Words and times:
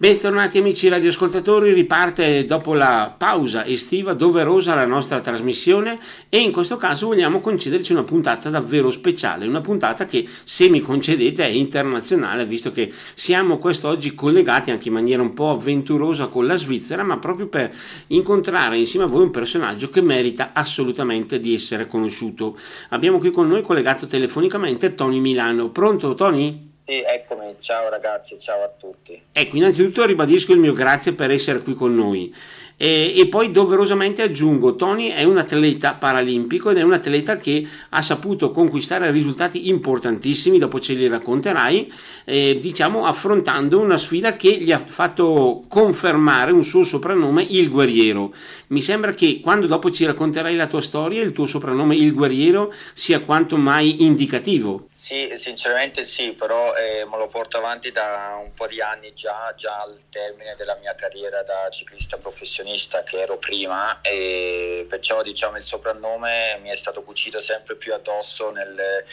Bentornati 0.00 0.56
amici 0.56 0.88
radioascoltatori, 0.88 1.74
riparte 1.74 2.46
dopo 2.46 2.72
la 2.72 3.14
pausa 3.14 3.66
estiva 3.66 4.14
doverosa 4.14 4.74
la 4.74 4.86
nostra 4.86 5.20
trasmissione 5.20 5.98
e 6.30 6.38
in 6.38 6.52
questo 6.52 6.78
caso 6.78 7.08
vogliamo 7.08 7.40
concederci 7.40 7.92
una 7.92 8.02
puntata 8.02 8.48
davvero 8.48 8.90
speciale, 8.90 9.46
una 9.46 9.60
puntata 9.60 10.06
che 10.06 10.26
se 10.42 10.70
mi 10.70 10.80
concedete 10.80 11.44
è 11.44 11.48
internazionale 11.48 12.46
visto 12.46 12.70
che 12.70 12.90
siamo 13.12 13.58
quest'oggi 13.58 14.14
collegati 14.14 14.70
anche 14.70 14.88
in 14.88 14.94
maniera 14.94 15.20
un 15.20 15.34
po' 15.34 15.50
avventurosa 15.50 16.28
con 16.28 16.46
la 16.46 16.56
Svizzera 16.56 17.02
ma 17.02 17.18
proprio 17.18 17.48
per 17.48 17.70
incontrare 18.06 18.78
insieme 18.78 19.04
a 19.04 19.08
voi 19.08 19.24
un 19.24 19.30
personaggio 19.30 19.90
che 19.90 20.00
merita 20.00 20.52
assolutamente 20.54 21.38
di 21.38 21.52
essere 21.52 21.86
conosciuto. 21.86 22.56
Abbiamo 22.88 23.18
qui 23.18 23.30
con 23.30 23.48
noi 23.48 23.60
collegato 23.60 24.06
telefonicamente 24.06 24.94
Tony 24.94 25.20
Milano. 25.20 25.68
Pronto 25.68 26.14
Tony? 26.14 26.69
Sì, 26.90 27.04
eccomi, 27.06 27.54
ciao 27.60 27.88
ragazzi, 27.88 28.36
ciao 28.40 28.64
a 28.64 28.72
tutti. 28.76 29.22
Ecco, 29.30 29.54
innanzitutto 29.54 30.04
ribadisco 30.04 30.52
il 30.52 30.58
mio 30.58 30.72
grazie 30.72 31.12
per 31.12 31.30
essere 31.30 31.60
qui 31.60 31.74
con 31.74 31.94
noi. 31.94 32.34
E, 32.82 33.12
e, 33.14 33.26
poi 33.26 33.50
doverosamente 33.50 34.22
aggiungo, 34.22 34.74
Tony 34.74 35.08
è 35.08 35.22
un 35.24 35.36
atleta 35.36 35.92
paralimpico 35.92 36.70
ed 36.70 36.78
è 36.78 36.82
un 36.82 36.94
atleta 36.94 37.36
che 37.36 37.68
ha 37.90 38.00
saputo 38.00 38.48
conquistare 38.48 39.10
risultati 39.10 39.68
importantissimi, 39.68 40.56
dopo 40.56 40.80
ce 40.80 40.94
li 40.94 41.06
racconterai, 41.06 41.92
eh, 42.24 42.58
diciamo 42.58 43.04
affrontando 43.04 43.78
una 43.80 43.98
sfida 43.98 44.34
che 44.34 44.52
gli 44.52 44.72
ha 44.72 44.78
fatto 44.78 45.62
confermare 45.68 46.52
un 46.52 46.64
suo 46.64 46.82
soprannome, 46.82 47.42
il 47.50 47.68
guerriero. 47.68 48.32
Mi 48.68 48.80
sembra 48.80 49.12
che 49.12 49.40
quando 49.42 49.66
dopo 49.66 49.90
ci 49.90 50.06
racconterai 50.06 50.56
la 50.56 50.66
tua 50.66 50.80
storia, 50.80 51.20
il 51.20 51.32
tuo 51.32 51.44
soprannome, 51.44 51.96
il 51.96 52.14
guerriero, 52.14 52.72
sia 52.94 53.20
quanto 53.20 53.58
mai 53.58 54.04
indicativo. 54.04 54.86
Sì, 54.90 55.30
sinceramente 55.34 56.04
sì, 56.04 56.32
però 56.32 56.74
eh, 56.74 57.04
me 57.04 57.18
lo 57.18 57.28
porto 57.28 57.58
avanti 57.58 57.90
da 57.90 58.40
un 58.42 58.54
po' 58.54 58.66
di 58.66 58.80
anni 58.80 59.12
già, 59.12 59.52
già 59.56 59.82
al 59.82 59.98
termine 60.08 60.54
della 60.56 60.78
mia 60.80 60.94
carriera 60.94 61.42
da 61.42 61.68
ciclista 61.70 62.16
professionista 62.16 62.68
professionista 62.70 63.02
che 63.02 63.20
ero 63.20 63.38
prima 63.38 64.00
e 64.00 64.86
perciò 64.88 65.22
diciamo 65.22 65.56
il 65.56 65.64
soprannome 65.64 66.58
mi 66.62 66.70
è 66.70 66.76
stato 66.76 67.02
cucito 67.02 67.40
sempre 67.40 67.74
più 67.74 67.92
addosso 67.92 68.50
nel, 68.50 69.04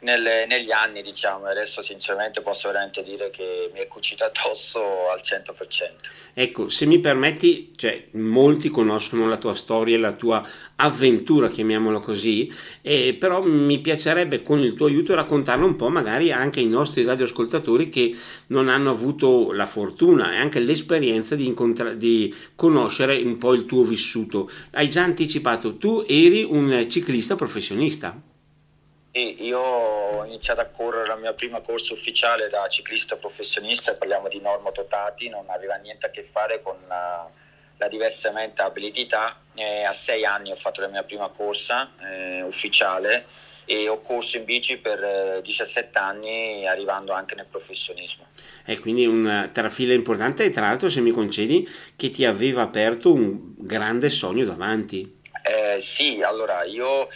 nel, 0.00 0.46
negli 0.46 0.70
anni 0.70 1.02
diciamo 1.02 1.46
adesso 1.46 1.82
sinceramente 1.82 2.40
posso 2.40 2.68
veramente 2.68 3.02
dire 3.02 3.30
che 3.30 3.70
mi 3.72 3.80
è 3.80 3.88
cucito 3.88 4.24
addosso 4.24 5.08
al 5.10 5.20
100% 5.22 6.34
ecco 6.34 6.68
se 6.68 6.86
mi 6.86 7.00
permetti 7.00 7.72
cioè, 7.74 8.06
molti 8.12 8.68
conoscono 8.70 9.28
la 9.28 9.36
tua 9.36 9.54
storia 9.54 9.98
la 9.98 10.12
tua 10.12 10.46
avventura 10.76 11.48
chiamiamolo 11.48 11.98
così 11.98 12.52
eh, 12.82 13.16
però 13.18 13.42
mi 13.42 13.78
piacerebbe 13.80 14.42
con 14.42 14.60
il 14.60 14.74
tuo 14.74 14.86
aiuto 14.86 15.14
raccontarlo 15.14 15.66
un 15.66 15.76
po' 15.76 15.88
magari 15.88 16.30
anche 16.30 16.60
ai 16.60 16.66
nostri 16.66 17.04
radioascoltatori 17.04 17.88
che 17.88 18.16
non 18.48 18.68
hanno 18.68 18.90
avuto 18.90 19.52
la 19.52 19.66
fortuna 19.66 20.32
e 20.32 20.36
anche 20.36 20.60
l'esperienza 20.60 21.34
di, 21.34 21.46
incontra- 21.46 21.94
di 21.94 22.34
conoscere 22.54 23.16
un 23.16 23.38
po' 23.38 23.54
il 23.54 23.66
tuo 23.66 23.82
vissuto. 23.82 24.50
Hai 24.72 24.88
già 24.88 25.02
anticipato 25.02 25.76
tu 25.76 26.04
eri 26.06 26.44
un 26.44 26.86
ciclista 26.88 27.34
professionista 27.36 28.20
sì, 29.18 29.42
io 29.42 29.58
ho 29.58 30.24
iniziato 30.24 30.60
a 30.60 30.66
correre 30.66 31.08
la 31.08 31.16
mia 31.16 31.32
prima 31.32 31.60
corsa 31.60 31.92
ufficiale 31.92 32.48
da 32.48 32.68
ciclista 32.68 33.16
professionista, 33.16 33.96
parliamo 33.96 34.28
di 34.28 34.40
normo 34.40 34.70
totati, 34.70 35.28
non 35.28 35.46
aveva 35.48 35.74
niente 35.74 36.06
a 36.06 36.10
che 36.10 36.22
fare 36.22 36.62
con 36.62 36.76
la, 36.86 37.28
la 37.78 37.88
diversamente 37.88 38.62
abilità. 38.62 39.40
Eh, 39.54 39.82
a 39.82 39.92
sei 39.92 40.24
anni 40.24 40.52
ho 40.52 40.54
fatto 40.54 40.80
la 40.80 40.86
mia 40.86 41.02
prima 41.02 41.28
corsa 41.30 41.90
eh, 42.00 42.42
ufficiale 42.42 43.26
e 43.64 43.88
ho 43.88 44.00
corso 44.00 44.36
in 44.36 44.44
bici 44.44 44.78
per 44.78 45.02
eh, 45.02 45.42
17 45.42 45.98
anni 45.98 46.68
arrivando 46.68 47.12
anche 47.12 47.34
nel 47.34 47.46
professionismo. 47.50 48.26
E 48.64 48.78
quindi 48.78 49.04
un 49.04 49.50
trafila 49.52 49.94
importante 49.94 50.44
e 50.44 50.50
tra 50.50 50.68
l'altro 50.68 50.88
se 50.88 51.00
mi 51.00 51.10
concedi 51.10 51.68
che 51.96 52.10
ti 52.10 52.24
aveva 52.24 52.62
aperto 52.62 53.12
un 53.12 53.54
grande 53.56 54.10
sogno 54.10 54.44
davanti. 54.44 55.16
Eh, 55.42 55.80
sì, 55.80 56.22
allora 56.22 56.62
io 56.62 57.08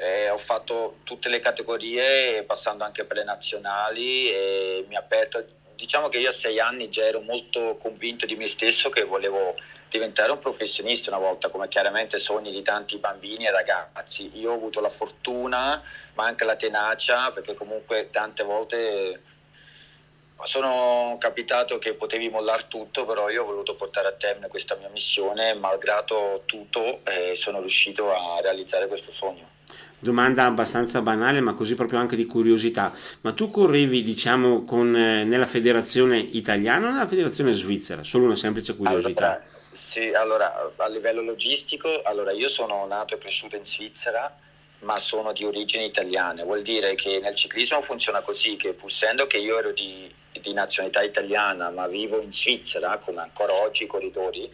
eh, 0.00 0.30
ho 0.30 0.38
fatto 0.38 0.98
tutte 1.02 1.28
le 1.28 1.40
categorie, 1.40 2.44
passando 2.44 2.84
anche 2.84 3.04
per 3.04 3.16
le 3.16 3.24
nazionali 3.24 4.30
e 4.30 4.84
mi 4.86 4.94
ha 4.94 5.00
aperto. 5.00 5.44
Diciamo 5.74 6.08
che 6.08 6.18
io 6.18 6.28
a 6.28 6.32
sei 6.32 6.60
anni 6.60 6.88
già 6.88 7.04
ero 7.04 7.20
molto 7.20 7.76
convinto 7.80 8.24
di 8.24 8.36
me 8.36 8.46
stesso 8.46 8.90
che 8.90 9.02
volevo 9.02 9.56
diventare 9.90 10.30
un 10.30 10.38
professionista 10.38 11.10
una 11.10 11.24
volta, 11.24 11.48
come 11.48 11.66
chiaramente 11.66 12.18
sogni 12.18 12.52
di 12.52 12.62
tanti 12.62 12.98
bambini 12.98 13.46
e 13.46 13.50
ragazzi. 13.50 14.30
Io 14.38 14.52
ho 14.52 14.54
avuto 14.54 14.80
la 14.80 14.88
fortuna, 14.88 15.82
ma 16.14 16.24
anche 16.24 16.44
la 16.44 16.56
tenacia, 16.56 17.32
perché 17.32 17.54
comunque 17.54 18.08
tante 18.10 18.44
volte 18.44 19.22
sono 20.44 21.16
capitato 21.18 21.78
che 21.78 21.94
potevi 21.94 22.28
mollare 22.28 22.66
tutto, 22.68 23.04
però 23.04 23.28
io 23.30 23.42
ho 23.42 23.46
voluto 23.46 23.74
portare 23.74 24.08
a 24.08 24.12
termine 24.12 24.46
questa 24.46 24.76
mia 24.76 24.88
missione, 24.90 25.54
malgrado 25.54 26.42
tutto 26.44 27.00
eh, 27.04 27.34
sono 27.34 27.58
riuscito 27.58 28.14
a 28.14 28.40
realizzare 28.40 28.86
questo 28.86 29.10
sogno. 29.10 29.57
Domanda 30.00 30.44
abbastanza 30.44 31.02
banale, 31.02 31.40
ma 31.40 31.54
così 31.54 31.74
proprio 31.74 31.98
anche 31.98 32.14
di 32.14 32.24
curiosità. 32.24 32.92
Ma 33.22 33.32
tu 33.32 33.50
correvi, 33.50 34.02
diciamo, 34.02 34.64
con, 34.64 34.94
eh, 34.94 35.24
nella 35.24 35.46
federazione 35.46 36.18
italiana 36.18 36.86
o 36.86 36.90
nella 36.92 37.08
federazione 37.08 37.52
svizzera? 37.52 38.04
Solo 38.04 38.26
una 38.26 38.36
semplice 38.36 38.76
curiosità. 38.76 39.26
Allora, 39.26 39.44
sì, 39.72 40.12
allora, 40.12 40.72
a 40.76 40.88
livello 40.88 41.22
logistico, 41.22 42.02
allora 42.02 42.30
io 42.30 42.48
sono 42.48 42.86
nato 42.86 43.14
e 43.14 43.18
cresciuto 43.18 43.56
in 43.56 43.64
Svizzera, 43.64 44.36
ma 44.80 44.98
sono 44.98 45.32
di 45.32 45.44
origini 45.44 45.86
italiane. 45.86 46.44
Vuol 46.44 46.62
dire 46.62 46.94
che 46.94 47.18
nel 47.20 47.34
ciclismo 47.34 47.80
funziona 47.80 48.20
così, 48.20 48.56
che 48.56 48.74
pur 48.74 48.90
essendo 48.90 49.26
che 49.26 49.38
io 49.38 49.58
ero 49.58 49.72
di, 49.72 50.12
di 50.40 50.52
nazionalità 50.52 51.02
italiana, 51.02 51.70
ma 51.70 51.86
vivo 51.86 52.20
in 52.20 52.32
Svizzera, 52.32 52.98
come 52.98 53.20
ancora 53.20 53.52
oggi 53.54 53.84
i 53.84 53.86
corridori, 53.86 54.48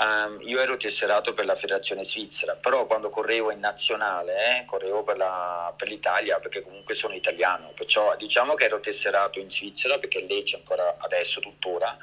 Um, 0.00 0.40
io 0.48 0.58
ero 0.60 0.78
tesserato 0.78 1.34
per 1.34 1.44
la 1.44 1.56
federazione 1.56 2.06
svizzera, 2.06 2.54
però 2.54 2.86
quando 2.86 3.10
correvo 3.10 3.50
in 3.50 3.58
nazionale 3.58 4.60
eh, 4.60 4.64
correvo 4.64 5.02
per, 5.02 5.18
la, 5.18 5.74
per, 5.76 5.88
l'Italia 5.88 6.38
perché 6.38 6.62
comunque 6.62 6.94
sono 6.94 7.12
italiano, 7.12 7.72
perciò 7.76 8.16
diciamo 8.16 8.54
che 8.54 8.64
ero 8.64 8.80
tesserato 8.80 9.38
in 9.40 9.50
Svizzera 9.50 9.98
perché 9.98 10.24
lei 10.26 10.42
c'è 10.42 10.56
ancora 10.56 10.96
adesso 11.00 11.40
tuttora, 11.40 11.98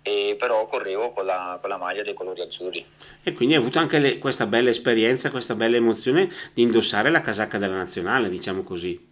e 0.00 0.36
però 0.38 0.64
correvo 0.66 1.08
con 1.08 1.26
la, 1.26 1.58
con 1.60 1.70
la, 1.70 1.76
maglia 1.76 2.04
dei 2.04 2.14
colori 2.14 2.40
azzurri. 2.40 2.86
E 3.24 3.32
quindi 3.32 3.54
hai 3.54 3.60
avuto 3.60 3.80
anche 3.80 3.98
le, 3.98 4.18
questa 4.18 4.46
bella 4.46 4.70
esperienza, 4.70 5.32
questa 5.32 5.56
bella 5.56 5.74
emozione 5.74 6.30
di 6.54 6.62
indossare 6.62 7.10
la 7.10 7.20
casacca 7.20 7.58
della 7.58 7.74
nazionale, 7.74 8.28
diciamo 8.28 8.62
così. 8.62 9.09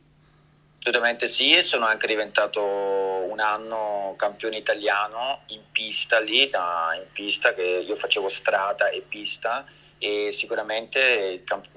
Assolutamente 0.81 1.27
sì, 1.27 1.55
e 1.55 1.63
sono 1.63 1.87
anche 1.87 2.07
diventato 2.07 2.63
un 2.63 3.41
anno 3.41 4.15
campione 4.17 4.57
italiano 4.57 5.41
in 5.49 5.61
pista 5.73 6.21
lì, 6.21 6.49
da, 6.49 6.97
in 6.97 7.11
pista 7.13 7.53
che 7.53 7.85
io 7.87 7.97
facevo 7.97 8.29
strada 8.29 8.89
e 8.89 9.05
pista 9.07 9.67
e 9.99 10.31
sicuramente 10.33 11.01
il, 11.01 11.45
camp- 11.45 11.69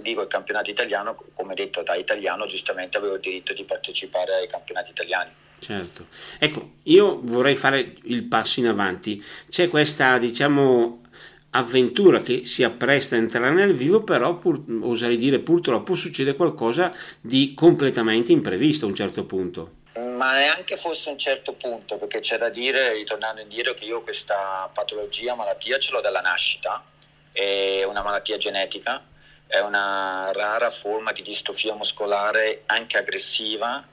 dico, 0.00 0.22
il 0.22 0.28
campionato 0.28 0.70
italiano, 0.70 1.16
come 1.34 1.54
detto 1.54 1.82
da 1.82 1.94
italiano, 1.94 2.46
giustamente 2.46 2.96
avevo 2.96 3.14
il 3.14 3.20
diritto 3.20 3.52
di 3.52 3.64
partecipare 3.64 4.34
ai 4.34 4.48
campionati 4.48 4.90
italiani. 4.90 5.30
Certo, 5.58 6.06
ecco, 6.38 6.72
io 6.84 7.20
vorrei 7.22 7.56
fare 7.56 7.94
il 8.04 8.24
passo 8.24 8.60
in 8.60 8.68
avanti. 8.68 9.22
C'è 9.48 9.68
questa, 9.68 10.18
diciamo, 10.18 11.02
avventura 11.56 12.20
che 12.20 12.44
si 12.44 12.62
appresta 12.62 13.16
a 13.16 13.18
entrare 13.18 13.50
nel 13.50 13.74
vivo, 13.74 14.02
però 14.02 14.36
pur, 14.36 14.62
oserei 14.82 15.16
dire 15.16 15.38
purtroppo 15.38 15.94
succede 15.94 16.36
qualcosa 16.36 16.92
di 17.20 17.54
completamente 17.54 18.32
imprevisto 18.32 18.84
a 18.84 18.88
un 18.88 18.94
certo 18.94 19.24
punto. 19.24 19.70
Ma 19.94 20.34
neanche 20.34 20.76
fosse 20.76 21.10
un 21.10 21.18
certo 21.18 21.54
punto, 21.54 21.96
perché 21.96 22.20
c'è 22.20 22.38
da 22.38 22.50
dire, 22.50 22.92
ritornando 22.92 23.40
indietro, 23.40 23.74
che 23.74 23.84
io 23.84 24.02
questa 24.02 24.70
patologia, 24.72 25.34
malattia 25.34 25.78
ce 25.78 25.92
l'ho 25.92 26.00
dalla 26.00 26.20
nascita, 26.20 26.84
è 27.32 27.84
una 27.84 28.02
malattia 28.02 28.36
genetica, 28.36 29.02
è 29.46 29.58
una 29.60 30.30
rara 30.32 30.70
forma 30.70 31.12
di 31.12 31.22
distrofia 31.22 31.74
muscolare 31.74 32.62
anche 32.66 32.98
aggressiva 32.98 33.86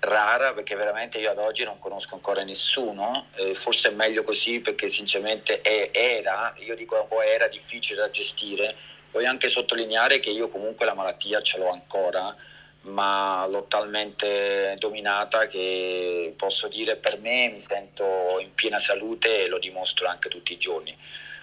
rara 0.00 0.52
perché 0.52 0.74
veramente 0.74 1.18
io 1.18 1.30
ad 1.30 1.38
oggi 1.38 1.64
non 1.64 1.78
conosco 1.78 2.14
ancora 2.14 2.42
nessuno, 2.42 3.26
eh, 3.34 3.54
forse 3.54 3.90
è 3.90 3.92
meglio 3.92 4.22
così 4.22 4.60
perché 4.60 4.88
sinceramente 4.88 5.60
è, 5.60 5.90
era, 5.92 6.54
io 6.58 6.74
dico 6.74 7.00
un 7.00 7.08
po' 7.08 7.22
era 7.22 7.48
difficile 7.48 8.00
da 8.00 8.10
gestire, 8.10 8.74
voglio 9.12 9.28
anche 9.28 9.48
sottolineare 9.48 10.20
che 10.20 10.30
io 10.30 10.48
comunque 10.48 10.86
la 10.86 10.94
malattia 10.94 11.42
ce 11.42 11.58
l'ho 11.58 11.70
ancora, 11.70 12.34
ma 12.82 13.46
l'ho 13.46 13.64
talmente 13.64 14.76
dominata 14.78 15.46
che 15.46 16.32
posso 16.36 16.68
dire 16.68 16.96
per 16.96 17.18
me 17.18 17.48
mi 17.48 17.60
sento 17.60 18.38
in 18.40 18.54
piena 18.54 18.78
salute 18.78 19.44
e 19.44 19.48
lo 19.48 19.58
dimostro 19.58 20.06
anche 20.08 20.30
tutti 20.30 20.54
i 20.54 20.58
giorni. 20.58 20.96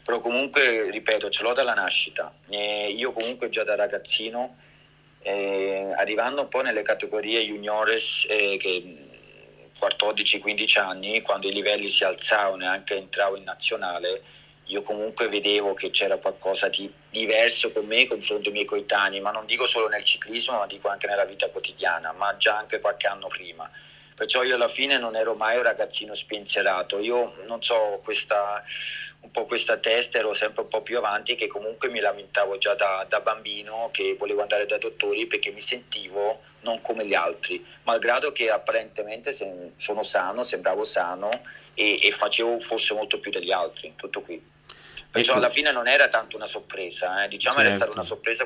Però 0.03 0.19
comunque, 0.19 0.89
ripeto, 0.89 1.29
ce 1.29 1.43
l'ho 1.43 1.53
dalla 1.53 1.73
nascita. 1.73 2.33
E 2.47 2.91
io 2.91 3.11
comunque 3.11 3.49
già 3.49 3.65
da 3.65 3.75
ragazzino 3.75 4.55
eh, 5.27 5.93
arrivando 5.97 6.41
un 6.41 6.47
po' 6.47 6.61
nelle 6.61 6.83
categorie 6.83 7.45
juniores 7.45 8.25
eh, 8.29 8.55
che 8.57 8.95
14-15 9.77 10.79
anni, 10.79 11.21
quando 11.21 11.49
i 11.49 11.51
livelli 11.51 11.89
si 11.89 12.05
alzavano 12.05 12.63
e 12.63 12.67
anche 12.67 12.95
entravo 12.95 13.35
in 13.35 13.43
nazionale, 13.43 14.21
io 14.67 14.81
comunque 14.83 15.27
vedevo 15.27 15.73
che 15.73 15.89
c'era 15.89 16.17
qualcosa 16.17 16.69
di 16.69 16.89
diverso 17.09 17.73
con 17.73 17.85
me 17.85 18.07
confronto 18.07 18.47
ai 18.47 18.53
miei 18.53 18.65
coetanei, 18.65 19.19
ma 19.19 19.31
non 19.31 19.45
dico 19.45 19.67
solo 19.67 19.89
nel 19.89 20.05
ciclismo, 20.05 20.59
ma 20.59 20.65
dico 20.65 20.87
anche 20.87 21.07
nella 21.07 21.25
vita 21.25 21.49
quotidiana, 21.49 22.13
ma 22.13 22.37
già 22.37 22.57
anche 22.57 22.79
qualche 22.79 23.07
anno 23.07 23.27
prima. 23.27 23.69
perciò 24.15 24.43
io 24.43 24.55
alla 24.55 24.69
fine 24.69 24.97
non 24.97 25.15
ero 25.15 25.35
mai 25.35 25.57
un 25.57 25.63
ragazzino 25.63 26.15
spensierato, 26.15 26.99
io 26.99 27.35
non 27.45 27.61
so 27.61 27.99
questa 28.01 28.63
un 29.27 29.31
po' 29.31 29.45
questa 29.45 29.77
testa, 29.77 30.17
ero 30.17 30.33
sempre 30.33 30.63
un 30.63 30.69
po' 30.69 30.81
più 30.81 30.97
avanti 30.97 31.35
che 31.35 31.47
comunque 31.47 31.89
mi 31.89 31.99
lamentavo 31.99 32.57
già 32.57 32.73
da, 32.75 33.05
da 33.07 33.19
bambino 33.19 33.89
che 33.91 34.15
volevo 34.17 34.41
andare 34.41 34.65
dai 34.65 34.79
dottori 34.79 35.27
perché 35.27 35.51
mi 35.51 35.59
sentivo 35.59 36.41
non 36.61 36.81
come 36.81 37.05
gli 37.05 37.13
altri, 37.13 37.63
malgrado 37.83 38.31
che 38.31 38.49
apparentemente 38.49 39.33
sono 39.33 40.03
sano, 40.03 40.43
sembravo 40.43 40.83
sano 40.85 41.29
e, 41.73 41.99
e 42.01 42.11
facevo 42.11 42.59
forse 42.61 42.93
molto 42.93 43.19
più 43.19 43.31
degli 43.31 43.51
altri, 43.51 43.93
tutto 43.95 44.21
qui. 44.21 44.41
Perciò 45.11 45.31
ecco. 45.31 45.39
alla 45.39 45.49
fine 45.49 45.71
non 45.71 45.87
era 45.87 46.07
tanto 46.07 46.35
una 46.35 46.47
sorpresa, 46.47 47.23
eh. 47.23 47.27
diciamo 47.27 47.57
certo. 47.57 47.69
era 47.69 47.77
stata 47.77 47.93
una 47.93 48.03
sorpresa 48.03 48.45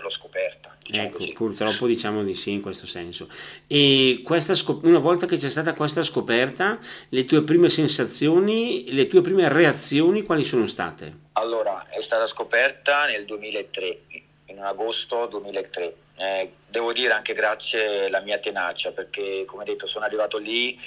l'ho 0.00 0.10
scoperta. 0.10 0.76
Diciamo 0.82 1.06
ecco, 1.06 1.18
così. 1.18 1.32
purtroppo 1.32 1.86
diciamo 1.86 2.22
di 2.22 2.34
sì 2.34 2.52
in 2.52 2.60
questo 2.60 2.86
senso. 2.86 3.28
E 3.66 4.22
scop- 4.24 4.84
una 4.84 4.98
volta 4.98 5.26
che 5.26 5.36
c'è 5.36 5.48
stata 5.48 5.74
questa 5.74 6.02
scoperta, 6.02 6.78
le 7.10 7.24
tue 7.24 7.42
prime 7.42 7.68
sensazioni, 7.68 8.92
le 8.92 9.06
tue 9.06 9.20
prime 9.20 9.48
reazioni 9.48 10.22
quali 10.22 10.44
sono 10.44 10.66
state? 10.66 11.28
Allora, 11.32 11.88
è 11.88 12.00
stata 12.00 12.26
scoperta 12.26 13.06
nel 13.06 13.24
2003, 13.24 13.98
in 14.46 14.60
agosto 14.60 15.26
2003. 15.26 15.94
Eh, 16.16 16.52
devo 16.68 16.92
dire 16.92 17.12
anche 17.12 17.32
grazie 17.32 18.06
alla 18.06 18.20
mia 18.20 18.38
tenacia, 18.38 18.92
perché 18.92 19.44
come 19.46 19.64
detto 19.64 19.86
sono 19.86 20.04
arrivato 20.04 20.38
lì 20.38 20.78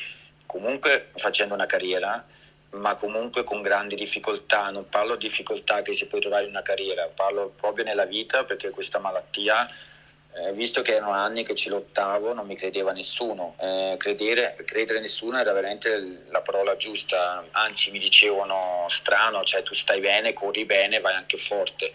comunque 0.46 1.10
facendo 1.16 1.54
una 1.54 1.66
carriera 1.66 2.24
ma 2.74 2.96
comunque 2.96 3.44
con 3.44 3.62
grandi 3.62 3.96
difficoltà. 3.96 4.70
Non 4.70 4.90
parlo 4.90 5.16
di 5.16 5.28
difficoltà 5.28 5.82
che 5.82 5.96
si 5.96 6.06
può 6.06 6.20
trovare 6.20 6.44
in 6.44 6.50
una 6.50 6.62
carriera, 6.62 7.10
parlo 7.14 7.54
proprio 7.60 7.84
nella 7.84 8.06
vita 8.06 8.44
perché 8.44 8.70
questa 8.70 9.00
malattia, 9.00 9.70
eh, 10.36 10.54
visto 10.54 10.82
che 10.82 10.96
erano 10.96 11.12
anni 11.12 11.44
che 11.44 11.56
ci 11.56 11.70
lottavo, 11.70 12.34
non 12.34 12.48
mi 12.48 12.56
credeva 12.56 12.92
nessuno. 12.92 13.56
Eh, 13.60 13.96
credere, 13.98 14.56
credere 14.66 15.00
nessuno 15.00 15.40
era 15.40 15.54
veramente 15.54 16.24
la 16.30 16.42
parola 16.42 16.76
giusta, 16.76 17.46
anzi 17.52 17.92
mi 17.92 18.00
dicevano 18.00 18.86
strano, 18.90 19.44
cioè 19.44 19.64
tu 19.64 19.74
stai 19.74 20.00
bene, 20.00 20.34
corri 20.34 20.66
bene, 20.66 21.00
vai 21.00 21.14
anche 21.14 21.38
forte. 21.38 21.94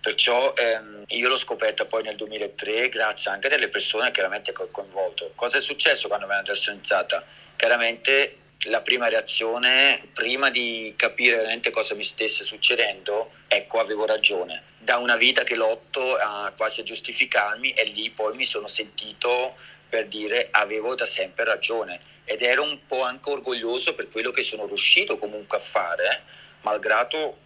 Perciò 0.00 0.54
ehm, 0.54 1.04
io 1.08 1.28
l'ho 1.28 1.36
scoperta 1.36 1.84
poi 1.84 2.04
nel 2.04 2.14
2003 2.14 2.88
grazie 2.88 3.32
anche 3.32 3.48
delle 3.48 3.68
persone 3.68 4.12
chiaramente 4.12 4.52
che 4.52 4.62
ho 4.62 4.68
coinvolto. 4.70 5.32
Cosa 5.34 5.58
è 5.58 5.60
successo 5.60 6.08
quando 6.08 6.26
mi 6.26 6.32
hanno 6.32 6.44
terrorizzata? 6.44 7.24
Chiaramente 7.56 8.36
la 8.64 8.80
prima 8.80 9.08
reazione, 9.08 10.08
prima 10.12 10.50
di 10.50 10.92
capire 10.96 11.36
veramente 11.36 11.70
cosa 11.70 11.94
mi 11.94 12.02
stesse 12.02 12.44
succedendo, 12.44 13.32
ecco, 13.46 13.78
avevo 13.78 14.04
ragione. 14.04 14.62
Da 14.78 14.96
una 14.96 15.16
vita 15.16 15.44
che 15.44 15.54
lotto 15.54 16.16
a 16.16 16.52
quasi 16.56 16.80
a 16.80 16.84
giustificarmi 16.84 17.72
e 17.72 17.84
lì 17.84 18.10
poi 18.10 18.34
mi 18.36 18.44
sono 18.44 18.66
sentito 18.66 19.56
per 19.88 20.06
dire 20.06 20.48
avevo 20.50 20.94
da 20.94 21.06
sempre 21.06 21.44
ragione 21.44 22.00
ed 22.24 22.42
ero 22.42 22.62
un 22.62 22.78
po' 22.86 23.02
anche 23.02 23.30
orgoglioso 23.30 23.94
per 23.94 24.08
quello 24.08 24.30
che 24.30 24.42
sono 24.42 24.66
riuscito 24.66 25.18
comunque 25.18 25.56
a 25.56 25.60
fare, 25.60 26.22
malgrado 26.62 27.38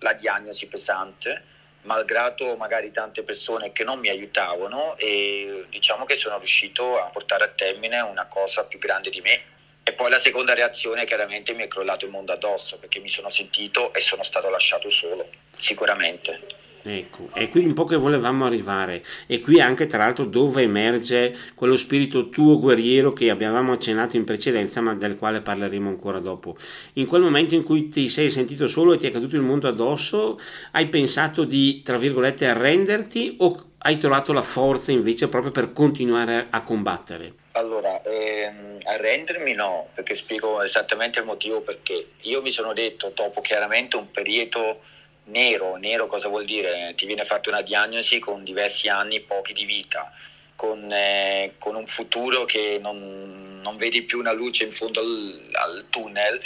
la 0.00 0.12
diagnosi 0.14 0.66
pesante, 0.66 1.42
malgrado 1.82 2.56
magari 2.56 2.90
tante 2.90 3.22
persone 3.22 3.72
che 3.72 3.84
non 3.84 3.98
mi 3.98 4.08
aiutavano 4.08 4.96
e 4.96 5.64
diciamo 5.70 6.04
che 6.04 6.16
sono 6.16 6.38
riuscito 6.38 7.00
a 7.00 7.06
portare 7.06 7.44
a 7.44 7.48
termine 7.48 8.00
una 8.00 8.26
cosa 8.26 8.64
più 8.64 8.78
grande 8.78 9.10
di 9.10 9.20
me 9.20 9.58
e 9.90 9.92
poi 9.92 10.08
la 10.08 10.20
seconda 10.20 10.54
reazione 10.54 11.04
chiaramente 11.04 11.52
mi 11.52 11.64
è 11.64 11.68
crollato 11.68 12.04
il 12.04 12.12
mondo 12.12 12.32
addosso 12.32 12.78
perché 12.78 13.00
mi 13.00 13.08
sono 13.08 13.28
sentito 13.28 13.92
e 13.92 13.98
sono 13.98 14.22
stato 14.22 14.48
lasciato 14.48 14.88
solo, 14.88 15.28
sicuramente. 15.58 16.58
Ecco, 16.82 17.28
è 17.34 17.48
qui 17.48 17.64
un 17.64 17.74
po' 17.74 17.84
che 17.84 17.96
volevamo 17.96 18.46
arrivare 18.46 19.04
e 19.26 19.38
qui 19.40 19.60
anche 19.60 19.86
tra 19.86 19.98
l'altro 19.98 20.24
dove 20.24 20.62
emerge 20.62 21.36
quello 21.54 21.76
spirito 21.76 22.30
tuo 22.30 22.58
guerriero 22.58 23.12
che 23.12 23.28
abbiamo 23.28 23.72
accennato 23.72 24.16
in 24.16 24.24
precedenza 24.24 24.80
ma 24.80 24.94
del 24.94 25.16
quale 25.16 25.42
parleremo 25.42 25.88
ancora 25.88 26.20
dopo. 26.20 26.56
In 26.94 27.06
quel 27.06 27.20
momento 27.20 27.54
in 27.54 27.64
cui 27.64 27.88
ti 27.88 28.08
sei 28.08 28.30
sentito 28.30 28.66
solo 28.68 28.92
e 28.92 28.96
ti 28.96 29.08
è 29.08 29.10
caduto 29.10 29.34
il 29.34 29.42
mondo 29.42 29.68
addosso, 29.68 30.40
hai 30.70 30.86
pensato 30.86 31.44
di, 31.44 31.82
tra 31.82 31.98
virgolette, 31.98 32.46
arrenderti 32.46 33.36
o 33.40 33.72
hai 33.78 33.98
trovato 33.98 34.32
la 34.32 34.42
forza 34.42 34.92
invece 34.92 35.28
proprio 35.28 35.50
per 35.50 35.72
continuare 35.72 36.46
a 36.48 36.62
combattere? 36.62 37.39
Allora, 37.60 38.00
ehm, 38.04 38.78
arrendermi 38.84 39.52
no, 39.52 39.90
perché 39.94 40.14
spiego 40.14 40.62
esattamente 40.62 41.18
il 41.18 41.26
motivo 41.26 41.60
perché. 41.60 42.12
Io 42.22 42.40
mi 42.40 42.50
sono 42.50 42.72
detto, 42.72 43.12
dopo 43.14 43.42
chiaramente 43.42 43.96
un 43.96 44.10
periodo 44.10 44.80
nero, 45.24 45.76
nero 45.76 46.06
cosa 46.06 46.28
vuol 46.28 46.46
dire? 46.46 46.94
Ti 46.96 47.04
viene 47.04 47.26
fatta 47.26 47.50
una 47.50 47.60
diagnosi 47.60 48.18
con 48.18 48.44
diversi 48.44 48.88
anni, 48.88 49.20
pochi 49.20 49.52
di 49.52 49.66
vita, 49.66 50.10
con, 50.56 50.90
eh, 50.90 51.56
con 51.58 51.74
un 51.74 51.86
futuro 51.86 52.46
che 52.46 52.78
non, 52.80 53.60
non, 53.62 53.76
vedi 53.76 54.04
più 54.04 54.18
una 54.18 54.32
luce 54.32 54.64
in 54.64 54.72
fondo 54.72 55.00
al, 55.00 55.50
al 55.52 55.84
tunnel. 55.90 56.40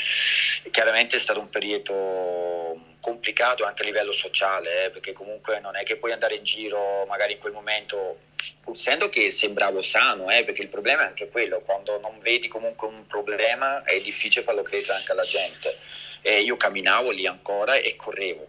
Chiaramente 0.72 1.14
è 1.14 1.20
stato 1.20 1.38
un 1.38 1.48
periodo 1.48 2.93
complicato 3.04 3.66
anche 3.66 3.82
a 3.82 3.84
livello 3.84 4.12
sociale, 4.12 4.86
eh, 4.86 4.90
perché 4.90 5.12
comunque 5.12 5.60
non 5.60 5.76
è 5.76 5.82
che 5.82 5.96
puoi 5.96 6.12
andare 6.12 6.36
in 6.36 6.42
giro 6.42 7.04
magari 7.04 7.34
in 7.34 7.38
quel 7.38 7.52
momento, 7.52 8.20
essendo 8.72 9.10
che 9.10 9.30
sembravo 9.30 9.82
sano, 9.82 10.30
eh, 10.30 10.42
perché 10.42 10.62
il 10.62 10.68
problema 10.68 11.02
è 11.02 11.08
anche 11.08 11.28
quello, 11.28 11.60
quando 11.60 12.00
non 12.00 12.18
vedi 12.20 12.48
comunque 12.48 12.88
un 12.88 13.06
problema 13.06 13.82
è 13.82 14.00
difficile 14.00 14.42
farlo 14.42 14.62
credere 14.62 14.94
anche 14.94 15.12
alla 15.12 15.24
gente. 15.24 15.76
E 16.22 16.40
io 16.40 16.56
camminavo 16.56 17.10
lì 17.10 17.26
ancora 17.26 17.74
e 17.74 17.94
correvo. 17.94 18.48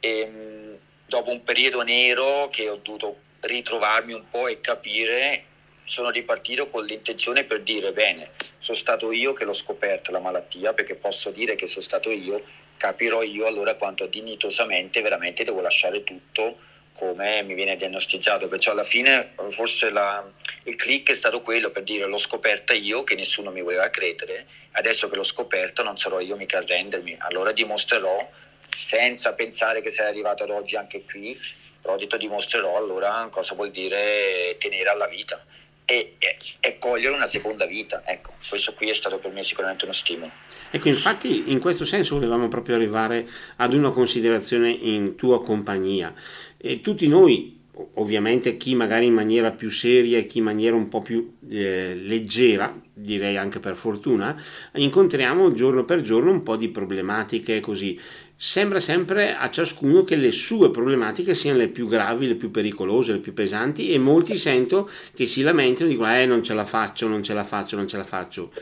E, 0.00 0.18
ehm, 0.18 0.78
dopo 1.06 1.30
un 1.30 1.42
periodo 1.42 1.80
nero 1.80 2.50
che 2.50 2.68
ho 2.68 2.76
dovuto 2.76 3.16
ritrovarmi 3.40 4.12
un 4.12 4.28
po' 4.28 4.48
e 4.48 4.60
capire 4.60 5.44
sono 5.84 6.10
ripartito 6.10 6.66
con 6.68 6.84
l'intenzione 6.84 7.44
per 7.44 7.62
dire 7.62 7.92
bene, 7.92 8.32
sono 8.58 8.76
stato 8.76 9.12
io 9.12 9.32
che 9.32 9.44
l'ho 9.44 9.54
scoperta 9.54 10.12
la 10.12 10.18
malattia, 10.18 10.74
perché 10.74 10.94
posso 10.94 11.30
dire 11.30 11.54
che 11.54 11.66
sono 11.66 11.82
stato 11.82 12.10
io, 12.10 12.42
capirò 12.84 13.22
io 13.22 13.46
allora 13.46 13.76
quanto 13.76 14.04
dignitosamente 14.04 15.00
veramente 15.00 15.42
devo 15.42 15.62
lasciare 15.62 16.04
tutto 16.04 16.58
come 16.92 17.42
mi 17.42 17.54
viene 17.54 17.76
diagnosticato, 17.76 18.46
perciò 18.46 18.72
alla 18.72 18.84
fine 18.84 19.32
forse 19.48 19.88
la, 19.88 20.22
il 20.64 20.76
click 20.76 21.10
è 21.10 21.14
stato 21.14 21.40
quello 21.40 21.70
per 21.70 21.82
dire 21.82 22.04
l'ho 22.04 22.18
scoperta 22.18 22.74
io 22.74 23.02
che 23.02 23.14
nessuno 23.14 23.50
mi 23.50 23.62
voleva 23.62 23.88
credere, 23.88 24.46
adesso 24.72 25.08
che 25.08 25.16
l'ho 25.16 25.22
scoperto 25.22 25.82
non 25.82 25.96
sarò 25.96 26.20
io 26.20 26.36
mica 26.36 26.58
a 26.58 26.64
rendermi, 26.64 27.16
allora 27.20 27.52
dimostrerò 27.52 28.30
senza 28.76 29.32
pensare 29.32 29.80
che 29.80 29.90
sei 29.90 30.06
arrivato 30.06 30.42
ad 30.42 30.50
oggi 30.50 30.76
anche 30.76 31.04
qui, 31.04 31.40
però 31.80 31.94
ho 31.94 32.16
dimostrerò 32.18 32.76
allora 32.76 33.26
cosa 33.30 33.54
vuol 33.54 33.70
dire 33.70 34.56
tenere 34.58 34.90
alla 34.90 35.06
vita 35.06 35.42
e, 35.84 36.14
e, 36.18 36.36
e, 36.60 36.78
cogliere 36.78 37.14
una 37.14 37.26
seconda 37.26 37.66
vita. 37.66 38.02
Ecco, 38.04 38.32
questo 38.48 38.72
qui 38.74 38.88
è 38.88 38.94
stato 38.94 39.18
per 39.18 39.32
me 39.32 39.42
sicuramente 39.42 39.84
uno 39.84 39.92
stimolo. 39.92 40.30
Ecco, 40.70 40.88
infatti 40.88 41.50
in 41.50 41.60
questo 41.60 41.84
senso 41.84 42.14
volevamo 42.14 42.48
proprio 42.48 42.76
arrivare 42.76 43.26
ad 43.56 43.74
una 43.74 43.90
considerazione 43.90 44.70
in 44.70 45.14
tua 45.14 45.42
compagnia. 45.42 46.14
E 46.56 46.80
tutti 46.80 47.06
noi, 47.06 47.60
ovviamente 47.94 48.56
chi 48.56 48.74
magari 48.74 49.06
in 49.06 49.14
maniera 49.14 49.50
più 49.50 49.68
seria 49.68 50.18
e 50.18 50.26
chi 50.26 50.38
in 50.38 50.44
maniera 50.44 50.74
un 50.74 50.88
po' 50.88 51.02
più 51.02 51.36
eh, 51.48 51.94
leggera, 51.94 52.74
direi 52.92 53.36
anche 53.36 53.58
per 53.58 53.76
fortuna, 53.76 54.40
incontriamo 54.74 55.52
giorno 55.52 55.84
per 55.84 56.00
giorno 56.00 56.30
un 56.30 56.42
po' 56.42 56.56
di 56.56 56.68
problematiche 56.68 57.60
così 57.60 58.00
sembra 58.36 58.80
sempre 58.80 59.36
a 59.36 59.50
ciascuno 59.50 60.02
che 60.02 60.16
le 60.16 60.32
sue 60.32 60.70
problematiche 60.70 61.34
siano 61.34 61.58
le 61.58 61.68
più 61.68 61.88
gravi, 61.88 62.26
le 62.26 62.34
più 62.34 62.50
pericolose, 62.50 63.12
le 63.12 63.18
più 63.18 63.32
pesanti 63.32 63.92
e 63.92 63.98
molti 63.98 64.36
sento 64.36 64.90
che 65.14 65.26
si 65.26 65.42
lamentano 65.42 65.88
e 65.88 65.92
dicono 65.92 66.16
eh 66.16 66.26
non 66.26 66.42
ce 66.42 66.54
la 66.54 66.64
faccio, 66.64 67.06
non 67.06 67.22
ce 67.22 67.34
la 67.34 67.44
faccio, 67.44 67.76
non 67.76 67.88
ce 67.88 67.96
la 67.96 68.04
faccio. 68.04 68.52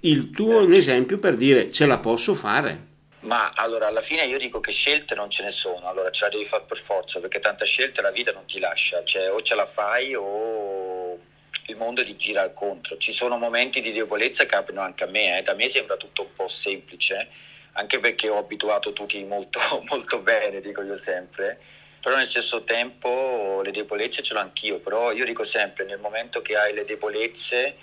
Il 0.00 0.30
tuo 0.30 0.60
è 0.60 0.62
un 0.62 0.72
esempio 0.72 1.18
per 1.18 1.36
dire 1.36 1.70
ce 1.70 1.86
la 1.86 1.98
posso 1.98 2.34
fare. 2.34 2.88
Ma 3.20 3.52
allora 3.54 3.88
alla 3.88 4.00
fine 4.00 4.24
io 4.24 4.38
dico 4.38 4.60
che 4.60 4.72
scelte 4.72 5.14
non 5.14 5.28
ce 5.28 5.42
ne 5.42 5.50
sono, 5.50 5.88
allora 5.88 6.10
ce 6.10 6.24
la 6.24 6.30
devi 6.30 6.44
fare 6.44 6.64
per 6.66 6.78
forza 6.78 7.20
perché 7.20 7.38
tante 7.38 7.66
scelte 7.66 8.00
la 8.00 8.10
vita 8.10 8.32
non 8.32 8.46
ti 8.46 8.58
lascia, 8.58 9.04
cioè 9.04 9.30
o 9.30 9.42
ce 9.42 9.54
la 9.54 9.66
fai 9.66 10.14
o 10.14 11.18
il 11.66 11.76
mondo 11.76 12.02
ti 12.02 12.16
gira 12.16 12.40
al 12.40 12.54
contro. 12.54 12.96
Ci 12.96 13.12
sono 13.12 13.36
momenti 13.36 13.82
di 13.82 13.92
debolezza 13.92 14.44
che 14.44 14.50
capitano 14.50 14.86
anche 14.86 15.04
a 15.04 15.08
me, 15.08 15.38
eh. 15.38 15.42
da 15.42 15.54
me 15.54 15.68
sembra 15.68 15.96
tutto 15.96 16.22
un 16.22 16.32
po' 16.34 16.48
semplice 16.48 17.28
anche 17.72 17.98
perché 17.98 18.28
ho 18.28 18.38
abituato 18.38 18.92
tutti 18.92 19.22
molto, 19.24 19.60
molto 19.88 20.20
bene, 20.20 20.60
dico 20.60 20.82
io 20.82 20.96
sempre, 20.96 21.58
però 22.00 22.16
nel 22.16 22.26
stesso 22.26 22.64
tempo 22.64 23.60
le 23.62 23.70
debolezze 23.70 24.22
ce 24.22 24.34
l'ho 24.34 24.40
anch'io, 24.40 24.78
però 24.78 25.12
io 25.12 25.24
dico 25.24 25.44
sempre 25.44 25.84
nel 25.84 25.98
momento 25.98 26.40
che 26.40 26.56
hai 26.56 26.72
le 26.72 26.84
debolezze 26.84 27.76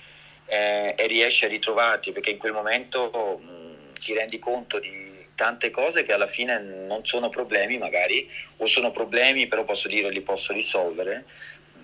eh, 0.46 0.96
e 0.98 1.08
riesci 1.08 1.46
a 1.46 1.50
ritrovarti, 1.50 2.12
perché 2.12 2.32
in 2.32 2.38
quel 2.38 2.54
momento 2.54 3.40
mh, 3.40 4.00
ti 4.00 4.14
rendi 4.14 4.40
conto 4.40 4.80
di 4.80 5.26
tante 5.36 5.70
cose 5.70 6.02
che 6.02 6.14
alla 6.14 6.26
fine 6.26 6.58
non 6.60 7.06
sono 7.06 7.30
problemi 7.30 7.78
magari, 7.78 8.28
o 8.58 8.66
sono 8.66 8.92
problemi 8.92 9.48
però 9.48 9.64
posso 9.64 9.88
dire 9.88 10.10
li 10.10 10.22
posso 10.22 10.52
risolvere, 10.52 11.26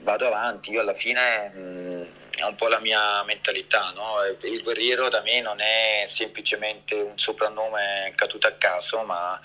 vado 0.02 0.26
avanti, 0.28 0.72
io 0.72 0.82
alla 0.82 0.96
fine... 0.96 1.50
Mh, 1.50 2.22
è 2.36 2.44
un 2.44 2.56
po' 2.56 2.68
la 2.68 2.80
mia 2.80 3.24
mentalità, 3.24 3.92
no? 3.96 4.16
il 4.42 4.62
guerriero 4.64 5.10
da 5.10 5.22
me 5.22 5.42
non 5.42 5.62
è 5.62 6.04
semplicemente 6.08 6.96
un 6.96 7.18
soprannome 7.18 8.12
caduto 8.16 8.48
a 8.48 8.54
caso, 8.54 9.04
ma 9.04 9.40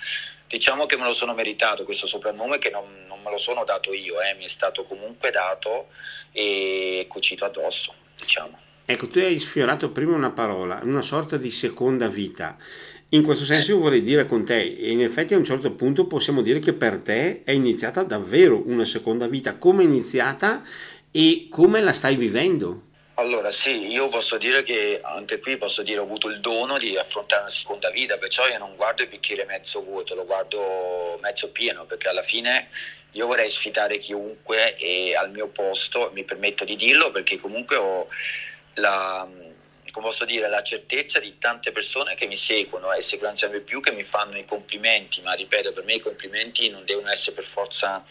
diciamo 0.46 0.86
che 0.86 0.96
me 0.96 1.04
lo 1.04 1.12
sono 1.12 1.34
meritato 1.34 1.84
questo 1.84 2.06
soprannome 2.06 2.58
che 2.58 2.70
non, 2.70 3.04
non 3.06 3.20
me 3.22 3.30
lo 3.30 3.36
sono 3.36 3.64
dato 3.64 3.92
io, 3.92 4.20
eh? 4.22 4.34
mi 4.34 4.44
è 4.44 4.48
stato 4.48 4.84
comunque 4.84 5.30
dato 5.30 5.88
e 6.32 7.04
cucito 7.08 7.44
addosso. 7.44 7.94
Diciamo. 8.18 8.58
Ecco, 8.84 9.08
tu 9.08 9.18
hai 9.18 9.38
sfiorato 9.38 9.90
prima 9.90 10.16
una 10.16 10.30
parola, 10.30 10.80
una 10.82 11.02
sorta 11.02 11.36
di 11.36 11.50
seconda 11.50 12.08
vita. 12.08 12.56
In 13.10 13.22
questo 13.22 13.44
senso 13.44 13.72
io 13.72 13.78
vorrei 13.78 14.02
dire 14.02 14.24
con 14.24 14.44
te, 14.44 14.60
in 14.60 15.02
effetti 15.02 15.34
a 15.34 15.38
un 15.38 15.44
certo 15.44 15.72
punto 15.72 16.06
possiamo 16.06 16.42
dire 16.42 16.58
che 16.58 16.72
per 16.72 16.98
te 16.98 17.42
è 17.44 17.52
iniziata 17.52 18.02
davvero 18.02 18.62
una 18.66 18.84
seconda 18.84 19.26
vita. 19.26 19.56
Come 19.56 19.82
è 19.82 19.86
iniziata 19.86 20.62
e 21.18 21.48
come 21.50 21.80
la 21.80 21.92
stai 21.92 22.14
vivendo? 22.14 22.82
Allora 23.14 23.50
sì, 23.50 23.90
io 23.90 24.08
posso 24.08 24.38
dire 24.38 24.62
che 24.62 25.00
anche 25.02 25.40
qui 25.40 25.56
posso 25.56 25.82
dire 25.82 25.98
ho 25.98 26.04
avuto 26.04 26.28
il 26.28 26.38
dono 26.38 26.78
di 26.78 26.96
affrontare 26.96 27.40
una 27.40 27.50
seconda 27.50 27.90
vita, 27.90 28.18
perciò 28.18 28.46
io 28.46 28.58
non 28.58 28.76
guardo 28.76 29.02
il 29.02 29.08
bicchiere 29.08 29.44
mezzo 29.44 29.82
vuoto, 29.82 30.14
lo 30.14 30.24
guardo 30.24 31.18
mezzo 31.20 31.50
pieno, 31.50 31.86
perché 31.86 32.06
alla 32.06 32.22
fine 32.22 32.68
io 33.10 33.26
vorrei 33.26 33.50
sfidare 33.50 33.98
chiunque 33.98 34.76
e 34.76 35.16
al 35.16 35.32
mio 35.32 35.48
posto, 35.48 36.12
mi 36.14 36.22
permetto 36.22 36.64
di 36.64 36.76
dirlo, 36.76 37.10
perché 37.10 37.36
comunque 37.36 37.74
ho 37.74 38.06
la, 38.74 39.26
posso 39.90 40.24
dire, 40.24 40.48
la 40.48 40.62
certezza 40.62 41.18
di 41.18 41.36
tante 41.40 41.72
persone 41.72 42.14
che 42.14 42.28
mi 42.28 42.36
seguono 42.36 42.92
e 42.92 43.02
seguono 43.02 43.34
sempre 43.34 43.58
più 43.58 43.80
che 43.80 43.90
mi 43.90 44.04
fanno 44.04 44.38
i 44.38 44.44
complimenti, 44.44 45.20
ma 45.22 45.32
ripeto, 45.32 45.72
per 45.72 45.82
me 45.82 45.94
i 45.94 46.00
complimenti 46.00 46.70
non 46.70 46.84
devono 46.84 47.10
essere 47.10 47.34
per 47.34 47.44
forza 47.44 48.04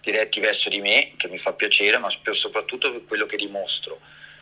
diretti 0.00 0.40
verso 0.40 0.68
di 0.68 0.80
me, 0.80 1.12
che 1.16 1.28
mi 1.28 1.38
fa 1.38 1.52
piacere, 1.52 1.98
ma 1.98 2.08
soprattutto 2.32 2.90
per 2.90 3.04
quello 3.04 3.26
che 3.26 3.36
dimostro 3.36 4.00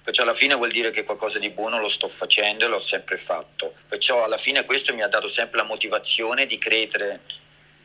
Perciò 0.08 0.22
alla 0.22 0.32
fine 0.32 0.54
vuol 0.54 0.70
dire 0.70 0.88
che 0.88 1.04
qualcosa 1.04 1.38
di 1.38 1.50
buono 1.50 1.78
lo 1.78 1.88
sto 1.88 2.08
facendo 2.08 2.64
e 2.64 2.68
l'ho 2.68 2.78
sempre 2.78 3.18
fatto. 3.18 3.74
Perciò 3.86 4.24
alla 4.24 4.38
fine 4.38 4.64
questo 4.64 4.94
mi 4.94 5.02
ha 5.02 5.06
dato 5.06 5.28
sempre 5.28 5.58
la 5.58 5.64
motivazione 5.64 6.46
di 6.46 6.56
credere 6.56 7.20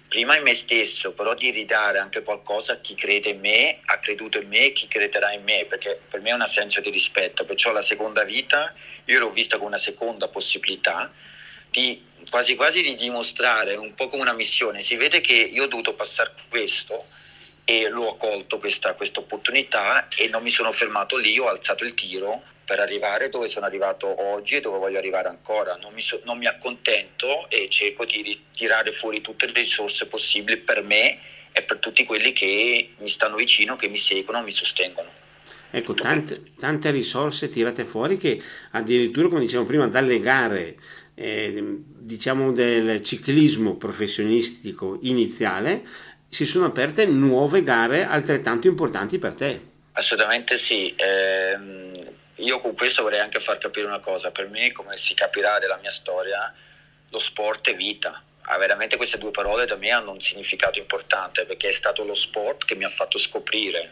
prima 0.07 0.37
in 0.37 0.43
me 0.43 0.53
stesso, 0.53 1.11
però 1.11 1.33
di 1.33 1.49
ridare 1.49 1.99
anche 1.99 2.23
qualcosa 2.23 2.71
a 2.71 2.77
chi 2.77 2.95
crede 2.95 3.31
in 3.31 3.41
me, 3.41 3.79
ha 3.83 3.97
creduto 3.99 4.39
in 4.39 4.47
me 4.47 4.67
e 4.67 4.71
chi 4.71 4.87
crederà 4.87 5.33
in 5.33 5.43
me, 5.43 5.65
perché 5.67 5.99
per 6.09 6.21
me 6.21 6.29
è 6.29 6.33
un 6.33 6.47
senso 6.47 6.79
di 6.79 6.91
rispetto. 6.91 7.43
Perciò 7.43 7.73
la 7.73 7.81
seconda 7.81 8.23
vita 8.23 8.73
io 9.03 9.19
l'ho 9.19 9.31
vista 9.31 9.57
come 9.57 9.71
una 9.71 9.77
seconda 9.77 10.29
possibilità 10.29 11.11
di 11.71 12.05
quasi 12.29 12.55
quasi 12.55 12.81
di 12.83 12.95
dimostrare 12.95 13.75
un 13.75 13.95
po' 13.95 14.07
come 14.07 14.21
una 14.21 14.31
missione. 14.31 14.81
Si 14.81 14.95
vede 14.95 15.19
che 15.19 15.33
io 15.33 15.63
ho 15.63 15.67
dovuto 15.67 15.93
passare 15.93 16.31
questo 16.47 17.07
e 17.65 17.87
l'ho 17.89 18.15
colto 18.15 18.57
questa, 18.57 18.95
opportunità 19.15 20.07
e 20.09 20.27
non 20.27 20.43
mi 20.43 20.49
sono 20.49 20.71
fermato 20.71 21.17
lì, 21.17 21.37
ho 21.39 21.47
alzato 21.47 21.83
il 21.83 21.93
tiro 21.93 22.43
per 22.65 22.79
arrivare 22.79 23.29
dove 23.29 23.47
sono 23.47 23.65
arrivato 23.65 24.07
oggi 24.21 24.55
e 24.55 24.61
dove 24.61 24.77
voglio 24.77 24.97
arrivare 24.97 25.27
ancora. 25.27 25.75
Non 25.75 25.93
mi, 25.93 26.01
so, 26.01 26.21
non 26.25 26.37
mi 26.37 26.47
accontento 26.47 27.49
e 27.49 27.67
cerco 27.69 28.05
di 28.05 28.45
tirare 28.51 28.91
fuori 28.91 29.21
tutte 29.21 29.45
le 29.45 29.53
risorse 29.53 30.07
possibili 30.07 30.57
per 30.57 30.81
me 30.81 31.19
e 31.51 31.61
per 31.63 31.79
tutti 31.79 32.03
quelli 32.05 32.33
che 32.33 32.93
mi 32.97 33.09
stanno 33.09 33.35
vicino, 33.35 33.75
che 33.75 33.87
mi 33.87 33.97
seguono, 33.97 34.41
mi 34.41 34.51
sostengono. 34.51 35.21
Ecco, 35.75 35.93
tante, 35.95 36.53
tante 36.59 36.91
risorse 36.91 37.49
tirate 37.49 37.83
fuori 37.83 38.17
che 38.17 38.39
addirittura, 38.71 39.27
come 39.27 39.41
dicevamo 39.41 39.67
prima, 39.67 39.87
dalle 39.87 40.19
gare 40.19 40.75
eh, 41.15 41.63
diciamo 42.03 42.51
del 42.51 43.01
ciclismo 43.03 43.75
professionistico 43.75 44.99
iniziale 45.01 45.83
si 46.33 46.47
sono 46.47 46.65
aperte 46.65 47.05
nuove 47.05 47.61
gare 47.61 48.05
altrettanto 48.05 48.67
importanti 48.67 49.19
per 49.19 49.35
te. 49.35 49.61
Assolutamente 49.91 50.57
sì. 50.57 50.93
Eh, 50.95 51.55
io 52.37 52.59
con 52.59 52.73
questo 52.75 53.03
vorrei 53.03 53.19
anche 53.19 53.39
far 53.39 53.59
capire 53.59 53.85
una 53.85 53.99
cosa. 53.99 54.31
Per 54.31 54.49
me, 54.49 54.71
come 54.71 54.97
si 54.97 55.13
capirà 55.13 55.59
della 55.59 55.77
mia 55.79 55.91
storia, 55.91 56.51
lo 57.09 57.19
sport 57.19 57.69
è 57.69 57.75
vita. 57.75 58.19
Ah, 58.45 58.57
veramente 58.57 58.97
queste 58.97 59.19
due 59.19 59.29
parole 59.29 59.67
da 59.67 59.75
me 59.75 59.91
hanno 59.91 60.11
un 60.11 60.19
significato 60.19 60.79
importante 60.79 61.45
perché 61.45 61.69
è 61.69 61.71
stato 61.71 62.03
lo 62.03 62.15
sport 62.15 62.65
che 62.65 62.75
mi 62.75 62.83
ha 62.83 62.89
fatto 62.89 63.19
scoprire 63.19 63.91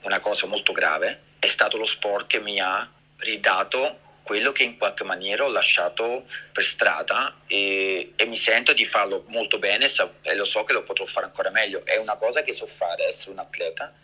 una 0.00 0.18
cosa 0.18 0.46
molto 0.46 0.72
grave, 0.72 1.20
è 1.38 1.46
stato 1.46 1.76
lo 1.76 1.84
sport 1.84 2.26
che 2.26 2.40
mi 2.40 2.58
ha 2.58 2.90
ridato 3.18 3.98
quello 4.26 4.50
che 4.50 4.64
in 4.64 4.76
qualche 4.76 5.04
maniera 5.04 5.44
ho 5.44 5.48
lasciato 5.48 6.24
per 6.50 6.64
strada 6.64 7.42
e, 7.46 8.10
e, 8.16 8.26
mi 8.26 8.36
sento 8.36 8.72
di 8.72 8.84
farlo 8.84 9.22
molto 9.28 9.60
bene 9.60 9.88
e 10.22 10.34
lo 10.34 10.44
so 10.44 10.64
che 10.64 10.72
lo 10.72 10.82
potrò 10.82 11.04
fare 11.04 11.26
ancora 11.26 11.50
meglio. 11.50 11.86
È 11.86 11.96
una 11.96 12.16
cosa 12.16 12.42
che 12.42 12.52
so 12.52 12.66
fare, 12.66 13.06
essere 13.06 13.30
un 13.30 13.38
atleta, 13.38 13.94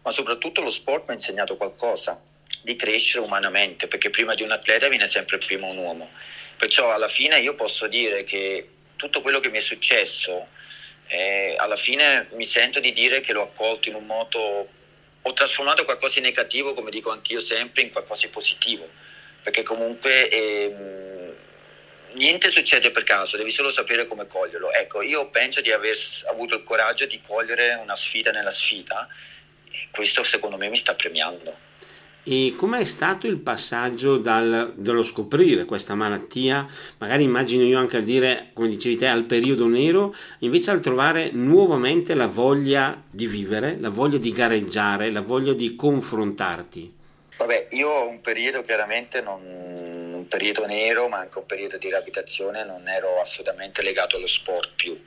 ma 0.00 0.10
soprattutto 0.10 0.62
lo 0.62 0.70
sport 0.70 1.04
mi 1.04 1.10
ha 1.10 1.14
insegnato 1.16 1.58
qualcosa, 1.58 2.18
di 2.62 2.74
crescere 2.74 3.22
umanamente, 3.22 3.86
perché 3.86 4.08
prima 4.08 4.32
di 4.32 4.42
un 4.42 4.50
atleta 4.50 4.88
viene 4.88 5.08
sempre 5.08 5.36
prima 5.36 5.66
un 5.66 5.76
uomo. 5.76 6.08
Perciò 6.56 6.90
alla 6.90 7.08
fine 7.08 7.38
io 7.40 7.54
posso 7.54 7.86
dire 7.86 8.24
che 8.24 8.70
tutto 8.96 9.20
quello 9.20 9.40
che 9.40 9.50
mi 9.50 9.58
è 9.58 9.60
successo, 9.60 10.48
eh, 11.08 11.54
alla 11.58 11.76
fine 11.76 12.28
mi 12.30 12.46
sento 12.46 12.80
di 12.80 12.94
dire 12.94 13.20
che 13.20 13.34
l'ho 13.34 13.42
accolto 13.42 13.90
in 13.90 13.96
un 13.96 14.06
modo, 14.06 14.68
ho 15.20 15.32
trasformato 15.34 15.84
qualcosa 15.84 16.14
di 16.18 16.24
negativo, 16.24 16.72
come 16.72 16.90
dico 16.90 17.10
anch'io 17.10 17.40
sempre, 17.40 17.82
in 17.82 17.90
qualcosa 17.90 18.24
di 18.24 18.32
positivo 18.32 19.04
perché 19.46 19.62
comunque 19.62 20.28
ehm, 20.28 21.32
niente 22.14 22.50
succede 22.50 22.90
per 22.90 23.04
caso, 23.04 23.36
devi 23.36 23.52
solo 23.52 23.70
sapere 23.70 24.04
come 24.04 24.26
coglierlo. 24.26 24.72
Ecco, 24.72 25.02
io 25.02 25.30
penso 25.30 25.60
di 25.60 25.70
aver 25.70 25.96
avuto 26.28 26.56
il 26.56 26.64
coraggio 26.64 27.06
di 27.06 27.20
cogliere 27.24 27.78
una 27.80 27.94
sfida 27.94 28.32
nella 28.32 28.50
sfida 28.50 29.06
e 29.70 29.86
questo 29.92 30.24
secondo 30.24 30.56
me 30.56 30.68
mi 30.68 30.74
sta 30.74 30.94
premiando. 30.94 31.56
E 32.24 32.54
com'è 32.56 32.84
stato 32.84 33.28
il 33.28 33.36
passaggio 33.36 34.16
dal, 34.16 34.72
dallo 34.74 35.04
scoprire 35.04 35.64
questa 35.64 35.94
malattia, 35.94 36.66
magari 36.98 37.22
immagino 37.22 37.62
io 37.62 37.78
anche 37.78 37.98
a 37.98 38.00
dire, 38.00 38.50
come 38.52 38.66
dicevi 38.66 38.96
te, 38.96 39.06
al 39.06 39.26
periodo 39.26 39.68
nero, 39.68 40.12
invece 40.40 40.72
al 40.72 40.80
trovare 40.80 41.30
nuovamente 41.30 42.16
la 42.16 42.26
voglia 42.26 43.00
di 43.08 43.28
vivere, 43.28 43.76
la 43.78 43.90
voglia 43.90 44.18
di 44.18 44.32
gareggiare, 44.32 45.12
la 45.12 45.22
voglia 45.22 45.52
di 45.52 45.76
confrontarti? 45.76 46.95
Vabbè, 47.36 47.68
io 47.70 47.88
ho 47.88 48.08
un 48.08 48.20
periodo 48.22 48.62
chiaramente, 48.62 49.20
non, 49.20 49.42
un 49.42 50.26
periodo 50.28 50.64
nero, 50.66 51.08
ma 51.08 51.18
anche 51.18 51.38
un 51.38 51.46
periodo 51.46 51.76
di 51.76 51.88
riabilitazione, 51.88 52.64
non 52.64 52.88
ero 52.88 53.20
assolutamente 53.20 53.82
legato 53.82 54.16
allo 54.16 54.26
sport 54.26 54.70
più. 54.74 54.98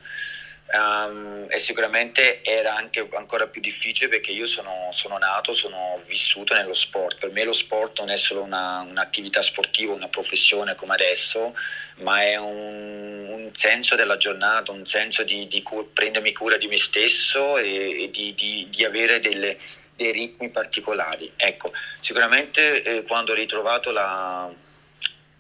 Um, 0.72 1.48
e 1.50 1.58
sicuramente 1.58 2.44
era 2.44 2.76
anche 2.76 3.08
ancora 3.14 3.48
più 3.48 3.60
difficile 3.60 4.08
perché 4.08 4.30
io 4.30 4.46
sono, 4.46 4.90
sono, 4.92 5.18
nato, 5.18 5.54
sono 5.54 6.00
vissuto 6.06 6.54
nello 6.54 6.74
sport. 6.74 7.18
Per 7.18 7.32
me 7.32 7.44
lo 7.44 7.54
sport 7.54 7.98
non 7.98 8.12
è 8.12 8.18
solo 8.18 8.44
una, 8.44 8.86
un'attività 8.88 9.42
sportiva, 9.42 9.94
una 9.94 10.10
professione 10.10 10.76
come 10.76 10.94
adesso, 10.94 11.56
ma 12.02 12.22
è 12.22 12.36
un, 12.36 13.26
un 13.30 13.50
senso 13.54 13.96
della 13.96 14.18
giornata, 14.18 14.72
un 14.72 14.86
senso 14.86 15.24
di, 15.24 15.48
di 15.48 15.64
cu- 15.64 15.92
prendermi 15.92 16.32
cura 16.34 16.58
di 16.58 16.68
me 16.68 16.78
stesso 16.78 17.58
e, 17.58 18.04
e 18.04 18.12
di, 18.12 18.36
di, 18.36 18.68
di 18.70 18.86
avere 18.86 19.20
delle, 19.20 19.58
dei 20.00 20.12
ritmi 20.14 20.50
particolari. 20.50 21.34
Ecco, 21.36 21.74
sicuramente 22.00 22.84
eh, 22.84 23.04
quando 23.04 23.34
ho 23.34 23.36
ritrovato 23.36 23.92
la, 23.92 24.50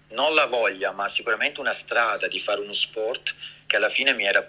non 0.09 0.35
la 0.35 0.45
voglia, 0.47 0.91
ma 0.91 1.07
sicuramente 1.07 1.61
una 1.61 1.73
strada 1.73 2.27
di 2.27 2.41
fare 2.41 2.59
uno 2.59 2.73
sport 2.73 3.33
che 3.65 3.77
alla 3.77 3.89
fine 3.89 4.13
mi 4.13 4.25
era 4.25 4.45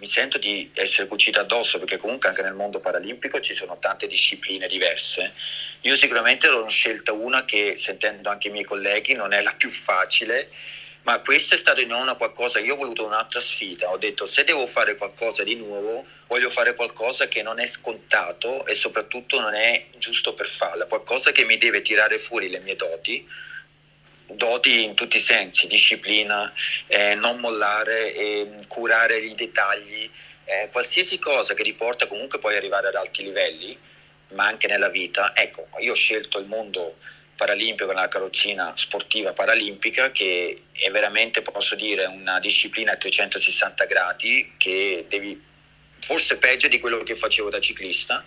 mi 0.00 0.06
sento 0.06 0.38
di 0.38 0.70
essere 0.72 1.06
cucita 1.06 1.40
addosso 1.40 1.78
perché 1.78 1.98
comunque 1.98 2.30
anche 2.30 2.40
nel 2.40 2.54
mondo 2.54 2.80
paralimpico 2.80 3.38
ci 3.40 3.54
sono 3.54 3.76
tante 3.78 4.06
discipline 4.06 4.66
diverse. 4.66 5.34
Io 5.82 5.94
sicuramente 5.94 6.48
ho 6.48 6.66
scelta 6.68 7.12
una 7.12 7.44
che, 7.44 7.76
sentendo 7.76 8.30
anche 8.30 8.48
i 8.48 8.50
miei 8.50 8.64
colleghi, 8.64 9.12
non 9.12 9.34
è 9.34 9.42
la 9.42 9.52
più 9.52 9.68
facile 9.68 10.48
ma 11.10 11.18
questo 11.18 11.56
è 11.56 11.58
stato 11.58 11.80
in 11.80 11.92
una 11.92 12.14
qualcosa, 12.14 12.60
io 12.60 12.74
ho 12.74 12.76
voluto 12.76 13.04
un'altra 13.04 13.40
sfida, 13.40 13.90
ho 13.90 13.96
detto 13.96 14.26
se 14.26 14.44
devo 14.44 14.64
fare 14.68 14.94
qualcosa 14.94 15.42
di 15.42 15.56
nuovo, 15.56 16.06
voglio 16.28 16.48
fare 16.50 16.76
qualcosa 16.76 17.26
che 17.26 17.42
non 17.42 17.58
è 17.58 17.66
scontato 17.66 18.64
e 18.64 18.76
soprattutto 18.76 19.40
non 19.40 19.52
è 19.54 19.86
giusto 19.98 20.34
per 20.34 20.46
farla, 20.46 20.86
qualcosa 20.86 21.32
che 21.32 21.44
mi 21.44 21.58
deve 21.58 21.82
tirare 21.82 22.20
fuori 22.20 22.48
le 22.48 22.60
mie 22.60 22.76
doti, 22.76 23.28
doti 24.26 24.84
in 24.84 24.94
tutti 24.94 25.16
i 25.16 25.20
sensi, 25.20 25.66
disciplina, 25.66 26.52
eh, 26.86 27.16
non 27.16 27.40
mollare, 27.40 28.14
eh, 28.14 28.48
curare 28.68 29.18
i 29.18 29.34
dettagli, 29.34 30.08
eh, 30.44 30.68
qualsiasi 30.70 31.18
cosa 31.18 31.54
che 31.54 31.64
riporta 31.64 32.06
comunque 32.06 32.38
poi 32.38 32.54
arrivare 32.54 32.86
ad 32.86 32.94
alti 32.94 33.24
livelli, 33.24 33.76
ma 34.34 34.46
anche 34.46 34.68
nella 34.68 34.90
vita. 34.90 35.32
Ecco, 35.34 35.66
io 35.80 35.90
ho 35.90 35.96
scelto 35.96 36.38
il 36.38 36.46
mondo 36.46 36.98
paralimpico, 37.40 37.90
nella 37.90 38.08
carrozzina 38.08 38.74
sportiva 38.76 39.32
paralimpica 39.32 40.10
che 40.10 40.64
è 40.72 40.90
veramente, 40.90 41.40
posso 41.40 41.74
dire, 41.74 42.04
una 42.04 42.38
disciplina 42.38 42.92
a 42.92 42.96
360 42.96 43.86
gradi 43.86 44.52
che 44.58 45.06
devi, 45.08 45.40
forse 46.00 46.36
peggio 46.36 46.68
di 46.68 46.78
quello 46.78 47.02
che 47.02 47.14
facevo 47.14 47.48
da 47.48 47.58
ciclista. 47.58 48.22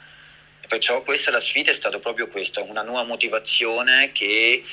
Perciò 0.67 1.03
questa 1.03 1.29
la 1.29 1.39
sfida 1.39 1.69
è 1.69 1.75
stata 1.75 1.99
proprio 1.99 2.27
questa, 2.27 2.63
una 2.63 2.81
nuova 2.81 3.03
motivazione 3.03 4.11
che 4.13 4.63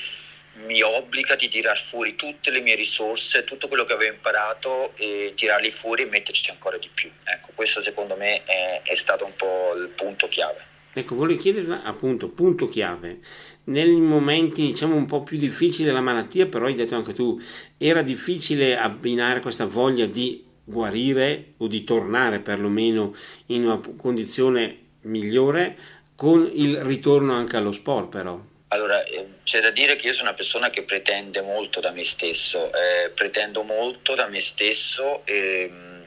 mi 0.65 0.81
obbliga 0.81 1.35
di 1.35 1.47
tirar 1.47 1.79
fuori 1.79 2.15
tutte 2.15 2.49
le 2.49 2.61
mie 2.61 2.73
risorse, 2.73 3.43
tutto 3.43 3.67
quello 3.67 3.85
che 3.85 3.93
avevo 3.93 4.15
imparato 4.15 4.93
e 4.95 5.33
tirarli 5.35 5.69
fuori 5.69 6.01
e 6.01 6.05
metterci 6.05 6.49
ancora 6.49 6.79
di 6.79 6.89
più. 6.91 7.11
Ecco, 7.23 7.51
questo 7.53 7.83
secondo 7.83 8.15
me 8.15 8.43
è, 8.45 8.81
è 8.83 8.95
stato 8.95 9.23
un 9.23 9.35
po' 9.35 9.75
il 9.75 9.89
punto 9.89 10.27
chiave. 10.27 10.69
Ecco, 10.93 11.15
volevo 11.15 11.39
chiederle 11.39 11.81
appunto, 11.85 12.27
punto 12.27 12.67
chiave, 12.67 13.19
nei 13.65 13.99
momenti 13.99 14.63
diciamo 14.63 14.95
un 14.95 15.05
po' 15.05 15.21
più 15.21 15.37
difficili 15.37 15.85
della 15.85 16.01
malattia, 16.01 16.47
però 16.47 16.65
hai 16.65 16.75
detto 16.75 16.95
anche 16.95 17.13
tu, 17.13 17.39
era 17.77 18.01
difficile 18.01 18.77
abbinare 18.77 19.39
questa 19.39 19.65
voglia 19.65 20.05
di 20.05 20.43
guarire 20.63 21.53
o 21.57 21.67
di 21.67 21.83
tornare 21.83 22.39
perlomeno 22.39 23.13
in 23.47 23.65
una 23.65 23.79
condizione 23.97 24.77
migliore 25.01 25.75
con 26.15 26.49
il 26.53 26.81
ritorno 26.83 27.33
anche 27.33 27.57
allo 27.57 27.71
sport 27.71 28.09
però. 28.09 28.39
Allora, 28.69 29.03
eh, 29.03 29.27
c'è 29.43 29.59
da 29.59 29.71
dire 29.71 29.97
che 29.97 30.07
io 30.07 30.13
sono 30.13 30.29
una 30.29 30.37
persona 30.37 30.69
che 30.69 30.83
pretende 30.83 31.41
molto 31.41 31.81
da 31.81 31.91
me 31.91 32.05
stesso, 32.05 32.71
eh, 32.71 33.09
pretendo 33.09 33.63
molto 33.63 34.15
da 34.15 34.27
me 34.27 34.39
stesso, 34.39 35.25
e, 35.25 35.69
ehm, 35.69 36.05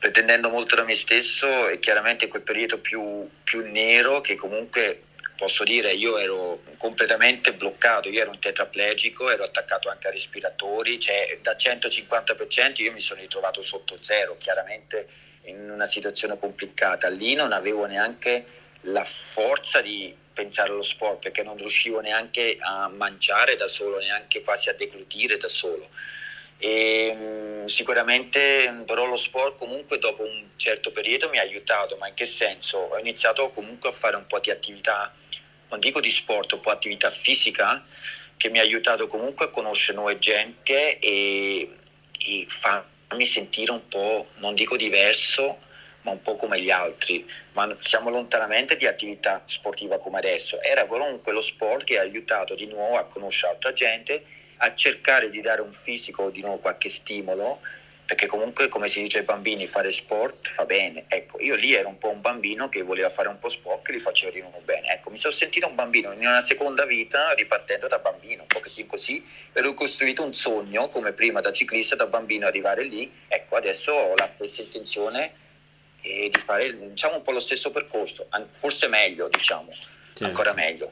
pretendendo 0.00 0.48
molto 0.48 0.74
da 0.74 0.82
me 0.82 0.96
stesso 0.96 1.68
e 1.68 1.78
chiaramente 1.78 2.26
quel 2.26 2.42
periodo 2.42 2.78
più, 2.78 3.28
più 3.44 3.70
nero 3.70 4.20
che 4.20 4.34
comunque 4.34 5.02
posso 5.36 5.64
dire 5.64 5.92
io 5.92 6.18
ero 6.18 6.62
completamente 6.76 7.52
bloccato, 7.54 8.08
io 8.08 8.20
ero 8.20 8.30
un 8.30 8.38
tetraplegico, 8.38 9.30
ero 9.30 9.44
attaccato 9.44 9.88
anche 9.88 10.08
a 10.08 10.10
respiratori, 10.10 10.98
cioè 10.98 11.38
da 11.42 11.52
150% 11.52 12.82
io 12.82 12.92
mi 12.92 13.00
sono 13.00 13.20
ritrovato 13.20 13.62
sotto 13.62 13.96
zero, 14.00 14.36
chiaramente 14.38 15.08
in 15.44 15.70
una 15.70 15.86
situazione 15.86 16.38
complicata. 16.38 17.08
Lì 17.08 17.34
non 17.34 17.52
avevo 17.52 17.86
neanche 17.86 18.44
la 18.82 19.04
forza 19.04 19.80
di 19.80 20.14
pensare 20.32 20.70
allo 20.70 20.82
sport 20.82 21.20
perché 21.20 21.42
non 21.42 21.56
riuscivo 21.56 22.00
neanche 22.00 22.56
a 22.60 22.88
mangiare 22.88 23.56
da 23.56 23.68
solo, 23.68 23.98
neanche 23.98 24.42
quasi 24.42 24.68
a 24.68 24.74
deglutire 24.74 25.36
da 25.36 25.48
solo. 25.48 25.88
E, 26.58 27.14
mm, 27.14 27.64
sicuramente 27.66 28.82
però 28.86 29.06
lo 29.06 29.16
sport 29.16 29.58
comunque 29.58 29.98
dopo 29.98 30.22
un 30.22 30.50
certo 30.56 30.92
periodo 30.92 31.28
mi 31.28 31.38
ha 31.38 31.42
aiutato, 31.42 31.96
ma 31.96 32.08
in 32.08 32.14
che 32.14 32.26
senso? 32.26 32.78
Ho 32.78 32.98
iniziato 32.98 33.50
comunque 33.50 33.88
a 33.88 33.92
fare 33.92 34.16
un 34.16 34.26
po' 34.26 34.38
di 34.38 34.50
attività, 34.50 35.12
non 35.68 35.80
dico 35.80 36.00
di 36.00 36.10
sport, 36.10 36.52
un 36.52 36.60
po' 36.60 36.70
attività 36.70 37.10
fisica 37.10 37.84
che 38.36 38.48
mi 38.48 38.58
ha 38.58 38.62
aiutato 38.62 39.06
comunque 39.06 39.46
a 39.46 39.48
conoscere 39.48 39.96
nuove 39.96 40.18
gente 40.18 40.98
e, 40.98 41.70
e 42.18 42.46
farmi 42.48 43.24
sentire 43.24 43.70
un 43.70 43.88
po', 43.88 44.28
non 44.36 44.54
dico 44.54 44.76
diverso, 44.76 45.58
ma 46.02 46.10
un 46.10 46.20
po' 46.20 46.36
come 46.36 46.60
gli 46.60 46.70
altri, 46.70 47.26
ma 47.52 47.74
siamo 47.80 48.10
lontanamente 48.10 48.76
di 48.76 48.86
attività 48.86 49.42
sportiva 49.46 49.98
come 49.98 50.18
adesso. 50.18 50.60
Era 50.60 50.86
comunque 50.86 51.32
lo 51.32 51.40
sport 51.40 51.84
che 51.84 51.98
ha 51.98 52.02
aiutato 52.02 52.54
di 52.54 52.66
nuovo 52.66 52.98
a 52.98 53.04
conoscere 53.04 53.52
altra 53.52 53.72
gente, 53.72 54.24
a 54.58 54.74
cercare 54.74 55.30
di 55.30 55.40
dare 55.40 55.62
un 55.62 55.72
fisico 55.72 56.30
di 56.30 56.42
nuovo 56.42 56.58
qualche 56.58 56.88
stimolo, 56.88 57.60
perché 58.06 58.26
comunque 58.26 58.68
come 58.68 58.88
si 58.88 59.00
dice 59.00 59.18
ai 59.18 59.24
bambini 59.24 59.66
fare 59.66 59.90
sport 59.90 60.48
fa 60.48 60.64
bene. 60.64 61.04
Ecco, 61.08 61.40
io 61.40 61.54
lì 61.54 61.74
ero 61.74 61.88
un 61.88 61.98
po' 61.98 62.10
un 62.10 62.20
bambino 62.20 62.68
che 62.68 62.82
voleva 62.82 63.08
fare 63.10 63.28
un 63.28 63.38
po' 63.38 63.48
sport 63.48 63.84
che 63.84 63.92
li 63.92 64.00
faceva 64.00 64.38
nuovo 64.38 64.60
bene. 64.64 64.88
Ecco, 64.92 65.10
mi 65.10 65.16
sono 65.16 65.32
sentito 65.32 65.66
un 65.66 65.74
bambino 65.74 66.12
in 66.12 66.18
una 66.18 66.42
seconda 66.42 66.84
vita 66.84 67.32
ripartendo 67.32 67.88
da 67.88 67.98
bambino, 67.98 68.42
un 68.42 68.48
pochettino 68.48 68.86
così, 68.86 69.24
ero 69.52 69.72
costruito 69.72 70.22
un 70.22 70.34
sogno 70.34 70.88
come 70.88 71.12
prima 71.12 71.40
da 71.40 71.52
ciclista, 71.52 71.96
da 71.96 72.06
bambino 72.06 72.46
arrivare 72.46 72.84
lì. 72.84 73.10
Ecco, 73.28 73.56
adesso 73.56 73.92
ho 73.92 74.14
la 74.16 74.28
stessa 74.28 74.62
intenzione 74.62 75.32
e 76.02 76.28
di 76.30 76.40
fare 76.40 76.76
diciamo, 76.90 77.16
un 77.16 77.22
po' 77.22 77.32
lo 77.32 77.40
stesso 77.40 77.70
percorso, 77.70 78.28
forse 78.50 78.88
meglio, 78.88 79.28
diciamo, 79.28 79.70
certo. 80.14 80.24
ancora 80.24 80.54
meglio. 80.54 80.90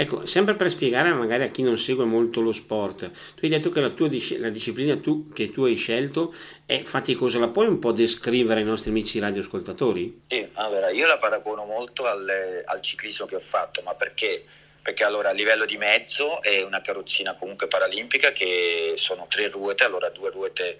Ecco, 0.00 0.26
sempre 0.26 0.54
per 0.54 0.70
spiegare 0.70 1.12
magari 1.12 1.42
a 1.42 1.48
chi 1.48 1.62
non 1.62 1.76
segue 1.76 2.04
molto 2.04 2.40
lo 2.40 2.52
sport, 2.52 3.10
tu 3.34 3.40
hai 3.42 3.48
detto 3.48 3.70
che 3.70 3.80
la, 3.80 3.90
tua, 3.90 4.08
la 4.38 4.48
disciplina 4.48 4.96
tu, 4.96 5.32
che 5.32 5.50
tu 5.50 5.64
hai 5.64 5.74
scelto 5.74 6.32
è 6.64 6.82
faticosa, 6.82 7.40
la 7.40 7.48
puoi 7.48 7.66
un 7.66 7.80
po' 7.80 7.90
descrivere 7.90 8.60
ai 8.60 8.66
nostri 8.66 8.90
amici 8.90 9.18
radioascoltatori? 9.18 10.20
Sì, 10.28 10.48
allora 10.52 10.90
io 10.90 11.06
la 11.08 11.18
paragono 11.18 11.64
molto 11.64 12.06
al, 12.06 12.62
al 12.64 12.80
ciclismo 12.80 13.26
che 13.26 13.34
ho 13.34 13.40
fatto, 13.40 13.82
ma 13.82 13.94
perché? 13.94 14.44
Perché 14.80 15.02
allora 15.02 15.30
a 15.30 15.32
livello 15.32 15.64
di 15.64 15.76
mezzo 15.76 16.40
è 16.42 16.62
una 16.62 16.80
carrozzina 16.80 17.34
comunque 17.34 17.66
paralimpica 17.66 18.30
che 18.30 18.92
sono 18.94 19.26
tre 19.28 19.48
ruote, 19.48 19.82
allora 19.82 20.08
due 20.10 20.30
ruote 20.30 20.78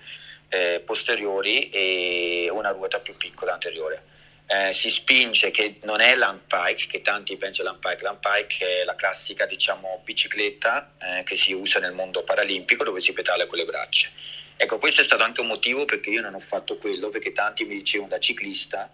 eh, 0.48 0.80
posteriori 0.84 1.70
e 1.70 2.48
una 2.52 2.70
ruota 2.70 3.00
più 3.00 3.16
piccola 3.16 3.54
anteriore. 3.54 4.02
Eh, 4.50 4.72
si 4.72 4.90
spinge 4.90 5.50
che 5.50 5.76
non 5.82 6.00
è 6.00 6.14
l'Ampike, 6.14 6.86
che 6.88 7.02
tanti 7.02 7.36
pensano 7.36 7.68
all'Ampike, 7.68 8.02
l'Ampike 8.02 8.80
è 8.80 8.84
la 8.84 8.94
classica 8.94 9.44
diciamo, 9.44 10.00
bicicletta 10.02 10.94
eh, 10.98 11.22
che 11.22 11.36
si 11.36 11.52
usa 11.52 11.78
nel 11.80 11.92
mondo 11.92 12.22
paralimpico 12.22 12.82
dove 12.82 13.00
si 13.00 13.12
pedala 13.12 13.46
con 13.46 13.58
le 13.58 13.66
braccia. 13.66 14.08
Ecco, 14.56 14.78
questo 14.78 15.02
è 15.02 15.04
stato 15.04 15.22
anche 15.22 15.42
un 15.42 15.48
motivo 15.48 15.84
perché 15.84 16.08
io 16.08 16.22
non 16.22 16.34
ho 16.34 16.40
fatto 16.40 16.78
quello, 16.78 17.10
perché 17.10 17.32
tanti 17.32 17.64
mi 17.64 17.76
dicevano 17.76 18.10
da 18.10 18.18
ciclista 18.18 18.90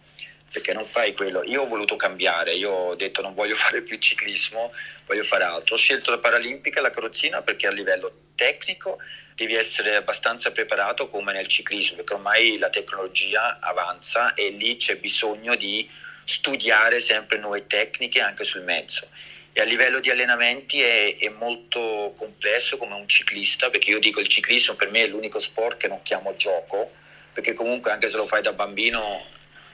perché 0.55 0.73
non 0.73 0.85
fai 0.85 1.15
quello. 1.15 1.43
Io 1.43 1.63
ho 1.63 1.67
voluto 1.67 1.97
cambiare, 1.97 2.55
io 2.55 2.71
ho 2.71 2.95
detto 2.95 3.23
non 3.23 3.35
voglio 3.35 3.55
fare 3.57 3.83
più 3.83 3.99
ciclismo, 3.99 4.73
voglio 5.07 5.25
fare 5.25 5.45
altro. 5.45 5.75
Ho 5.75 5.79
scelto 5.79 6.11
la 6.11 6.19
Paralimpica, 6.19 6.81
la 6.81 6.91
carrozzina, 6.91 7.43
perché 7.43 7.67
a 7.67 7.73
livello 7.73 8.13
tecnico 8.37 8.99
devi 9.35 9.55
essere 9.55 9.97
abbastanza 9.97 10.53
preparato 10.53 11.09
come 11.09 11.33
nel 11.33 11.49
ciclismo, 11.49 11.97
perché 11.97 12.15
ormai 12.15 12.59
la 12.59 12.71
tecnologia 12.71 13.59
avanza 13.61 14.35
e 14.35 14.51
lì 14.51 14.77
c'è 14.77 14.97
bisogno 14.97 15.57
di 15.57 15.89
studiare 16.25 17.01
sempre 17.01 17.39
nuove 17.39 17.67
tecniche 17.67 18.21
anche 18.21 18.45
sul 18.45 18.63
mezzo. 18.63 19.09
E 19.53 19.61
a 19.61 19.65
livello 19.65 20.01
di 20.01 20.11
allenamenti 20.11 20.81
è, 20.81 21.17
è 21.17 21.29
molto 21.29 22.13
complesso 22.17 22.77
come 22.77 22.95
un 22.95 23.09
ciclista, 23.09 23.71
perché 23.71 23.91
io 23.91 23.99
dico 23.99 24.21
il 24.21 24.29
ciclismo 24.29 24.75
per 24.75 24.91
me 24.91 25.03
è 25.03 25.07
l'unico 25.09 25.39
sport 25.39 25.77
che 25.79 25.89
non 25.89 26.03
chiamo 26.03 26.35
gioco, 26.37 26.93
perché 27.33 27.53
comunque 27.53 27.91
anche 27.91 28.09
se 28.09 28.17
lo 28.17 28.27
fai 28.27 28.43
da 28.43 28.53
bambino 28.53 29.25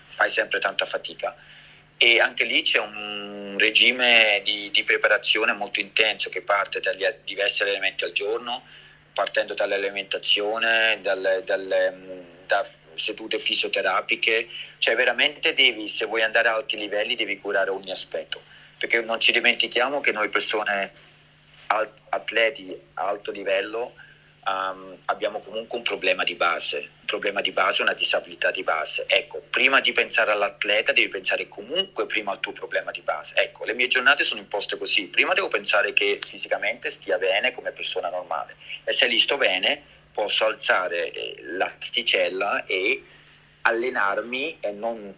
fai 0.06 0.30
sempre 0.30 0.58
tanta 0.58 0.86
fatica. 0.86 1.34
E 1.96 2.18
anche 2.18 2.44
lì 2.44 2.62
c'è 2.62 2.78
un 2.78 3.56
regime 3.58 4.40
di, 4.42 4.70
di 4.70 4.84
preparazione 4.84 5.52
molto 5.52 5.80
intenso 5.80 6.30
che 6.30 6.40
parte 6.40 6.80
dagli 6.80 7.06
diversi 7.24 7.62
elementi 7.62 8.04
al 8.04 8.12
giorno, 8.12 8.64
partendo 9.12 9.54
dall'alimentazione, 9.54 10.98
dalle, 11.02 11.42
dalle, 11.44 12.24
da 12.46 12.66
sedute 12.94 13.38
fisioterapiche, 13.38 14.48
cioè 14.78 14.94
veramente 14.94 15.54
devi, 15.54 15.88
se 15.88 16.04
vuoi 16.04 16.22
andare 16.22 16.48
a 16.48 16.54
alti 16.54 16.76
livelli, 16.76 17.16
devi 17.16 17.38
curare 17.38 17.70
ogni 17.70 17.90
aspetto, 17.90 18.42
perché 18.78 19.00
non 19.00 19.20
ci 19.20 19.32
dimentichiamo 19.32 20.00
che 20.00 20.12
noi 20.12 20.28
persone 20.28 20.92
atleti 22.08 22.76
a 22.94 23.06
alto 23.06 23.30
livello 23.30 23.94
um, 24.46 24.96
abbiamo 25.06 25.40
comunque 25.40 25.78
un 25.78 25.84
problema 25.84 26.24
di 26.24 26.34
base, 26.34 26.78
un 26.78 27.06
problema 27.06 27.40
di 27.40 27.52
base, 27.52 27.82
una 27.82 27.94
disabilità 27.94 28.50
di 28.50 28.62
base. 28.62 29.04
Ecco, 29.06 29.42
prima 29.50 29.80
di 29.80 29.92
pensare 29.92 30.30
all'atleta 30.30 30.92
devi 30.92 31.08
pensare 31.08 31.48
comunque 31.48 32.06
prima 32.06 32.32
al 32.32 32.40
tuo 32.40 32.52
problema 32.52 32.90
di 32.90 33.00
base. 33.00 33.34
Ecco, 33.36 33.64
le 33.64 33.74
mie 33.74 33.88
giornate 33.88 34.24
sono 34.24 34.40
imposte 34.40 34.78
così, 34.78 35.06
prima 35.06 35.34
devo 35.34 35.48
pensare 35.48 35.92
che 35.92 36.18
fisicamente 36.22 36.90
stia 36.90 37.18
bene 37.18 37.52
come 37.52 37.72
persona 37.72 38.08
normale 38.08 38.56
e 38.84 38.92
se 38.92 39.06
lì 39.06 39.18
sto 39.18 39.36
bene 39.36 39.82
posso 40.12 40.44
alzare 40.44 41.10
eh, 41.10 41.36
l'asticella 41.42 42.64
e 42.66 43.02
allenarmi 43.62 44.58
e 44.60 44.72
non 44.72 45.14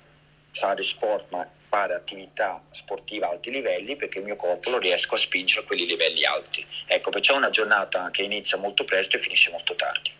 fare 0.50 0.82
sport 0.82 1.30
ma 1.30 1.48
fare 1.72 1.94
attività 1.94 2.62
sportiva 2.70 3.28
a 3.28 3.30
alti 3.30 3.50
livelli 3.50 3.96
perché 3.96 4.18
il 4.18 4.24
mio 4.24 4.36
corpo 4.36 4.68
lo 4.68 4.76
riesco 4.76 5.14
a 5.14 5.18
spingere 5.18 5.62
a 5.62 5.64
quei 5.64 5.86
livelli 5.86 6.26
alti. 6.26 6.62
Ecco, 6.86 7.08
perciò 7.08 7.32
è 7.32 7.38
una 7.38 7.48
giornata 7.48 8.10
che 8.10 8.20
inizia 8.20 8.58
molto 8.58 8.84
presto 8.84 9.16
e 9.16 9.20
finisce 9.20 9.50
molto 9.50 9.74
tardi. 9.74 10.10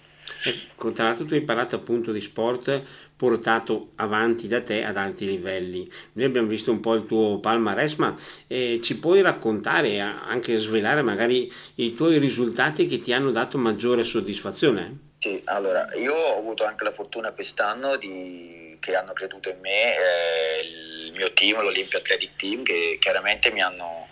Ecco, 0.44 0.92
tra 0.92 1.04
l'altro 1.04 1.26
tu 1.26 1.34
hai 1.34 1.42
parlato 1.42 1.76
appunto 1.76 2.10
di 2.10 2.22
sport 2.22 2.82
portato 3.14 3.90
avanti 3.96 4.48
da 4.48 4.62
te 4.62 4.82
ad 4.82 4.96
alti 4.96 5.26
livelli. 5.26 5.86
Noi 6.12 6.24
abbiamo 6.24 6.48
visto 6.48 6.70
un 6.70 6.80
po' 6.80 6.94
il 6.94 7.04
tuo 7.04 7.38
palmarès, 7.38 7.96
ma 7.96 8.16
eh, 8.46 8.80
ci 8.82 8.98
puoi 8.98 9.20
raccontare 9.20 10.00
anche 10.00 10.56
svelare 10.56 11.02
magari 11.02 11.52
i 11.74 11.94
tuoi 11.94 12.16
risultati 12.16 12.86
che 12.86 12.98
ti 13.00 13.12
hanno 13.12 13.30
dato 13.30 13.58
maggiore 13.58 14.04
soddisfazione? 14.04 15.10
Sì, 15.18 15.40
allora 15.44 15.94
io 15.96 16.14
ho 16.14 16.38
avuto 16.38 16.64
anche 16.64 16.82
la 16.82 16.92
fortuna 16.92 17.30
quest'anno 17.30 17.96
di, 17.96 18.61
che 18.82 18.96
hanno 18.96 19.12
creduto 19.12 19.48
in 19.48 19.60
me. 19.60 19.96
Eh, 19.96 20.60
il 21.04 21.12
mio 21.12 21.32
team, 21.32 21.62
l'Olympia 21.62 22.00
Athletic 22.00 22.36
Team, 22.36 22.64
che 22.64 22.98
chiaramente 23.00 23.52
mi 23.52 23.62
hanno, 23.62 24.08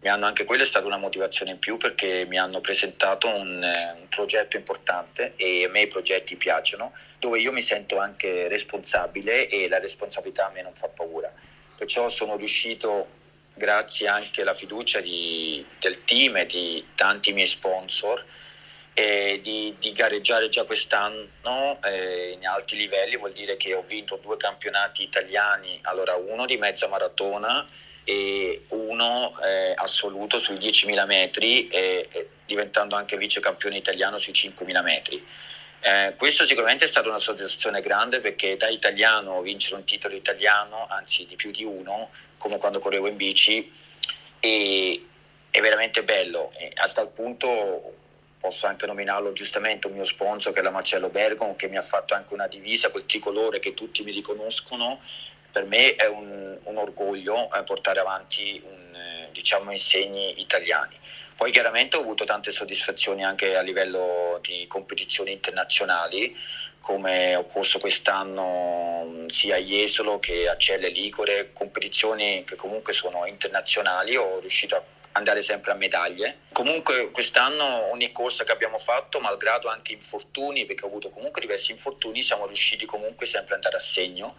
mi 0.00 0.08
hanno 0.08 0.26
anche 0.26 0.44
quello 0.44 0.62
è 0.62 0.66
stata 0.66 0.86
una 0.86 0.98
motivazione 0.98 1.52
in 1.52 1.58
più 1.58 1.78
perché 1.78 2.26
mi 2.28 2.38
hanno 2.38 2.60
presentato 2.60 3.28
un, 3.28 3.62
un, 3.62 4.08
progetto 4.08 4.56
importante 4.56 5.32
e 5.36 5.64
a 5.64 5.68
me 5.68 5.82
i 5.82 5.86
progetti 5.86 6.36
piacciono, 6.36 6.92
dove 7.18 7.40
io 7.40 7.52
mi 7.52 7.62
sento 7.62 7.98
anche 7.98 8.48
responsabile 8.48 9.48
e 9.48 9.68
la 9.68 9.78
responsabilità 9.78 10.46
a 10.46 10.50
me 10.50 10.62
non 10.62 10.74
fa 10.74 10.88
paura. 10.88 11.32
Perciò 11.76 12.08
sono 12.10 12.36
riuscito, 12.36 13.08
grazie 13.54 14.08
anche 14.08 14.42
alla 14.42 14.54
fiducia 14.54 15.00
di, 15.00 15.64
del 15.80 16.04
team 16.04 16.36
e 16.36 16.46
di 16.46 16.86
tanti 16.94 17.32
miei 17.32 17.46
sponsor, 17.46 18.24
e 18.94 19.40
di, 19.42 19.74
di, 19.78 19.92
gareggiare 19.92 20.50
già 20.50 20.64
quest'anno 20.64 21.78
eh, 21.82 22.32
in 22.32 22.46
alti 22.46 22.76
livelli 22.76 23.16
vuol 23.16 23.32
dire 23.32 23.56
che 23.56 23.72
ho 23.72 23.82
vinto 23.86 24.18
due 24.20 24.36
campionati 24.36 25.02
italiani, 25.02 25.78
allora 25.82 26.14
uno 26.14 26.44
di 26.44 26.58
mezza 26.58 26.88
maratona 26.88 27.66
e 28.04 28.64
uno 28.68 29.34
eh, 29.40 29.72
assoluto 29.76 30.38
sui 30.38 30.56
10.000 30.56 31.06
metri, 31.06 31.68
eh, 31.68 32.28
diventando 32.44 32.94
anche 32.94 33.16
vice 33.16 33.40
campione 33.40 33.78
italiano 33.78 34.18
sui 34.18 34.34
5.000 34.34 34.82
metri. 34.82 35.26
Eh, 35.80 36.14
questo 36.18 36.44
sicuramente 36.44 36.84
è 36.84 36.88
stata 36.88 37.08
una 37.08 37.18
soddisfazione 37.18 37.80
grande 37.80 38.20
perché 38.20 38.56
da 38.56 38.68
italiano 38.68 39.40
vincere 39.40 39.76
un 39.76 39.84
titolo 39.84 40.14
italiano, 40.14 40.86
anzi 40.88 41.26
di 41.26 41.36
più 41.36 41.50
di 41.50 41.64
uno, 41.64 42.10
come 42.36 42.58
quando 42.58 42.78
correvo 42.78 43.06
in 43.06 43.16
bici, 43.16 43.72
è 44.38 45.60
veramente 45.60 46.02
bello. 46.02 46.52
E 46.56 46.72
a 46.74 46.88
tal 46.88 47.08
punto 47.10 48.01
posso 48.42 48.66
anche 48.66 48.86
nominarlo 48.86 49.32
giustamente, 49.32 49.86
un 49.86 49.92
mio 49.92 50.04
sponsor 50.04 50.52
che 50.52 50.58
è 50.58 50.62
la 50.64 50.70
Marcello 50.70 51.10
Bergamo, 51.10 51.54
che 51.54 51.68
mi 51.68 51.76
ha 51.76 51.82
fatto 51.82 52.14
anche 52.14 52.34
una 52.34 52.48
divisa 52.48 52.90
quel 52.90 53.06
tricolore 53.06 53.60
che 53.60 53.72
tutti 53.72 54.02
mi 54.02 54.10
riconoscono. 54.10 55.00
Per 55.52 55.64
me 55.64 55.94
è 55.94 56.08
un, 56.08 56.58
un 56.64 56.76
orgoglio 56.76 57.48
eh, 57.52 57.62
portare 57.62 58.00
avanti 58.00 58.60
un, 58.64 58.94
eh, 58.96 59.28
diciamo 59.30 59.70
insegni 59.70 60.40
italiani. 60.40 60.98
Poi 61.36 61.52
chiaramente 61.52 61.96
ho 61.96 62.00
avuto 62.00 62.24
tante 62.24 62.50
soddisfazioni 62.50 63.24
anche 63.24 63.56
a 63.56 63.60
livello 63.60 64.40
di 64.42 64.66
competizioni 64.66 65.30
internazionali, 65.30 66.36
come 66.80 67.36
ho 67.36 67.46
corso 67.46 67.78
quest'anno 67.78 69.24
sia 69.28 69.54
a 69.54 69.58
Jesolo 69.58 70.18
che 70.18 70.48
a 70.48 70.56
Celle 70.56 70.88
Licore, 70.88 71.52
competizioni 71.52 72.42
che 72.44 72.56
comunque 72.56 72.92
sono 72.92 73.24
internazionali, 73.24 74.16
ho 74.16 74.40
riuscito 74.40 74.74
a 74.74 74.82
andare 75.12 75.42
sempre 75.42 75.72
a 75.72 75.74
medaglie. 75.74 76.38
Comunque 76.52 77.10
quest'anno 77.10 77.90
ogni 77.90 78.12
corsa 78.12 78.44
che 78.44 78.52
abbiamo 78.52 78.78
fatto, 78.78 79.20
malgrado 79.20 79.68
anche 79.68 79.92
infortuni, 79.92 80.64
perché 80.64 80.84
ho 80.84 80.88
avuto 80.88 81.10
comunque 81.10 81.40
diversi 81.40 81.70
infortuni, 81.70 82.22
siamo 82.22 82.46
riusciti 82.46 82.84
comunque 82.84 83.26
sempre 83.26 83.54
ad 83.54 83.62
andare 83.64 83.76
a 83.76 83.80
segno, 83.80 84.36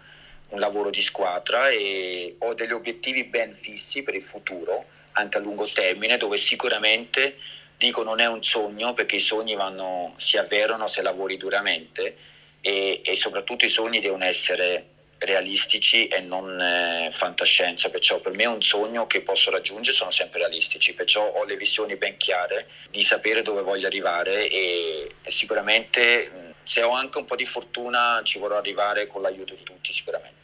un 0.50 0.60
lavoro 0.60 0.90
di 0.90 1.02
squadra 1.02 1.70
e 1.70 2.36
ho 2.40 2.54
degli 2.54 2.72
obiettivi 2.72 3.24
ben 3.24 3.54
fissi 3.54 4.04
per 4.04 4.16
il 4.16 4.22
futuro, 4.22 4.86
anche 5.14 5.38
a 5.38 5.42
lungo 5.42 5.68
termine, 5.68 6.18
dove 6.18 6.38
sicuramente 6.38 7.36
dico 7.78 8.04
non 8.04 8.20
è 8.20 8.28
un 8.28 8.44
sogno 8.44 8.94
perché 8.94 9.18
i 9.18 9.20
sogni 9.20 9.56
vanno, 9.56 10.14
si 10.18 10.38
avverano 10.38 10.88
se 10.88 11.02
lavori 11.02 11.38
duramente 11.38 12.16
e, 12.62 13.02
e 13.04 13.16
soprattutto 13.16 13.66
i 13.66 13.70
sogni 13.70 14.00
devono 14.00 14.24
essere 14.24 14.86
realistici 15.26 16.08
e 16.08 16.20
non 16.22 16.60
eh, 16.60 17.10
fantascienza, 17.12 17.90
perciò 17.90 18.20
per 18.20 18.34
me 18.34 18.44
è 18.44 18.48
un 18.48 18.62
sogno 18.62 19.08
che 19.08 19.22
posso 19.22 19.52
raggiungere, 19.52 19.96
sono 19.96 20.12
sempre 20.12 20.40
realistici, 20.40 20.94
perciò 20.94 21.26
ho 21.26 21.44
le 21.44 21.56
visioni 21.56 21.96
ben 21.96 22.18
chiare 22.18 22.68
di 22.90 23.04
sapere 23.04 23.42
dove 23.42 23.62
voglio 23.62 23.88
arrivare 23.88 24.50
e, 24.50 25.12
e 25.22 25.32
sicuramente 25.32 26.54
se 26.64 26.82
ho 26.82 26.92
anche 26.92 27.18
un 27.18 27.26
po' 27.26 27.36
di 27.36 27.46
fortuna 27.46 28.22
ci 28.24 28.40
vorrò 28.40 28.58
arrivare 28.58 29.08
con 29.08 29.22
l'aiuto 29.22 29.54
di 29.54 29.64
tutti 29.64 29.92
sicuramente. 29.92 30.44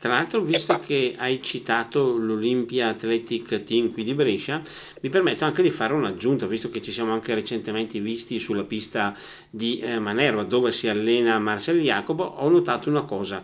Tra 0.00 0.12
l'altro, 0.12 0.40
visto 0.40 0.78
che 0.78 1.14
hai 1.18 1.42
citato 1.42 2.16
l'Olympia 2.16 2.88
Athletic 2.88 3.62
Team 3.64 3.92
qui 3.92 4.02
di 4.02 4.14
Brescia, 4.14 4.62
mi 5.02 5.10
permetto 5.10 5.44
anche 5.44 5.60
di 5.60 5.68
fare 5.68 5.92
un'aggiunta, 5.92 6.46
visto 6.46 6.70
che 6.70 6.80
ci 6.80 6.90
siamo 6.90 7.12
anche 7.12 7.34
recentemente 7.34 8.00
visti 8.00 8.38
sulla 8.38 8.64
pista 8.64 9.14
di 9.50 9.78
eh, 9.80 9.98
Manerva, 9.98 10.44
dove 10.44 10.72
si 10.72 10.88
allena 10.88 11.38
Marcel 11.38 11.82
Jacobo, 11.82 12.24
ho 12.24 12.48
notato 12.48 12.88
una 12.88 13.02
cosa 13.02 13.42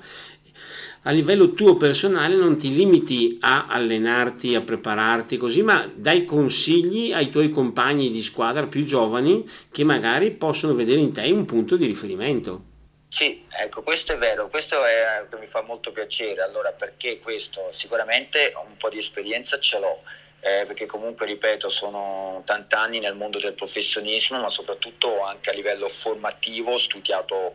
a 1.07 1.12
livello 1.12 1.53
tuo 1.53 1.77
personale 1.77 2.35
non 2.35 2.57
ti 2.57 2.75
limiti 2.75 3.38
a 3.40 3.66
allenarti, 3.69 4.57
a 4.57 4.61
prepararti 4.61 5.37
così, 5.37 5.62
ma 5.62 5.88
dai 5.95 6.25
consigli 6.25 7.12
ai 7.12 7.29
tuoi 7.29 7.51
compagni 7.51 8.11
di 8.11 8.21
squadra 8.21 8.66
più 8.66 8.85
giovani 8.85 9.49
che 9.71 9.85
magari 9.85 10.33
possono 10.33 10.75
vedere 10.75 10.99
in 11.01 11.12
te 11.12 11.31
un 11.31 11.45
punto 11.45 11.77
di 11.77 11.87
riferimento. 11.87 12.75
Sì, 13.09 13.45
ecco, 13.49 13.83
questo 13.83 14.14
è 14.14 14.19
vero, 14.19 14.49
questo 14.49 14.85
è, 14.85 15.25
mi 15.38 15.47
fa 15.47 15.62
molto 15.62 15.92
piacere. 15.92 16.42
Allora, 16.42 16.73
perché 16.73 17.21
questo? 17.21 17.69
Sicuramente 17.71 18.53
un 18.57 18.77
po' 18.77 18.88
di 18.88 18.99
esperienza 18.99 19.61
ce 19.61 19.79
l'ho, 19.79 20.03
eh, 20.40 20.64
perché 20.66 20.87
comunque, 20.87 21.25
ripeto, 21.27 21.69
sono 21.69 22.42
tanti 22.45 22.75
anni 22.75 22.99
nel 22.99 23.14
mondo 23.14 23.38
del 23.38 23.55
professionismo, 23.55 24.40
ma 24.40 24.51
soprattutto 24.51 25.23
anche 25.23 25.51
a 25.51 25.53
livello 25.53 25.88
formativo 25.88 26.73
ho 26.73 26.79
studiato 26.79 27.55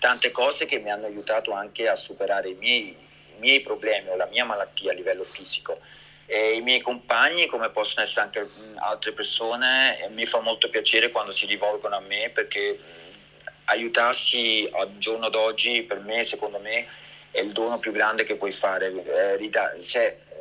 tante 0.00 0.32
cose 0.32 0.66
che 0.66 0.80
mi 0.80 0.90
hanno 0.90 1.06
aiutato 1.06 1.52
anche 1.52 1.86
a 1.86 1.94
superare 1.94 2.48
i 2.48 2.54
miei, 2.54 2.88
i 2.88 3.38
miei 3.38 3.60
problemi 3.60 4.08
o 4.08 4.16
la 4.16 4.26
mia 4.26 4.44
malattia 4.44 4.90
a 4.90 4.94
livello 4.94 5.22
fisico. 5.22 5.78
E 6.26 6.54
I 6.54 6.60
miei 6.62 6.80
compagni, 6.80 7.46
come 7.46 7.70
possono 7.70 8.04
essere 8.04 8.22
anche 8.22 8.48
altre 8.76 9.12
persone, 9.12 10.08
mi 10.12 10.26
fa 10.26 10.40
molto 10.40 10.70
piacere 10.70 11.10
quando 11.10 11.32
si 11.32 11.46
rivolgono 11.46 11.96
a 11.96 12.00
me 12.00 12.30
perché 12.32 12.78
aiutarsi 13.64 14.68
al 14.72 14.96
giorno 14.98 15.28
d'oggi 15.28 15.82
per 15.82 15.98
me, 15.98 16.24
secondo 16.24 16.58
me, 16.58 16.86
è 17.30 17.40
il 17.40 17.52
dono 17.52 17.78
più 17.78 17.92
grande 17.92 18.24
che 18.24 18.36
puoi 18.36 18.52
fare. 18.52 18.86
Eh, 18.88 19.36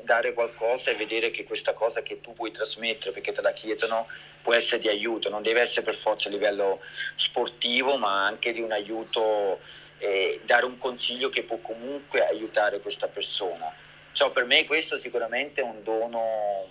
dare 0.10 0.34
qualcosa 0.34 0.90
e 0.90 0.96
vedere 0.96 1.30
che 1.30 1.44
questa 1.44 1.74
cosa 1.74 2.02
che 2.02 2.20
tu 2.20 2.34
puoi 2.34 2.52
trasmettere 2.52 3.12
perché 3.12 3.32
te 3.32 3.42
la 3.42 3.52
chiedono 3.52 4.08
può 4.42 4.54
essere 4.54 4.82
di 4.82 4.88
aiuto, 4.88 5.30
non 5.30 5.42
deve 5.42 5.62
essere 5.62 5.86
per 5.86 5.96
forza 5.96 6.30
a 6.30 6.32
livello 6.32 6.80
sportivo, 7.16 7.98
ma 7.98 8.26
anche 8.26 8.52
di 8.52 8.62
un 8.62 8.72
aiuto, 8.72 9.60
eh, 9.98 10.42
dare 10.44 10.66
un 10.66 10.78
consiglio 10.78 11.30
che 11.30 11.44
può 11.44 11.58
comunque 11.58 12.26
aiutare 12.26 12.80
questa 12.80 13.08
persona. 13.08 13.74
Cioè, 14.12 14.32
per 14.32 14.46
me 14.46 14.66
questo 14.66 14.98
sicuramente 14.98 15.62
è 15.62 15.64
un 15.64 15.84
dono 15.84 16.68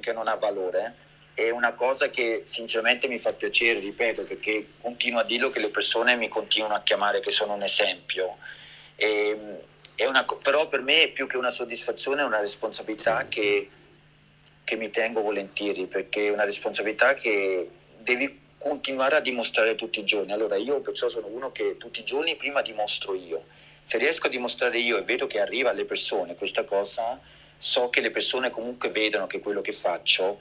che 0.00 0.12
non 0.12 0.28
ha 0.28 0.34
valore. 0.34 1.08
È 1.34 1.50
una 1.50 1.72
cosa 1.72 2.10
che 2.10 2.42
sinceramente 2.44 3.06
mi 3.08 3.18
fa 3.18 3.32
piacere, 3.32 3.80
ripeto, 3.80 4.22
perché 4.22 4.72
continuo 4.80 5.20
a 5.20 5.24
dirlo 5.24 5.50
che 5.50 5.60
le 5.60 5.68
persone 5.68 6.16
mi 6.16 6.28
continuano 6.28 6.74
a 6.74 6.82
chiamare 6.82 7.20
che 7.20 7.30
sono 7.30 7.54
un 7.54 7.62
esempio. 7.62 8.36
E, 8.96 9.38
una, 10.06 10.24
però 10.42 10.68
per 10.68 10.82
me 10.82 11.08
più 11.08 11.26
che 11.26 11.36
una 11.36 11.50
soddisfazione 11.50 12.22
è 12.22 12.24
una 12.24 12.40
responsabilità 12.40 13.26
che, 13.28 13.68
che, 14.70 14.76
mi 14.76 14.90
tengo 14.90 15.20
volentieri, 15.20 15.86
perché 15.86 16.28
è 16.28 16.30
una 16.30 16.44
responsabilità 16.44 17.14
che 17.14 17.68
devi 17.98 18.38
continuare 18.56 19.16
a 19.16 19.20
dimostrare 19.20 19.74
tutti 19.74 19.98
i 19.98 20.04
giorni. 20.04 20.32
Allora 20.32 20.54
io 20.54 20.80
perciò 20.80 21.08
sono 21.08 21.26
uno 21.26 21.50
che 21.50 21.76
tutti 21.76 22.00
i 22.00 22.04
giorni 22.04 22.36
prima 22.36 22.62
dimostro 22.62 23.14
io. 23.14 23.46
Se 23.82 23.98
riesco 23.98 24.28
a 24.28 24.30
dimostrare 24.30 24.78
io 24.78 24.96
e 24.96 25.02
vedo 25.02 25.26
che 25.26 25.40
arriva 25.40 25.70
alle 25.70 25.86
persone 25.86 26.36
questa 26.36 26.62
cosa, 26.62 27.18
so 27.58 27.90
che 27.90 28.00
le 28.00 28.12
persone 28.12 28.50
comunque 28.50 28.90
vedono 28.90 29.26
che 29.26 29.40
quello 29.40 29.60
che 29.60 29.72
faccio 29.72 30.40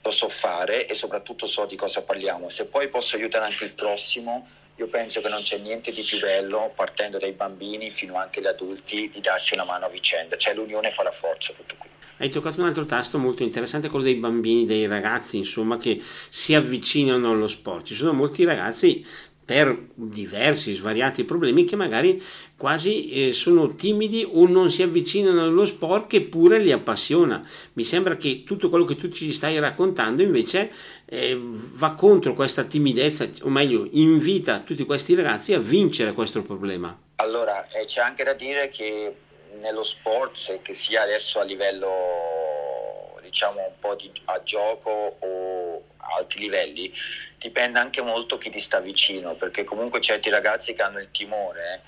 lo 0.00 0.10
so 0.12 0.28
fare 0.28 0.86
e 0.86 0.94
soprattutto 0.94 1.46
so 1.48 1.66
di 1.66 1.74
cosa 1.74 2.02
parliamo. 2.02 2.50
Se 2.50 2.66
poi 2.66 2.88
posso 2.88 3.16
aiutare 3.16 3.46
anche 3.46 3.64
il 3.64 3.72
prossimo, 3.72 4.46
io 4.76 4.86
penso 4.86 5.20
che 5.20 5.28
non 5.28 5.42
c'è 5.42 5.58
niente 5.58 5.90
di 5.90 6.02
più 6.02 6.20
bello, 6.20 6.70
partendo 6.76 7.18
dai 7.18 7.32
bambini 7.32 7.90
fino 7.90 8.16
anche 8.16 8.38
agli 8.38 8.46
adulti, 8.46 9.10
di 9.12 9.20
darsi 9.20 9.54
una 9.54 9.64
mano 9.64 9.86
a 9.86 9.88
vicenda, 9.88 10.36
cioè 10.36 10.54
l'unione 10.54 10.90
fa 10.90 11.02
la 11.02 11.10
forza, 11.10 11.52
tutto 11.52 11.74
qui. 11.76 11.88
Hai 12.20 12.30
toccato 12.30 12.60
un 12.60 12.66
altro 12.66 12.84
tasto 12.84 13.16
molto 13.16 13.44
interessante, 13.44 13.88
quello 13.88 14.04
dei 14.04 14.16
bambini, 14.16 14.64
dei 14.64 14.86
ragazzi, 14.86 15.36
insomma, 15.36 15.76
che 15.76 16.00
si 16.28 16.52
avvicinano 16.54 17.30
allo 17.30 17.46
sport. 17.46 17.86
Ci 17.86 17.94
sono 17.94 18.12
molti 18.12 18.42
ragazzi 18.44 19.04
per 19.48 19.86
diversi, 19.94 20.74
svariati 20.74 21.24
problemi 21.24 21.64
che 21.64 21.74
magari 21.74 22.22
quasi 22.54 23.28
eh, 23.28 23.32
sono 23.32 23.76
timidi 23.76 24.28
o 24.30 24.46
non 24.46 24.70
si 24.70 24.82
avvicinano 24.82 25.42
allo 25.42 25.64
sport 25.64 26.08
che 26.08 26.20
pure 26.20 26.58
li 26.58 26.70
appassiona. 26.70 27.42
Mi 27.72 27.84
sembra 27.84 28.16
che 28.16 28.42
tutto 28.44 28.68
quello 28.68 28.84
che 28.84 28.96
tu 28.96 29.08
ci 29.08 29.32
stai 29.32 29.58
raccontando 29.58 30.20
invece 30.20 30.70
eh, 31.06 31.40
va 31.40 31.94
contro 31.94 32.34
questa 32.34 32.64
timidezza, 32.64 33.26
o 33.42 33.48
meglio, 33.48 33.88
invita 33.92 34.58
tutti 34.58 34.84
questi 34.84 35.14
ragazzi 35.14 35.54
a 35.54 35.60
vincere 35.60 36.12
questo 36.12 36.42
problema. 36.42 36.94
Allora, 37.14 37.68
eh, 37.70 37.86
c'è 37.86 38.02
anche 38.02 38.24
da 38.24 38.34
dire 38.34 38.68
che 38.68 39.14
nello 39.60 39.82
sport, 39.82 40.62
che 40.62 40.72
sia 40.72 41.02
adesso 41.02 41.40
a 41.40 41.44
livello 41.44 43.16
diciamo 43.28 43.60
un 43.60 43.78
po' 43.78 43.94
di, 43.94 44.10
a 44.24 44.42
gioco 44.42 45.16
o 45.18 45.82
alti 45.96 46.38
livelli, 46.38 46.92
dipende 47.38 47.78
anche 47.78 48.00
molto 48.00 48.38
chi 48.38 48.50
ti 48.50 48.58
sta 48.58 48.80
vicino, 48.80 49.34
perché 49.34 49.64
comunque 49.64 50.00
certi 50.00 50.30
ragazzi 50.30 50.74
che 50.74 50.82
hanno 50.82 50.98
il 50.98 51.10
timore, 51.10 51.74
eh, 51.74 51.80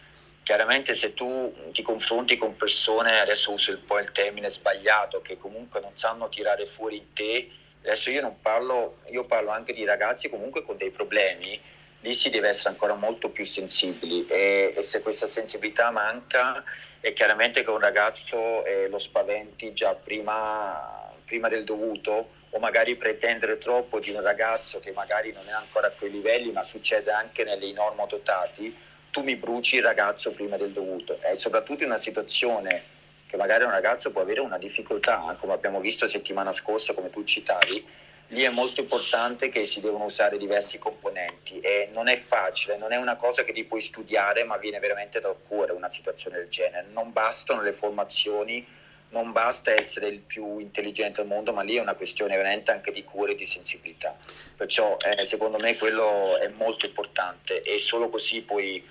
chiaramente 0.43 0.95
se 0.95 1.15
tu 1.15 1.71
ti 1.73 1.83
confronti 1.83 2.37
con 2.37 2.57
persone, 2.57 3.21
adesso 3.21 3.53
uso 3.53 3.73
un 3.73 3.85
po' 3.85 3.99
il 3.99 4.13
termine 4.13 4.51
sbagliato, 4.51 5.21
che 5.23 5.37
comunque 5.37 5.81
non 5.81 5.97
sanno 5.97 6.29
tirare 6.29 6.67
fuori 6.67 7.11
te, 7.15 7.51
adesso 7.83 8.11
io 8.11 8.21
non 8.21 8.41
parlo, 8.41 8.99
io 9.11 9.25
parlo 9.25 9.51
anche 9.51 9.73
di 9.73 9.85
ragazzi 9.85 10.29
comunque 10.29 10.63
con 10.63 10.77
dei 10.77 10.91
problemi, 10.91 11.61
lì 12.01 12.15
si 12.15 12.31
deve 12.31 12.49
essere 12.49 12.71
ancora 12.71 12.95
molto 12.95 13.31
più 13.31 13.45
sensibili 13.45 14.27
e, 14.27 14.73
e 14.77 14.83
se 14.83 15.03
questa 15.03 15.27
sensibilità 15.27 15.91
manca 15.91 16.65
è 17.01 17.13
chiaramente 17.13 17.63
che 17.63 17.71
un 17.71 17.79
ragazzo 17.79 18.65
eh, 18.65 18.89
lo 18.89 18.99
spaventi 18.99 19.73
già 19.73 19.95
prima, 19.95 21.13
prima 21.25 21.49
del 21.49 21.65
dovuto 21.65 22.39
o 22.51 22.59
magari 22.59 22.97
pretendere 22.97 23.59
troppo 23.59 24.01
di 24.01 24.11
un 24.11 24.23
ragazzo 24.23 24.81
che 24.81 24.93
magari 24.93 25.33
non 25.33 25.47
è 25.47 25.53
ancora 25.53 25.89
a 25.89 25.91
quei 25.91 26.11
livelli, 26.11 26.51
ma 26.51 26.65
succede 26.65 27.11
anche 27.13 27.45
nei 27.45 27.73
normodotati, 27.73 28.77
tu 29.11 29.23
mi 29.23 29.37
bruci 29.37 29.77
il 29.77 29.83
ragazzo 29.83 30.33
prima 30.33 30.57
del 30.57 30.73
dovuto. 30.73 31.21
E 31.23 31.37
soprattutto 31.37 31.85
in 31.85 31.91
una 31.91 31.99
situazione 31.99 32.99
che 33.27 33.37
magari 33.37 33.63
un 33.63 33.71
ragazzo 33.71 34.11
può 34.11 34.23
avere 34.23 34.41
una 34.41 34.59
difficoltà, 34.59 35.37
come 35.39 35.53
abbiamo 35.53 35.81
visto 35.81 36.09
settimana 36.09 36.51
scorsa, 36.51 36.95
come 36.95 37.11
tu 37.11 37.23
citavi, 37.23 37.87
lì 38.31 38.43
è 38.43 38.49
molto 38.49 38.81
importante 38.81 39.49
che 39.49 39.65
si 39.65 39.81
devono 39.81 40.05
usare 40.05 40.39
diversi 40.39 40.79
componenti 40.79 41.61
e 41.61 41.89
non 41.93 42.09
è 42.09 42.17
facile, 42.17 42.77
non 42.77 42.93
è 42.93 42.97
una 42.97 43.17
cosa 43.17 43.43
che 43.43 43.53
ti 43.53 43.65
puoi 43.65 43.81
studiare, 43.81 44.45
ma 44.45 44.57
viene 44.57 44.79
veramente 44.79 45.21
dal 45.21 45.37
cuore 45.41 45.73
una 45.73 45.89
situazione 45.89 46.39
del 46.39 46.49
genere. 46.49 46.87
Non 46.93 47.13
bastano 47.13 47.63
le 47.63 47.73
formazioni 47.73 48.79
non 49.11 49.33
basta 49.33 49.73
essere 49.73 50.09
il 50.09 50.21
più 50.21 50.59
intelligente 50.59 51.21
al 51.21 51.27
mondo, 51.27 51.53
ma 51.53 51.63
lì 51.63 51.77
è 51.77 51.81
una 51.81 51.95
questione 51.95 52.37
veramente 52.37 52.71
anche 52.71 52.93
di 52.93 53.03
cura 53.03 53.33
e 53.33 53.35
di 53.35 53.45
sensibilità. 53.45 54.17
Perciò 54.57 54.97
eh, 54.99 55.25
secondo 55.25 55.59
me 55.59 55.77
quello 55.77 56.39
è 56.39 56.49
molto 56.49 56.87
importante 56.87 57.61
e 57.63 57.79
solo 57.79 58.09
così 58.09 58.43
puoi 58.43 58.83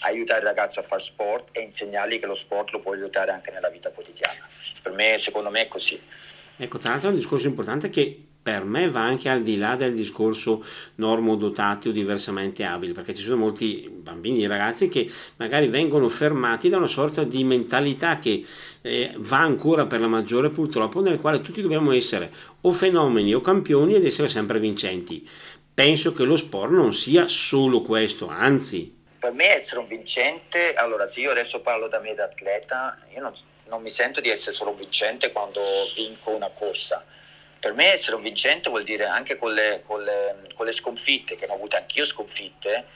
aiutare 0.00 0.40
il 0.40 0.46
ragazzo 0.46 0.80
a 0.80 0.82
fare 0.82 1.02
sport 1.02 1.48
e 1.52 1.60
insegnargli 1.60 2.18
che 2.18 2.26
lo 2.26 2.34
sport 2.34 2.70
lo 2.70 2.80
può 2.80 2.92
aiutare 2.92 3.30
anche 3.30 3.50
nella 3.50 3.68
vita 3.68 3.92
quotidiana. 3.92 4.40
Per 4.82 4.92
me, 4.92 5.18
secondo 5.18 5.50
me, 5.50 5.62
è 5.62 5.68
così. 5.68 6.00
Ecco, 6.56 6.78
tra 6.78 6.90
l'altro 6.90 7.08
è 7.08 7.12
un 7.12 7.18
discorso 7.18 7.46
importante 7.46 7.90
che 7.90 8.29
per 8.42 8.64
me 8.64 8.88
va 8.90 9.02
anche 9.02 9.28
al 9.28 9.42
di 9.42 9.58
là 9.58 9.76
del 9.76 9.94
discorso 9.94 10.64
normodotati 10.96 11.88
o 11.88 11.92
diversamente 11.92 12.64
abili, 12.64 12.92
perché 12.92 13.14
ci 13.14 13.22
sono 13.22 13.36
molti 13.36 13.88
bambini 13.90 14.42
e 14.42 14.48
ragazzi 14.48 14.88
che 14.88 15.10
magari 15.36 15.68
vengono 15.68 16.08
fermati 16.08 16.70
da 16.70 16.78
una 16.78 16.86
sorta 16.86 17.22
di 17.22 17.44
mentalità 17.44 18.18
che 18.18 18.44
eh, 18.80 19.12
va 19.18 19.38
ancora 19.38 19.86
per 19.86 20.00
la 20.00 20.06
maggiore 20.06 20.48
purtroppo, 20.48 21.02
nel 21.02 21.20
quale 21.20 21.42
tutti 21.42 21.60
dobbiamo 21.60 21.92
essere 21.92 22.32
o 22.62 22.72
fenomeni 22.72 23.34
o 23.34 23.40
campioni 23.40 23.94
ed 23.94 24.06
essere 24.06 24.28
sempre 24.28 24.58
vincenti. 24.58 25.28
Penso 25.72 26.12
che 26.14 26.24
lo 26.24 26.36
sport 26.36 26.70
non 26.70 26.94
sia 26.94 27.28
solo 27.28 27.82
questo, 27.82 28.28
anzi. 28.28 28.98
Per 29.18 29.32
me 29.32 29.54
essere 29.54 29.80
un 29.80 29.86
vincente, 29.86 30.72
allora 30.74 31.06
se 31.06 31.20
io 31.20 31.30
adesso 31.30 31.60
parlo 31.60 31.88
da 31.88 32.00
me 32.00 32.14
da 32.14 32.24
atleta, 32.24 32.98
io 33.14 33.20
non, 33.20 33.32
non 33.68 33.82
mi 33.82 33.90
sento 33.90 34.22
di 34.22 34.30
essere 34.30 34.56
solo 34.56 34.70
un 34.70 34.78
vincente 34.78 35.30
quando 35.30 35.60
vinco 35.94 36.30
una 36.30 36.48
corsa 36.48 37.04
per 37.60 37.74
me 37.74 37.92
essere 37.92 38.16
un 38.16 38.22
vincente 38.22 38.70
vuol 38.70 38.84
dire 38.84 39.04
anche 39.04 39.36
con 39.36 39.52
le, 39.52 39.82
con 39.86 40.02
le, 40.02 40.48
con 40.54 40.64
le 40.64 40.72
sconfitte, 40.72 41.36
che 41.36 41.46
ho 41.46 41.52
avuto 41.52 41.76
anch'io 41.76 42.06
sconfitte, 42.06 42.86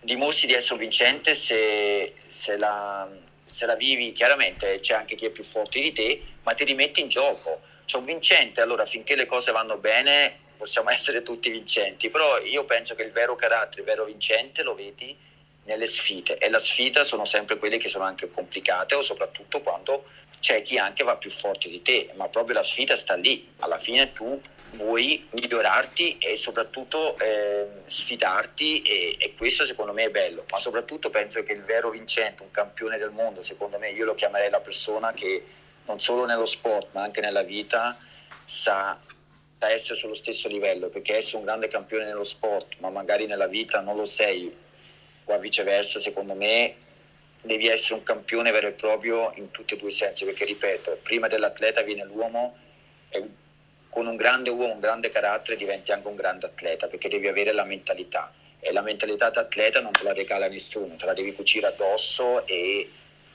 dimostri 0.00 0.46
di 0.46 0.52
essere 0.54 0.74
un 0.74 0.80
vincente 0.80 1.34
se, 1.34 2.14
se, 2.28 2.56
la, 2.56 3.08
se, 3.42 3.66
la, 3.66 3.74
vivi 3.74 4.12
chiaramente, 4.12 4.78
c'è 4.80 4.94
anche 4.94 5.16
chi 5.16 5.26
è 5.26 5.30
più 5.30 5.42
forte 5.42 5.80
di 5.80 5.92
te, 5.92 6.22
ma 6.44 6.54
ti 6.54 6.62
rimetti 6.62 7.00
in 7.00 7.08
gioco. 7.08 7.60
C'è 7.86 7.96
un 7.96 8.04
vincente, 8.04 8.60
allora 8.60 8.86
finché 8.86 9.16
le 9.16 9.26
cose 9.26 9.50
vanno 9.50 9.78
bene 9.78 10.38
possiamo 10.56 10.90
essere 10.94 11.22
tutti 11.22 11.50
vincenti, 11.50 12.08
però 12.08 12.38
io 12.38 12.64
penso 12.64 12.94
che 12.94 13.02
il 13.02 13.10
vero 13.10 13.34
carattere, 13.34 13.80
il 13.80 13.86
vero 13.86 14.04
vincente 14.04 14.62
lo 14.62 14.76
vedi 14.76 15.16
nelle 15.64 15.86
sfide 15.86 16.38
e 16.38 16.50
la 16.50 16.58
sfida 16.58 17.04
sono 17.04 17.24
sempre 17.24 17.58
quelle 17.58 17.78
che 17.78 17.88
sono 17.88 18.04
anche 18.04 18.30
complicate 18.30 18.94
o 18.94 19.02
soprattutto 19.02 19.60
quando 19.60 20.04
c'è 20.44 20.60
chi 20.60 20.76
anche 20.76 21.04
va 21.04 21.16
più 21.16 21.30
forte 21.30 21.70
di 21.70 21.80
te, 21.80 22.10
ma 22.16 22.28
proprio 22.28 22.56
la 22.56 22.62
sfida 22.62 22.96
sta 22.96 23.14
lì. 23.14 23.48
Alla 23.60 23.78
fine 23.78 24.12
tu 24.12 24.38
vuoi 24.72 25.26
migliorarti 25.30 26.18
e 26.18 26.36
soprattutto 26.36 27.18
eh, 27.18 27.66
sfidarti 27.86 28.82
e, 28.82 29.16
e, 29.18 29.34
questo 29.38 29.64
secondo 29.64 29.94
me 29.94 30.04
è 30.04 30.10
bello, 30.10 30.44
ma 30.50 30.58
soprattutto 30.58 31.08
penso 31.08 31.42
che 31.42 31.52
il 31.52 31.62
vero 31.62 31.88
vincente, 31.88 32.42
un 32.42 32.50
campione 32.50 32.98
del 32.98 33.08
mondo, 33.08 33.42
secondo 33.42 33.78
me 33.78 33.92
io 33.92 34.04
lo 34.04 34.14
chiamerei 34.14 34.50
la 34.50 34.60
persona 34.60 35.14
che 35.14 35.46
non 35.86 35.98
solo 35.98 36.26
nello 36.26 36.44
sport 36.44 36.88
ma 36.92 37.00
anche 37.00 37.22
nella 37.22 37.42
vita 37.42 37.96
sa, 38.44 38.98
sa 39.58 39.70
essere 39.70 39.98
sullo 39.98 40.12
stesso 40.12 40.48
livello, 40.48 40.88
perché 40.88 41.16
essere 41.16 41.38
un 41.38 41.44
grande 41.44 41.68
campione 41.68 42.04
nello 42.04 42.24
sport 42.24 42.74
ma 42.80 42.90
magari 42.90 43.24
nella 43.24 43.46
vita 43.46 43.80
non 43.80 43.96
lo 43.96 44.04
sei 44.04 44.54
o 45.24 45.38
viceversa, 45.38 46.00
secondo 46.00 46.34
me 46.34 46.82
devi 47.44 47.68
essere 47.68 47.94
un 47.94 48.02
campione 48.02 48.50
vero 48.50 48.68
e 48.68 48.72
proprio 48.72 49.32
in 49.36 49.50
tutti 49.50 49.74
e 49.74 49.76
due 49.76 49.90
i 49.90 49.92
sensi, 49.92 50.24
perché 50.24 50.44
ripeto, 50.44 50.98
prima 51.02 51.28
dell'atleta 51.28 51.82
viene 51.82 52.04
l'uomo 52.04 52.56
e 53.10 53.22
con 53.90 54.06
un 54.06 54.16
grande 54.16 54.50
uomo, 54.50 54.72
un 54.72 54.80
grande 54.80 55.10
carattere 55.10 55.56
diventi 55.56 55.92
anche 55.92 56.08
un 56.08 56.16
grande 56.16 56.46
atleta, 56.46 56.86
perché 56.88 57.08
devi 57.08 57.28
avere 57.28 57.52
la 57.52 57.64
mentalità 57.64 58.32
e 58.58 58.72
la 58.72 58.80
mentalità 58.80 59.28
da 59.28 59.42
atleta 59.42 59.80
non 59.80 59.92
te 59.92 60.02
la 60.02 60.14
regala 60.14 60.48
nessuno, 60.48 60.96
te 60.96 61.04
la 61.04 61.12
devi 61.12 61.34
cucire 61.34 61.66
addosso 61.66 62.46
e, 62.46 62.90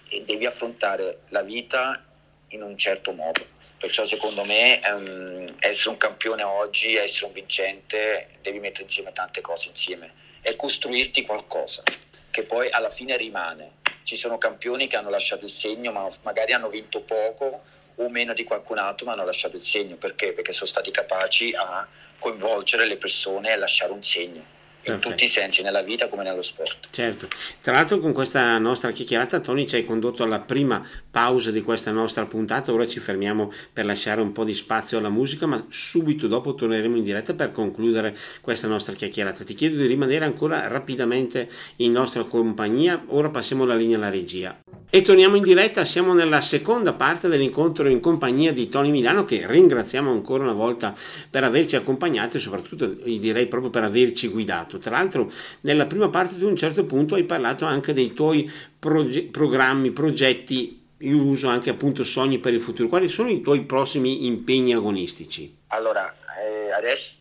e 0.09 0.23
devi 0.23 0.45
affrontare 0.45 1.19
la 1.29 1.43
vita 1.43 2.03
in 2.49 2.63
un 2.63 2.77
certo 2.77 3.11
modo. 3.11 3.45
Perciò 3.77 4.05
secondo 4.05 4.43
me 4.43 4.81
um, 4.91 5.55
essere 5.59 5.89
un 5.89 5.97
campione 5.97 6.43
oggi, 6.43 6.95
essere 6.95 7.27
un 7.27 7.33
vincente, 7.33 8.29
devi 8.41 8.59
mettere 8.59 8.83
insieme 8.83 9.13
tante 9.13 9.39
cose 9.39 9.69
insieme 9.69 10.11
e 10.41 10.55
costruirti 10.55 11.21
qualcosa 11.21 11.83
che 12.31 12.43
poi 12.43 12.69
alla 12.69 12.89
fine 12.89 13.17
rimane 13.17 13.77
ci 14.09 14.17
sono 14.17 14.39
campioni 14.39 14.87
che 14.87 14.95
hanno 14.95 15.11
lasciato 15.11 15.45
il 15.45 15.51
segno, 15.51 15.91
ma 15.91 16.09
magari 16.23 16.51
hanno 16.51 16.67
vinto 16.67 17.01
poco 17.01 17.61
o 17.93 18.09
meno 18.09 18.33
di 18.33 18.43
qualcun 18.43 18.79
altro, 18.79 19.05
ma 19.05 19.11
hanno 19.11 19.23
lasciato 19.23 19.55
il 19.55 19.61
segno. 19.61 19.97
Perché? 19.97 20.33
Perché 20.33 20.51
sono 20.51 20.67
stati 20.67 20.89
capaci 20.89 21.53
a 21.53 21.87
coinvolgere 22.17 22.87
le 22.87 22.97
persone 22.97 23.51
e 23.51 23.55
lasciare 23.55 23.91
un 23.91 24.01
segno. 24.01 24.43
Perfetto. 24.81 25.07
in 25.07 25.13
tutti 25.13 25.23
i 25.25 25.27
sensi, 25.27 25.61
nella 25.61 25.81
vita 25.81 26.07
come 26.07 26.23
nello 26.23 26.41
sport. 26.41 26.87
Certo, 26.89 27.27
tra 27.61 27.73
l'altro 27.73 27.99
con 27.99 28.13
questa 28.13 28.57
nostra 28.57 28.91
chiacchierata 28.91 29.39
Tony 29.39 29.67
ci 29.67 29.75
hai 29.75 29.85
condotto 29.85 30.23
alla 30.23 30.39
prima 30.39 30.85
pausa 31.11 31.51
di 31.51 31.61
questa 31.61 31.91
nostra 31.91 32.25
puntata, 32.25 32.71
ora 32.71 32.87
ci 32.87 32.99
fermiamo 32.99 33.51
per 33.73 33.85
lasciare 33.85 34.21
un 34.21 34.31
po' 34.31 34.43
di 34.43 34.53
spazio 34.53 34.97
alla 34.97 35.09
musica, 35.09 35.45
ma 35.45 35.65
subito 35.69 36.27
dopo 36.27 36.55
torneremo 36.55 36.95
in 36.95 37.03
diretta 37.03 37.33
per 37.33 37.51
concludere 37.51 38.17
questa 38.41 38.67
nostra 38.67 38.93
chiacchierata. 38.93 39.43
Ti 39.43 39.53
chiedo 39.53 39.77
di 39.77 39.85
rimanere 39.85 40.25
ancora 40.25 40.67
rapidamente 40.67 41.49
in 41.77 41.91
nostra 41.91 42.23
compagnia, 42.23 43.03
ora 43.07 43.29
passiamo 43.29 43.65
la 43.65 43.75
linea 43.75 43.97
alla 43.97 44.09
regia. 44.09 44.57
E 44.91 45.03
torniamo 45.03 45.35
in 45.35 45.43
diretta, 45.43 45.85
siamo 45.85 46.13
nella 46.13 46.41
seconda 46.41 46.93
parte 46.93 47.27
dell'incontro 47.27 47.87
in 47.89 47.99
compagnia 47.99 48.51
di 48.51 48.67
Tony 48.69 48.89
Milano 48.89 49.23
che 49.23 49.45
ringraziamo 49.45 50.09
ancora 50.09 50.43
una 50.43 50.53
volta 50.53 50.95
per 51.29 51.43
averci 51.43 51.75
accompagnato 51.75 52.37
e 52.37 52.39
soprattutto 52.39 52.87
direi 52.87 53.45
proprio 53.45 53.69
per 53.69 53.83
averci 53.83 54.29
guidato. 54.29 54.78
Tra 54.79 54.97
l'altro 54.97 55.31
nella 55.61 55.85
prima 55.85 56.09
parte 56.09 56.37
tu 56.37 56.45
a 56.45 56.49
un 56.49 56.55
certo 56.55 56.85
punto 56.85 57.15
hai 57.15 57.23
parlato 57.23 57.65
anche 57.65 57.93
dei 57.93 58.13
tuoi 58.13 58.51
proge- 58.77 59.23
programmi, 59.23 59.91
progetti, 59.91 60.87
io 60.97 61.21
uso 61.21 61.47
anche 61.47 61.69
appunto 61.69 62.03
sogni 62.03 62.39
per 62.39 62.53
il 62.53 62.61
futuro. 62.61 62.89
Quali 62.89 63.07
sono 63.07 63.29
i 63.29 63.41
tuoi 63.41 63.61
prossimi 63.61 64.25
impegni 64.25 64.73
agonistici? 64.73 65.57
Allora, 65.67 66.13
eh, 66.41 66.71
adesso 66.71 67.17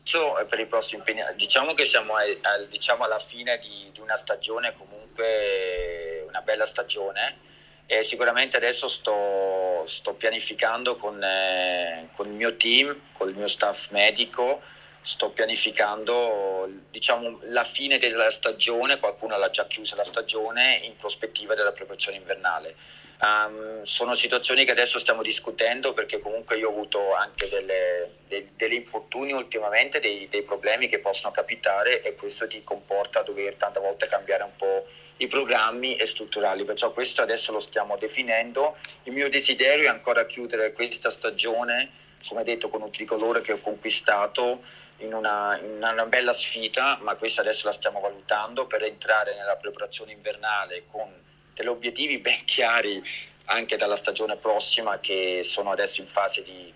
per 0.48 0.58
i 0.58 0.66
prossimi 0.66 1.00
impegni, 1.00 1.20
diciamo 1.36 1.74
che 1.74 1.84
siamo 1.84 2.14
a, 2.14 2.22
a, 2.22 2.58
diciamo 2.68 3.04
alla 3.04 3.18
fine 3.18 3.58
di, 3.58 3.90
di 3.92 4.00
una 4.00 4.16
stagione 4.16 4.72
comunque 4.76 6.24
una 6.28 6.40
bella 6.40 6.66
stagione 6.66 7.46
e 7.90 8.02
sicuramente 8.02 8.56
adesso 8.58 8.86
sto, 8.86 9.82
sto 9.86 10.12
pianificando 10.12 10.96
con, 10.96 11.22
eh, 11.22 12.08
con, 12.14 12.26
il 12.26 12.34
mio 12.34 12.54
team, 12.56 12.94
con 13.12 13.30
il 13.30 13.34
mio 13.34 13.46
staff 13.46 13.90
medico, 13.92 14.60
sto 15.08 15.30
pianificando 15.30 16.68
diciamo, 16.90 17.38
la 17.44 17.64
fine 17.64 17.96
della 17.96 18.30
stagione, 18.30 18.98
qualcuno 18.98 19.38
l'ha 19.38 19.48
già 19.48 19.66
chiusa 19.66 19.96
la 19.96 20.04
stagione, 20.04 20.80
in 20.82 20.98
prospettiva 20.98 21.54
della 21.54 21.72
preparazione 21.72 22.18
invernale. 22.18 22.76
Um, 23.20 23.82
sono 23.84 24.14
situazioni 24.14 24.66
che 24.66 24.70
adesso 24.72 24.98
stiamo 24.98 25.22
discutendo 25.22 25.94
perché 25.94 26.18
comunque 26.18 26.58
io 26.58 26.68
ho 26.68 26.72
avuto 26.72 27.14
anche 27.14 27.48
delle, 27.48 28.16
dei, 28.28 28.50
degli 28.54 28.74
infortuni 28.74 29.32
ultimamente, 29.32 29.98
dei, 29.98 30.28
dei 30.28 30.42
problemi 30.42 30.88
che 30.88 30.98
possono 30.98 31.32
capitare 31.32 32.02
e 32.02 32.14
questo 32.14 32.46
ti 32.46 32.62
comporta 32.62 33.20
a 33.20 33.22
dover 33.22 33.54
tante 33.54 33.80
volte 33.80 34.08
cambiare 34.08 34.42
un 34.42 34.56
po' 34.56 34.86
i 35.16 35.26
programmi 35.26 35.96
e 35.96 36.04
strutturali, 36.04 36.64
perciò 36.64 36.92
questo 36.92 37.22
adesso 37.22 37.50
lo 37.50 37.60
stiamo 37.60 37.96
definendo. 37.96 38.76
Il 39.04 39.14
mio 39.14 39.30
desiderio 39.30 39.86
è 39.86 39.88
ancora 39.88 40.26
chiudere 40.26 40.72
questa 40.72 41.08
stagione, 41.08 41.90
come 42.26 42.44
detto, 42.44 42.68
con 42.68 42.82
un 42.82 42.90
tricolore 42.90 43.40
che 43.40 43.52
ho 43.52 43.60
conquistato 43.60 44.62
in 44.98 45.14
una, 45.14 45.58
in 45.58 45.76
una 45.76 46.06
bella 46.06 46.32
sfida, 46.32 46.98
ma 47.02 47.14
questa 47.14 47.40
adesso 47.40 47.66
la 47.66 47.72
stiamo 47.72 48.00
valutando 48.00 48.66
per 48.66 48.82
entrare 48.82 49.34
nella 49.34 49.56
preparazione 49.56 50.12
invernale 50.12 50.84
con 50.86 51.10
degli 51.54 51.66
obiettivi 51.66 52.18
ben 52.18 52.44
chiari 52.44 53.02
anche 53.46 53.76
dalla 53.76 53.96
stagione 53.96 54.36
prossima 54.36 55.00
che 55.00 55.40
sono 55.42 55.70
adesso 55.70 56.00
in 56.00 56.08
fase 56.08 56.42
di 56.42 56.72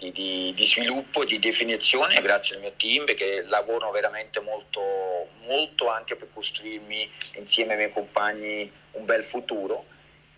di, 0.00 0.12
di, 0.12 0.52
di 0.54 0.64
sviluppo, 0.64 1.26
di 1.26 1.38
definizione, 1.38 2.22
grazie 2.22 2.56
al 2.56 2.62
mio 2.62 2.72
team 2.76 3.04
che 3.14 3.44
lavorano 3.46 3.92
veramente 3.92 4.40
molto, 4.40 5.28
molto 5.46 5.90
anche 5.90 6.16
per 6.16 6.30
costruirmi 6.32 7.10
insieme 7.34 7.72
ai 7.72 7.78
miei 7.78 7.92
compagni 7.92 8.72
un 8.92 9.04
bel 9.04 9.22
futuro 9.22 9.84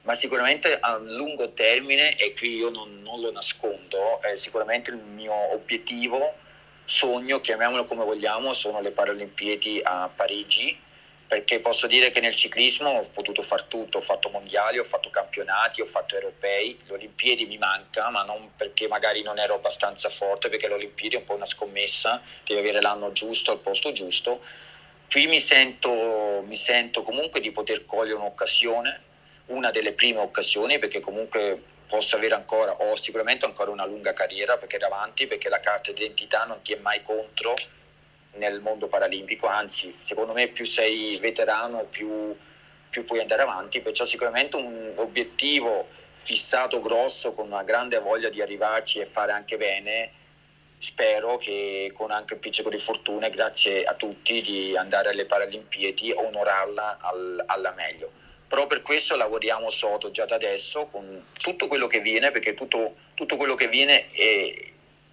ma 0.03 0.15
sicuramente 0.15 0.79
a 0.79 0.97
lungo 0.97 1.53
termine, 1.53 2.17
e 2.17 2.33
qui 2.35 2.57
io 2.57 2.71
non, 2.71 3.03
non 3.03 3.21
lo 3.21 3.31
nascondo, 3.31 4.21
sicuramente 4.37 4.91
il 4.91 4.99
mio 4.99 5.53
obiettivo, 5.53 6.35
sogno, 6.85 7.41
chiamiamolo 7.41 7.85
come 7.85 8.05
vogliamo, 8.05 8.53
sono 8.53 8.81
le 8.81 8.91
Paralimpiadi 8.91 9.81
a 9.83 10.11
Parigi 10.15 10.91
perché 11.33 11.61
posso 11.61 11.87
dire 11.87 12.11
che 12.11 12.21
nel 12.21 12.35
ciclismo 12.35 12.91
ho 12.91 13.09
potuto 13.11 13.41
fare 13.41 13.65
tutto, 13.67 13.97
ho 13.97 14.01
fatto 14.03 14.29
mondiali, 14.29 14.79
ho 14.79 14.85
fatto 14.85 15.09
campionati, 15.09 15.81
ho 15.81 15.87
fatto 15.87 16.15
europei, 16.15 16.79
le 16.85 16.93
Olimpiadi 16.93 17.47
mi 17.47 17.57
manca, 17.57 18.11
ma 18.11 18.23
non 18.23 18.51
perché 18.55 18.87
magari 18.87 19.23
non 19.23 19.38
ero 19.38 19.55
abbastanza 19.55 20.11
forte, 20.11 20.51
perché 20.51 20.69
le 20.69 20.75
Olimpiadi 20.75 21.15
è 21.15 21.21
un 21.21 21.25
po' 21.25 21.33
una 21.33 21.47
scommessa, 21.47 22.21
devi 22.45 22.61
avere 22.61 22.83
l'anno 22.83 23.12
giusto 23.12 23.51
al 23.51 23.61
posto 23.61 23.93
giusto. 23.93 24.43
Qui 25.11 25.27
mi 25.27 25.41
sento, 25.41 26.45
mi 26.47 26.57
sento 26.57 27.03
comunque 27.03 27.41
di 27.41 27.51
poter 27.51 27.87
cogliere 27.87 28.19
un'occasione, 28.19 29.01
una 29.46 29.70
delle 29.70 29.92
prime 29.92 30.20
occasioni, 30.20 30.78
perché 30.78 31.00
comunque 31.00 31.61
posso 31.87 32.16
avere 32.16 32.35
ancora, 32.35 32.72
ho 32.72 32.96
sicuramente 32.96 33.44
ancora 33.44 33.70
una 33.70 33.85
lunga 33.85 34.12
carriera 34.12 34.57
perché 34.57 34.78
davanti, 34.78 35.26
perché 35.26 35.48
la 35.48 35.61
carta 35.61 35.92
d'identità 35.92 36.44
non 36.44 36.62
ti 36.62 36.72
è 36.72 36.78
mai 36.78 37.02
contro 37.02 37.55
nel 38.37 38.61
mondo 38.61 38.87
paralimpico, 38.87 39.46
anzi 39.46 39.94
secondo 39.98 40.33
me 40.33 40.48
più 40.48 40.64
sei 40.64 41.18
veterano 41.18 41.85
più, 41.85 42.35
più 42.88 43.05
puoi 43.05 43.20
andare 43.20 43.42
avanti, 43.42 43.81
perciò 43.81 44.07
sicuramente 44.07 44.57
un 44.57 44.92
obiettivo 44.96 45.87
fissato 46.14 46.81
grosso 46.81 47.33
con 47.35 47.46
una 47.46 47.62
grande 47.62 47.98
voglia 47.98 48.31
di 48.31 48.40
arrivarci 48.40 49.00
e 49.00 49.07
fare 49.07 49.33
anche 49.33 49.57
bene, 49.57 50.12
spero 50.78 51.37
che 51.37 51.90
con 51.92 52.11
anche 52.11 52.35
un 52.35 52.40
pizzico 52.40 52.70
di 52.70 52.78
fortuna, 52.78 53.28
grazie 53.28 53.85
a 53.85 53.94
tutti, 53.94 54.40
di 54.40 54.76
andare 54.76 55.11
alle 55.11 55.26
Paralimpiadi 55.26 56.12
onorarla 56.12 56.98
al, 57.00 57.42
alla 57.46 57.72
meglio. 57.72 58.21
Però 58.53 58.67
per 58.67 58.83
questo 58.83 59.17
lavoriamo 59.17 59.71
sotto 59.71 60.11
già 60.11 60.27
da 60.27 60.35
adesso 60.35 60.85
con 60.85 61.25
tutto 61.41 61.69
quello 61.69 61.87
che 61.87 62.01
viene, 62.01 62.31
perché 62.33 62.53
tutto, 62.53 62.97
tutto 63.15 63.38
quello 63.38 63.55
che 63.55 63.67
viene 63.67 64.11
è, 64.11 64.55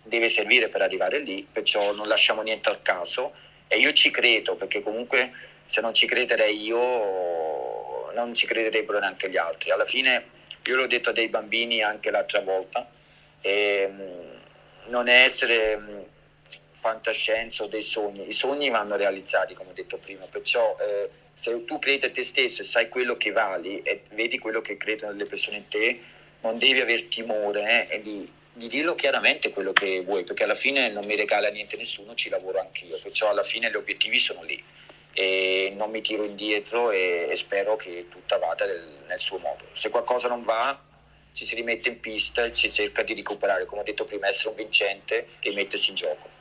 deve 0.04 0.28
servire 0.28 0.68
per 0.68 0.82
arrivare 0.82 1.20
lì, 1.20 1.48
perciò 1.50 1.94
non 1.94 2.10
lasciamo 2.10 2.42
niente 2.42 2.68
al 2.68 2.82
caso 2.82 3.32
e 3.70 3.78
io 3.80 3.94
ci 3.94 4.12
credo 4.12 4.56
perché 4.56 4.82
comunque 4.82 5.32
se 5.66 5.80
non 5.80 5.94
ci 5.94 6.06
crederei 6.06 6.62
io 6.62 8.12
non 8.14 8.34
ci 8.34 8.46
crederebbero 8.46 9.00
neanche 9.00 9.30
gli 9.30 9.38
altri. 9.38 9.72
Alla 9.72 9.86
fine 9.86 10.26
io 10.66 10.76
l'ho 10.76 10.88
detto 10.88 11.12
a 11.12 11.14
dei 11.14 11.30
bambini 11.30 11.82
anche 11.82 12.12
l'altra 12.12 12.42
volta, 12.42 12.90
e, 13.40 13.90
non 14.88 15.08
è 15.08 15.24
essere 15.24 16.10
fantascienza 16.80 17.64
o 17.64 17.68
dei 17.68 17.82
sogni, 17.82 18.28
i 18.28 18.32
sogni 18.32 18.70
vanno 18.70 18.96
realizzati 18.96 19.54
come 19.54 19.72
ho 19.72 19.74
detto 19.74 19.98
prima, 19.98 20.26
perciò 20.26 20.78
eh, 20.80 21.10
se 21.34 21.66
tu 21.66 21.78
credi 21.78 22.06
a 22.06 22.12
te 22.12 22.24
stesso 22.24 22.62
e 22.62 22.66
sai 22.66 22.90
quello 22.90 23.18
che 23.18 23.32
vali 23.32 23.82
e 23.82 24.02
vedi 24.12 24.40
quello 24.40 24.62
che 24.62 24.78
credono 24.78 25.12
le 25.12 25.26
persone 25.26 25.58
in 25.58 25.68
te, 25.68 26.00
non 26.42 26.58
devi 26.58 26.80
aver 26.80 27.04
timore 27.04 27.88
eh, 27.90 28.02
di, 28.02 28.30
di, 28.54 28.68
dirlo 28.68 28.96
chiaramente 28.96 29.52
quello 29.52 29.74
che 29.74 30.02
vuoi, 30.02 30.24
perché 30.24 30.44
alla 30.44 30.56
fine 30.56 30.90
non 30.90 31.06
mi 31.06 31.16
regala 31.16 31.50
niente 31.50 31.76
nessuno, 31.76 32.16
ci 32.16 32.30
lavoro 32.30 32.60
anch'io, 32.60 32.98
perciò 33.04 33.30
alla 33.30 33.44
fine 33.44 33.70
gli 33.70 33.76
obiettivi 33.76 34.20
sono 34.20 34.44
lì 34.44 34.64
e 35.12 35.74
non 35.76 35.90
mi 35.92 36.02
tiro 36.02 36.24
indietro 36.24 36.92
e, 36.92 37.28
e 37.30 37.36
spero 37.36 37.76
che 37.76 38.08
tutta 38.10 38.38
vada 38.38 38.66
nel, 38.66 38.88
nel 39.08 39.20
suo 39.20 39.38
modo. 39.40 39.66
Se 39.74 39.90
qualcosa 39.90 40.30
non 40.30 40.44
va, 40.44 40.80
ci 41.34 41.46
si 41.46 41.56
rimette 41.56 41.90
in 41.90 42.00
pista 42.00 42.46
e 42.46 42.54
si 42.54 42.72
cerca 42.72 43.04
di 43.04 43.14
recuperare, 43.14 43.66
come 43.66 43.82
ho 43.82 43.84
detto 43.84 44.06
prima, 44.06 44.28
essere 44.28 44.50
un 44.50 44.56
vincente 44.56 45.28
e 45.40 45.54
mettersi 45.54 45.90
in 45.90 45.96
gioco. 45.96 46.39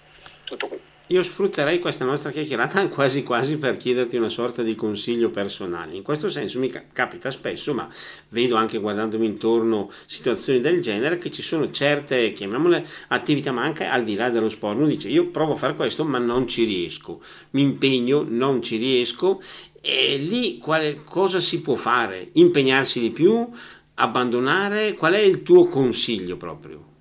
Tutto 0.48 0.66
qui. 0.68 0.78
Io 1.10 1.22
sfrutterei 1.22 1.78
questa 1.78 2.04
nostra 2.04 2.30
chiacchierata 2.30 2.88
quasi 2.88 3.22
quasi 3.22 3.56
per 3.56 3.76
chiederti 3.76 4.16
una 4.16 4.28
sorta 4.28 4.62
di 4.62 4.74
consiglio 4.74 5.30
personale. 5.30 5.94
In 5.94 6.02
questo 6.02 6.28
senso 6.28 6.58
mi 6.58 6.72
capita 6.92 7.30
spesso, 7.30 7.72
ma 7.72 7.88
vedo 8.30 8.56
anche 8.56 8.78
guardandomi 8.78 9.26
intorno 9.26 9.90
situazioni 10.06 10.60
del 10.60 10.80
genere, 10.80 11.16
che 11.16 11.30
ci 11.30 11.42
sono 11.42 11.70
certe, 11.70 12.32
chiamiamole, 12.32 12.86
attività, 13.08 13.52
ma 13.52 13.62
anche 13.62 13.86
al 13.86 14.04
di 14.04 14.14
là 14.14 14.28
dello 14.30 14.48
sport. 14.48 14.76
Uno 14.76 14.86
dice 14.86 15.08
io 15.08 15.28
provo 15.28 15.52
a 15.52 15.56
fare 15.56 15.74
questo, 15.74 16.04
ma 16.04 16.18
non 16.18 16.46
ci 16.46 16.64
riesco. 16.64 17.22
Mi 17.50 17.62
impegno, 17.62 18.24
non 18.26 18.62
ci 18.62 18.76
riesco. 18.76 19.40
E 19.80 20.16
lì 20.16 20.58
quale, 20.58 21.02
cosa 21.04 21.40
si 21.40 21.62
può 21.62 21.74
fare? 21.74 22.30
Impegnarsi 22.32 23.00
di 23.00 23.10
più? 23.10 23.48
Abbandonare? 23.94 24.94
Qual 24.94 25.14
è 25.14 25.20
il 25.20 25.42
tuo 25.42 25.66
consiglio 25.68 26.36
proprio? 26.36 26.96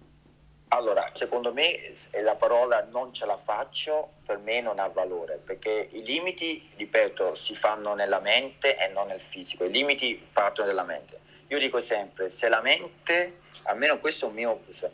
Allora, 0.69 1.11
secondo 1.13 1.53
me 1.53 1.93
la 2.21 2.35
parola 2.35 2.85
non 2.91 3.13
ce 3.13 3.25
la 3.25 3.37
faccio 3.37 4.15
per 4.25 4.37
me 4.39 4.59
non 4.59 4.79
ha 4.79 4.87
valore, 4.87 5.39
perché 5.43 5.87
i 5.91 6.03
limiti, 6.03 6.69
ripeto, 6.75 7.35
si 7.35 7.55
fanno 7.55 7.93
nella 7.93 8.19
mente 8.19 8.75
e 8.75 8.89
non 8.89 9.07
nel 9.07 9.21
fisico, 9.21 9.63
i 9.63 9.71
limiti 9.71 10.27
partono 10.31 10.67
dalla 10.67 10.83
mente. 10.83 11.19
Io 11.47 11.57
dico 11.57 11.79
sempre, 11.79 12.29
se 12.29 12.49
la 12.49 12.61
mente, 12.61 13.39
almeno 13.63 13.97
questo 13.97 14.25
è 14.25 14.27
un 14.27 14.35
mio 14.35 14.51
opus, 14.51 14.85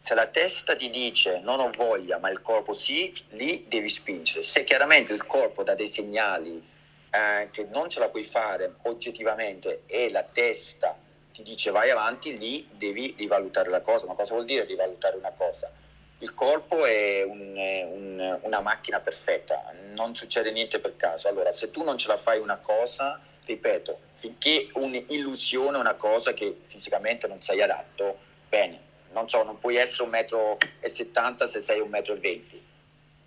se 0.00 0.14
la 0.14 0.26
testa 0.28 0.74
ti 0.74 0.88
dice 0.88 1.40
non 1.40 1.60
ho 1.60 1.70
voglia, 1.70 2.16
ma 2.18 2.30
il 2.30 2.40
corpo 2.40 2.72
sì, 2.72 3.12
lì 3.30 3.66
devi 3.68 3.90
spingere. 3.90 4.42
Se 4.42 4.64
chiaramente 4.64 5.12
il 5.12 5.26
corpo 5.26 5.62
dà 5.62 5.74
dei 5.74 5.88
segnali 5.88 6.66
eh, 7.10 7.48
che 7.52 7.66
non 7.70 7.90
ce 7.90 8.00
la 8.00 8.08
puoi 8.08 8.24
fare 8.24 8.76
oggettivamente 8.84 9.82
e 9.86 10.10
la 10.10 10.22
testa 10.22 10.96
ti 11.32 11.42
dice 11.42 11.70
vai 11.70 11.90
avanti, 11.90 12.36
lì 12.36 12.68
devi 12.72 13.14
rivalutare 13.16 13.70
la 13.70 13.80
cosa. 13.80 14.06
Ma 14.06 14.14
cosa 14.14 14.34
vuol 14.34 14.44
dire 14.44 14.64
rivalutare 14.64 15.16
una 15.16 15.32
cosa? 15.32 15.70
Il 16.18 16.34
corpo 16.34 16.84
è 16.84 17.24
un, 17.24 17.56
un, 17.56 18.38
una 18.42 18.60
macchina 18.60 19.00
perfetta, 19.00 19.72
non 19.96 20.14
succede 20.14 20.52
niente 20.52 20.78
per 20.78 20.94
caso. 20.94 21.26
Allora, 21.26 21.50
se 21.50 21.70
tu 21.72 21.82
non 21.82 21.98
ce 21.98 22.06
la 22.06 22.18
fai 22.18 22.38
una 22.38 22.58
cosa, 22.58 23.20
ripeto, 23.44 23.98
finché 24.14 24.68
un'illusione 24.74 25.78
una 25.78 25.94
cosa 25.94 26.32
che 26.32 26.58
fisicamente 26.60 27.26
non 27.26 27.40
sei 27.40 27.60
adatto, 27.60 28.18
bene, 28.48 28.90
non 29.12 29.28
so, 29.28 29.42
non 29.42 29.58
puoi 29.58 29.76
essere 29.76 30.04
un 30.04 30.10
metro 30.10 30.58
e 30.78 30.88
70 30.88 31.46
se 31.48 31.60
sei 31.60 31.80
un 31.80 31.88
metro 31.88 32.14
e 32.14 32.18
20. 32.18 32.66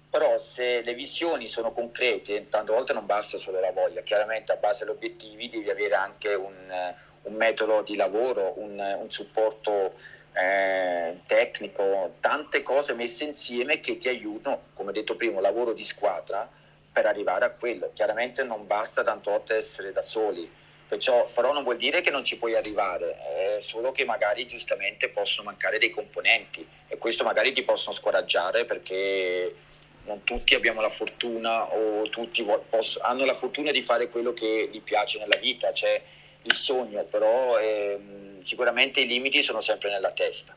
Però 0.10 0.38
se 0.38 0.82
le 0.82 0.94
visioni 0.94 1.50
sono 1.50 1.72
concrete, 1.72 2.48
tante 2.48 2.72
volte 2.72 2.94
non 2.94 3.06
basta 3.06 3.38
solo 3.38 3.60
la 3.60 3.72
voglia, 3.72 4.02
chiaramente 4.02 4.54
a 4.54 4.56
base 4.56 4.86
degli 4.86 4.96
obiettivi 4.96 5.50
devi 5.50 5.70
avere 5.70 5.96
anche 5.96 6.34
un, 6.34 6.94
un 7.26 7.36
metodo 7.36 7.82
di 7.82 7.96
lavoro, 7.96 8.54
un, 8.58 8.80
un 9.00 9.12
supporto 9.12 9.94
eh, 10.34 11.20
tecnico, 11.26 12.16
tante 12.20 12.62
cose 12.62 12.94
messe 12.94 13.24
insieme 13.24 13.80
che 13.80 13.98
ti 13.98 14.08
aiutano, 14.08 14.64
come 14.74 14.92
detto 14.92 15.16
prima, 15.16 15.40
lavoro 15.40 15.74
di 15.74 15.84
squadra 15.84 16.50
per 16.92 17.06
arrivare 17.06 17.46
a 17.46 17.52
quello. 17.52 17.92
Chiaramente 17.94 18.44
non 18.44 18.68
basta 18.68 19.04
tante 19.04 19.30
volte 19.30 19.56
essere 19.56 19.92
da 19.92 20.02
soli, 20.02 20.50
perciò, 20.88 21.28
però 21.34 21.52
non 21.54 21.64
vuol 21.64 21.78
dire 21.78 22.02
che 22.02 22.10
non 22.10 22.24
ci 22.24 22.38
puoi 22.38 22.56
arrivare, 22.56 23.18
è 23.56 23.60
solo 23.60 23.92
che 23.92 24.06
magari 24.06 24.46
giustamente 24.46 25.10
possono 25.10 25.50
mancare 25.50 25.80
dei 25.80 25.90
componenti 25.90 26.68
e 26.88 26.98
questo 26.98 27.24
magari 27.24 27.54
ti 27.54 27.64
possono 27.64 27.96
scoraggiare 27.96 28.66
perché 28.66 29.56
non 30.06 30.24
tutti 30.24 30.54
abbiamo 30.54 30.82
la 30.82 30.90
fortuna 30.90 31.74
o 31.74 32.08
tutti 32.10 32.46
hanno 33.02 33.26
la 33.26 33.34
fortuna 33.34 33.72
di 33.72 33.82
fare 33.82 34.10
quello 34.10 34.34
che 34.34 34.70
gli 34.72 34.82
piace 34.82 35.18
nella 35.18 35.38
vita. 35.38 35.74
Cioè, 35.74 36.02
il 36.46 36.56
sogno, 36.56 37.04
però 37.04 37.60
ehm, 37.60 38.44
sicuramente 38.44 39.02
i 39.02 39.08
limiti 39.08 39.42
sono 39.42 39.62
sempre 39.62 39.90
nella 39.90 40.12
testa. 40.12 40.56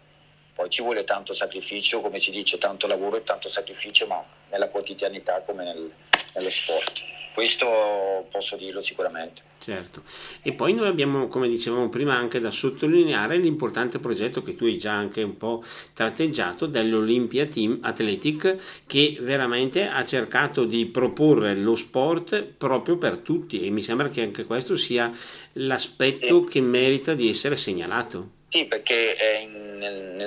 Poi 0.54 0.68
ci 0.70 0.82
vuole 0.82 1.04
tanto 1.04 1.34
sacrificio, 1.34 2.00
come 2.00 2.18
si 2.18 2.30
dice, 2.30 2.58
tanto 2.58 2.86
lavoro 2.86 3.16
e 3.16 3.24
tanto 3.24 3.48
sacrificio, 3.48 4.06
ma 4.06 4.24
nella 4.50 4.68
quotidianità 4.68 5.40
come 5.42 5.64
nel, 5.64 5.92
nello 6.34 6.50
sport. 6.50 7.00
Questo 7.32 8.26
posso 8.30 8.56
dirlo 8.56 8.80
sicuramente. 8.80 9.47
Certo, 9.68 10.02
e 10.40 10.54
poi 10.54 10.72
noi 10.72 10.86
abbiamo, 10.86 11.28
come 11.28 11.46
dicevamo 11.46 11.90
prima, 11.90 12.16
anche 12.16 12.40
da 12.40 12.50
sottolineare 12.50 13.36
l'importante 13.36 13.98
progetto 13.98 14.40
che 14.40 14.56
tu 14.56 14.64
hai 14.64 14.78
già 14.78 14.94
anche 14.94 15.22
un 15.22 15.36
po' 15.36 15.62
tratteggiato 15.92 16.64
dell'Olympia 16.64 17.44
Team 17.44 17.80
Athletic 17.82 18.84
che 18.86 19.18
veramente 19.20 19.86
ha 19.86 20.02
cercato 20.06 20.64
di 20.64 20.86
proporre 20.86 21.54
lo 21.54 21.76
sport 21.76 22.44
proprio 22.44 22.96
per 22.96 23.18
tutti. 23.18 23.62
E 23.62 23.68
mi 23.68 23.82
sembra 23.82 24.08
che 24.08 24.22
anche 24.22 24.46
questo 24.46 24.74
sia 24.74 25.12
l'aspetto 25.52 26.44
che 26.44 26.62
merita 26.62 27.12
di 27.12 27.28
essere 27.28 27.54
segnalato. 27.54 28.36
Sì, 28.48 28.64
perché 28.64 29.16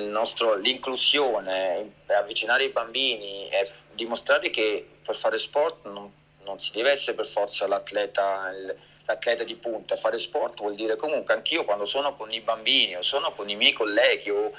nostro, 0.08 0.54
l'inclusione, 0.54 1.94
avvicinare 2.06 2.66
i 2.66 2.70
bambini 2.70 3.48
e 3.48 3.68
dimostrare 3.92 4.50
che 4.50 4.86
per 5.04 5.16
fare 5.16 5.36
sport 5.36 5.84
non 5.86 6.12
non 6.44 6.60
si 6.60 6.70
deve 6.72 6.90
essere 6.90 7.14
per 7.14 7.26
forza 7.26 7.66
l'atleta, 7.66 8.50
l'atleta 9.04 9.44
di 9.44 9.54
punta, 9.54 9.96
fare 9.96 10.18
sport 10.18 10.60
vuol 10.60 10.74
dire 10.74 10.96
comunque 10.96 11.34
anch'io 11.34 11.64
quando 11.64 11.84
sono 11.84 12.12
con 12.12 12.32
i 12.32 12.40
bambini 12.40 12.96
o 12.96 13.02
sono 13.02 13.32
con 13.32 13.48
i 13.48 13.56
miei 13.56 13.72
colleghi 13.72 14.30
o 14.30 14.52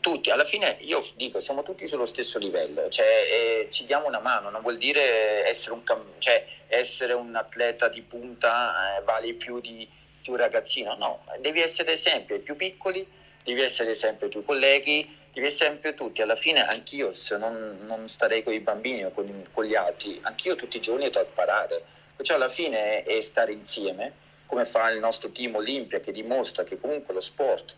tutti, 0.00 0.30
alla 0.30 0.44
fine 0.44 0.76
io 0.80 1.04
dico 1.16 1.40
siamo 1.40 1.62
tutti 1.62 1.86
sullo 1.86 2.04
stesso 2.04 2.38
livello, 2.38 2.88
cioè 2.88 3.06
eh, 3.06 3.68
ci 3.70 3.84
diamo 3.84 4.06
una 4.06 4.20
mano, 4.20 4.48
non 4.50 4.62
vuol 4.62 4.76
dire 4.76 5.46
essere 5.46 5.74
un, 5.74 5.82
cioè, 6.18 6.46
essere 6.68 7.12
un 7.12 7.34
atleta 7.34 7.88
di 7.88 8.00
punta 8.02 8.96
eh, 8.96 9.02
vale 9.02 9.34
più 9.34 9.60
di, 9.60 9.88
di 10.22 10.30
un 10.30 10.36
ragazzino, 10.36 10.94
no, 10.94 11.24
devi 11.40 11.60
essere 11.60 11.92
esempio 11.92 12.36
ai 12.36 12.40
più 12.42 12.56
piccoli, 12.56 13.06
devi 13.42 13.60
essere 13.60 13.90
esempio 13.90 14.26
ai 14.26 14.32
tuoi 14.32 14.44
colleghi, 14.44 15.18
devi 15.32 15.50
sempre 15.50 15.94
tutti, 15.94 16.20
alla 16.20 16.36
fine 16.36 16.66
anch'io 16.66 17.12
se 17.12 17.36
non, 17.36 17.78
non 17.86 18.06
starei 18.08 18.42
con 18.42 18.52
i 18.52 18.60
bambini 18.60 19.04
o 19.04 19.10
con, 19.10 19.44
con, 19.50 19.64
gli 19.64 19.74
altri, 19.74 20.18
anch'io 20.22 20.56
tutti 20.56 20.76
i 20.76 20.80
giorni 20.80 21.08
devo 21.08 21.26
imparare, 21.26 21.82
perciò 22.14 22.34
alla 22.34 22.48
fine 22.48 23.02
è 23.02 23.20
stare 23.20 23.52
insieme, 23.52 24.12
come 24.46 24.64
fa 24.66 24.90
il 24.90 24.98
nostro 24.98 25.30
team 25.30 25.54
Olimpia 25.54 26.00
che 26.00 26.12
dimostra 26.12 26.64
che 26.64 26.78
comunque 26.78 27.14
lo 27.14 27.20
sport 27.20 27.74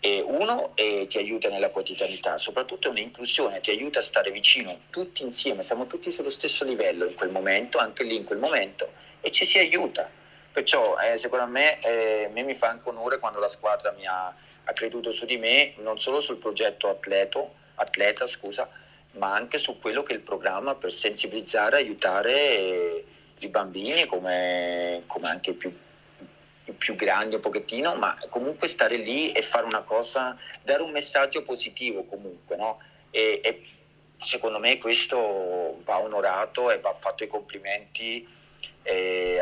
è 0.00 0.18
uno 0.20 0.72
e 0.74 1.06
ti 1.08 1.18
aiuta 1.18 1.48
nella 1.50 1.68
quotidianità, 1.68 2.38
soprattutto 2.38 2.88
è 2.88 2.90
un'inclusione, 2.90 3.60
ti 3.60 3.70
aiuta 3.70 3.98
a 3.98 4.02
stare 4.02 4.30
vicino 4.30 4.80
tutti 4.88 5.22
insieme, 5.22 5.62
siamo 5.62 5.86
tutti 5.86 6.10
sullo 6.10 6.30
stesso 6.30 6.64
livello 6.64 7.06
in 7.06 7.14
quel 7.14 7.30
momento, 7.30 7.78
anche 7.78 8.02
lì 8.02 8.16
in 8.16 8.24
quel 8.24 8.38
momento, 8.38 8.90
e 9.20 9.30
ci 9.30 9.44
si 9.44 9.58
aiuta. 9.58 10.10
Perciò 10.60 10.98
eh, 10.98 11.16
secondo 11.16 11.46
me, 11.46 11.80
eh, 11.80 12.28
me 12.32 12.42
mi 12.42 12.54
fa 12.54 12.68
anche 12.68 12.90
onore 12.90 13.18
quando 13.18 13.38
la 13.38 13.48
squadra 13.48 13.92
mi 13.92 14.06
ha 14.06 14.34
ha 14.64 14.72
creduto 14.72 15.12
su 15.12 15.26
di 15.26 15.36
me 15.36 15.74
non 15.78 15.98
solo 15.98 16.20
sul 16.20 16.38
progetto 16.38 16.88
atleto, 16.88 17.54
atleta, 17.76 18.26
scusa, 18.26 18.68
ma 19.12 19.34
anche 19.34 19.58
su 19.58 19.78
quello 19.80 20.02
che 20.02 20.12
è 20.12 20.16
il 20.16 20.22
programma 20.22 20.74
per 20.74 20.92
sensibilizzare 20.92 21.78
e 21.78 21.80
aiutare 21.80 23.04
i 23.38 23.48
bambini 23.48 24.06
come, 24.06 25.02
come 25.06 25.28
anche 25.28 25.50
i 25.50 25.54
più, 25.54 25.74
più 26.76 26.94
grandi 26.94 27.34
un 27.34 27.40
pochettino, 27.40 27.94
ma 27.96 28.16
comunque 28.28 28.68
stare 28.68 28.96
lì 28.96 29.32
e 29.32 29.42
fare 29.42 29.64
una 29.64 29.82
cosa, 29.82 30.36
dare 30.62 30.82
un 30.82 30.90
messaggio 30.90 31.42
positivo 31.42 32.04
comunque, 32.04 32.56
no? 32.56 32.80
E, 33.10 33.40
e 33.42 33.62
secondo 34.18 34.58
me 34.58 34.76
questo 34.76 35.80
va 35.82 35.98
onorato 35.98 36.70
e 36.70 36.78
va 36.78 36.92
fatto 36.92 37.24
i 37.24 37.26
complimenti 37.26 38.22
eh, 38.22 38.49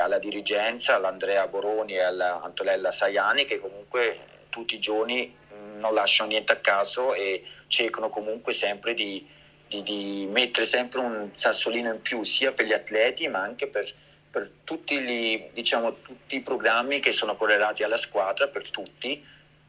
alla 0.09 0.19
dirigenza, 0.19 0.97
all'Andrea 0.97 1.47
Boroni 1.47 1.95
e 1.95 2.03
all'Antonella 2.03 2.91
Saiani 2.91 3.45
che 3.45 3.59
comunque 3.59 4.19
tutti 4.49 4.77
i 4.77 4.81
giorni 4.81 5.35
mm, 5.53 5.79
non 5.79 5.95
lasciano 5.95 6.31
niente 6.31 6.53
a 6.53 6.57
caso 6.57 7.15
e 7.15 7.45
cercano 7.67 8.09
comunque 8.09 8.53
sempre 8.53 8.95
di, 8.95 9.27
di, 9.67 9.83
di, 9.83 10.27
mettere 10.31 10.67
sempre 10.67 11.01
un 11.01 11.31
sassolino 11.35 11.93
in 11.93 12.01
più 12.01 12.23
sia 12.23 12.53
per 12.53 12.67
gli 12.67 12.73
atleti 12.73 13.29
ma 13.29 13.41
anche 13.41 13.69
per, 13.69 13.93
per 14.31 14.51
tutti, 14.65 14.99
gli, 14.99 15.49
diciamo, 15.53 16.01
tutti, 16.01 16.37
i 16.37 16.41
programmi 16.41 17.01
che 17.01 17.13
sono 17.13 17.37
correlati 17.37 17.83
alla 17.83 17.97
squadra, 17.97 18.49
per 18.49 18.71
tutti, 18.71 19.25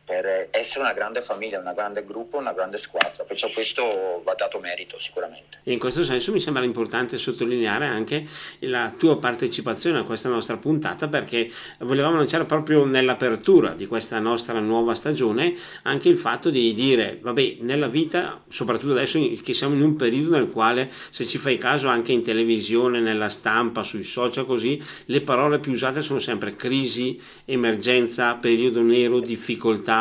per 0.10 0.47
essere 0.49 0.80
una 0.80 0.93
grande 0.93 1.22
famiglia, 1.22 1.60
un 1.60 1.72
grande 1.76 2.03
gruppo, 2.03 2.39
una 2.39 2.51
grande 2.51 2.80
squadra, 2.80 3.24
perciò 3.24 3.47
questo 3.53 4.24
va 4.24 4.34
dato 4.34 4.57
merito 4.57 4.97
sicuramente. 4.97 5.60
E 5.64 5.72
in 5.72 5.78
questo 5.78 6.03
senso 6.03 6.32
mi 6.32 6.39
sembra 6.39 6.64
importante 6.64 7.20
sottolineare 7.20 7.86
anche 7.86 8.26
la 8.62 8.91
tua 8.97 9.20
partecipazione 9.20 9.99
a 9.99 10.03
questa 10.03 10.28
nostra 10.28 10.57
puntata 10.57 11.07
perché 11.07 11.51
volevamo 11.82 12.18
lanciare 12.18 12.45
proprio 12.45 12.86
nell'apertura 12.86 13.74
di 13.74 13.86
questa 13.86 14.18
nostra 14.18 14.60
nuova 14.60 14.95
stagione 14.95 15.53
anche 15.84 16.10
il 16.10 16.18
fatto 16.18 16.49
di 16.49 16.74
dire, 16.74 17.20
vabbè, 17.22 17.57
nella 17.60 17.88
vita, 17.88 18.41
soprattutto 18.49 18.93
adesso 18.93 19.20
che 19.43 19.53
siamo 19.53 19.76
in 19.76 19.84
un 19.84 19.95
periodo 19.95 20.38
nel 20.38 20.49
quale 20.49 20.89
se 21.12 21.24
ci 21.24 21.38
fai 21.38 21.60
caso 21.60 21.88
anche 21.88 22.14
in 22.14 22.24
televisione, 22.24 22.99
nella 22.99 23.30
stampa, 23.30 23.84
sui 23.84 24.01
social 24.03 24.47
così, 24.47 24.82
le 25.05 25.22
parole 25.22 25.60
più 25.60 25.72
usate 25.72 26.01
sono 26.01 26.18
sempre 26.18 26.55
crisi, 26.55 27.22
emergenza, 27.45 28.34
periodo 28.34 28.82
nero, 28.82 29.20
difficoltà 29.20 29.97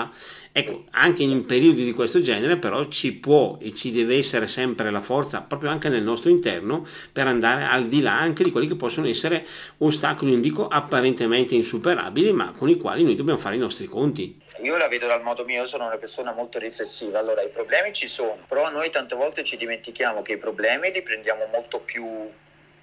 Ecco, 0.53 0.84
anche 0.90 1.22
in 1.22 1.46
periodi 1.46 1.84
di 1.84 1.92
questo 1.92 2.20
genere 2.20 2.57
però 2.57 2.88
ci 2.88 3.14
può 3.14 3.59
e 3.61 3.72
ci 3.72 3.92
deve 3.92 4.16
essere 4.16 4.46
sempre 4.46 4.90
la 4.90 5.01
forza, 5.01 5.42
proprio 5.42 5.70
anche 5.70 5.88
nel 5.88 6.03
nostro 6.03 6.30
interno, 6.30 6.86
per 7.12 7.26
andare 7.26 7.64
al 7.64 7.86
di 7.86 8.01
là 8.01 8.18
anche 8.18 8.42
di 8.42 8.51
quelli 8.51 8.66
che 8.66 8.74
possono 8.74 9.07
essere 9.07 9.46
ostacoli, 9.78 10.32
non 10.32 10.40
dico 10.40 10.66
apparentemente 10.66 11.55
insuperabili, 11.55 12.32
ma 12.32 12.53
con 12.57 12.68
i 12.68 12.76
quali 12.76 13.05
noi 13.05 13.14
dobbiamo 13.14 13.38
fare 13.38 13.57
i 13.57 13.61
nostri 13.61 13.86
conti. 13.86 14.46
Io 14.62 14.76
la 14.76 14.88
vedo 14.88 15.07
dal 15.07 15.22
modo 15.22 15.44
mio, 15.44 15.66
sono 15.66 15.86
una 15.86 15.99
persona 15.99 16.32
molto 16.32 16.59
riflessiva, 16.59 17.20
allora 17.20 17.42
i 17.42 17.49
problemi 17.49 17.92
ci 17.92 18.09
sono, 18.09 18.38
però 18.49 18.68
noi 18.70 18.90
tante 18.90 19.14
volte 19.14 19.44
ci 19.44 19.57
dimentichiamo 19.57 20.22
che 20.22 20.32
i 20.32 20.38
problemi 20.38 20.90
li 20.90 21.03
prendiamo 21.03 21.46
molto 21.53 21.78
più 21.78 22.05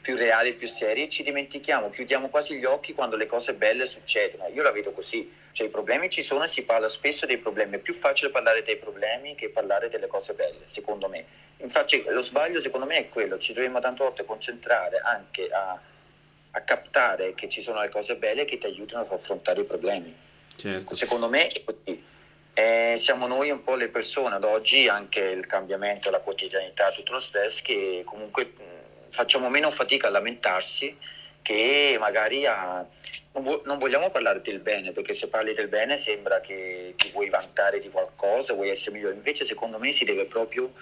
più 0.06 0.16
reali 0.16 0.50
e 0.50 0.54
più 0.54 0.68
serie, 0.68 1.10
ci 1.10 1.24
dimentichiamo, 1.24 1.90
chiudiamo 1.90 2.30
quasi 2.30 2.56
gli 2.56 2.64
occhi 2.64 2.94
quando 2.94 3.16
le 3.16 3.26
cose 3.26 3.56
belle 3.56 3.88
succedono. 3.88 4.48
Io 4.54 4.62
la 4.62 4.70
vedo 4.70 4.92
così, 4.92 5.34
cioè 5.52 5.66
i 5.66 5.72
problemi 5.72 6.12
ci 6.12 6.22
sono 6.22 6.44
e 6.44 6.48
si 6.48 6.62
parla 6.62 6.88
spesso 6.90 7.26
dei 7.26 7.40
problemi, 7.40 7.78
è 7.78 7.80
più 7.80 7.96
facile 7.96 8.30
parlare 8.30 8.62
dei 8.62 8.78
problemi 8.78 9.34
che 9.34 9.50
parlare 9.50 9.90
delle 9.90 10.06
cose 10.06 10.34
belle, 10.34 10.62
secondo 10.66 11.10
me. 11.10 11.26
Infatti 11.58 12.04
lo 12.08 12.22
sbaglio 12.22 12.62
secondo 12.62 12.86
me 12.86 12.98
è 12.98 13.10
quello, 13.10 13.40
ci 13.40 13.52
dobbiamo 13.54 13.80
tante 13.80 14.04
volte 14.04 14.26
concentrare 14.26 15.00
anche 15.00 15.50
a, 15.50 15.80
a 16.52 16.62
captare 16.62 17.34
che 17.34 17.50
ci 17.50 17.64
sono 17.64 17.82
le 17.82 17.90
cose 17.90 18.16
belle 18.16 18.46
che 18.46 18.60
ti 18.60 18.68
aiutano 18.68 19.04
ad 19.04 19.12
affrontare 19.12 19.62
i 19.62 19.66
problemi. 19.66 20.16
Certo. 20.56 20.94
Secondo 20.94 21.30
me 21.30 21.48
è 21.48 21.64
così. 21.64 22.04
Eh, 22.54 22.94
siamo 22.98 23.26
noi 23.26 23.50
un 23.50 23.64
po' 23.64 23.74
le 23.74 23.88
persone 23.88 24.36
ad 24.36 24.44
oggi, 24.44 24.88
anche 24.88 25.20
il 25.20 25.48
cambiamento, 25.48 26.12
la 26.12 26.20
quotidianità, 26.20 26.92
tutto 26.92 27.14
lo 27.14 27.20
stress, 27.20 27.62
che 27.62 28.04
comunque 28.06 28.54
facciamo 29.16 29.50
meno 29.50 29.72
fatica 29.72 30.08
a 30.08 30.12
lamentarsi 30.12 30.96
che 31.42 31.96
magari 32.00 32.46
a... 32.46 32.86
Non, 33.32 33.78
vogliamo 33.78 34.10
parlare 34.12 34.42
del 34.42 34.60
bene, 34.60 34.92
perché 34.92 35.14
se 35.14 35.28
parli 35.28 35.54
del 35.54 35.68
bene 35.68 35.98
sembra 35.98 36.42
che 36.42 36.94
ti 36.98 37.12
vuoi 37.12 37.30
vantare 37.30 37.80
di 37.80 37.90
qualcosa, 37.90 38.54
vuoi 38.54 38.70
essere 38.70 38.92
migliore. 38.92 39.16
Invece 39.16 39.46
secondo 39.46 39.78
me 39.78 39.92
si 39.92 40.06
deve 40.06 40.26
proprio 40.26 40.74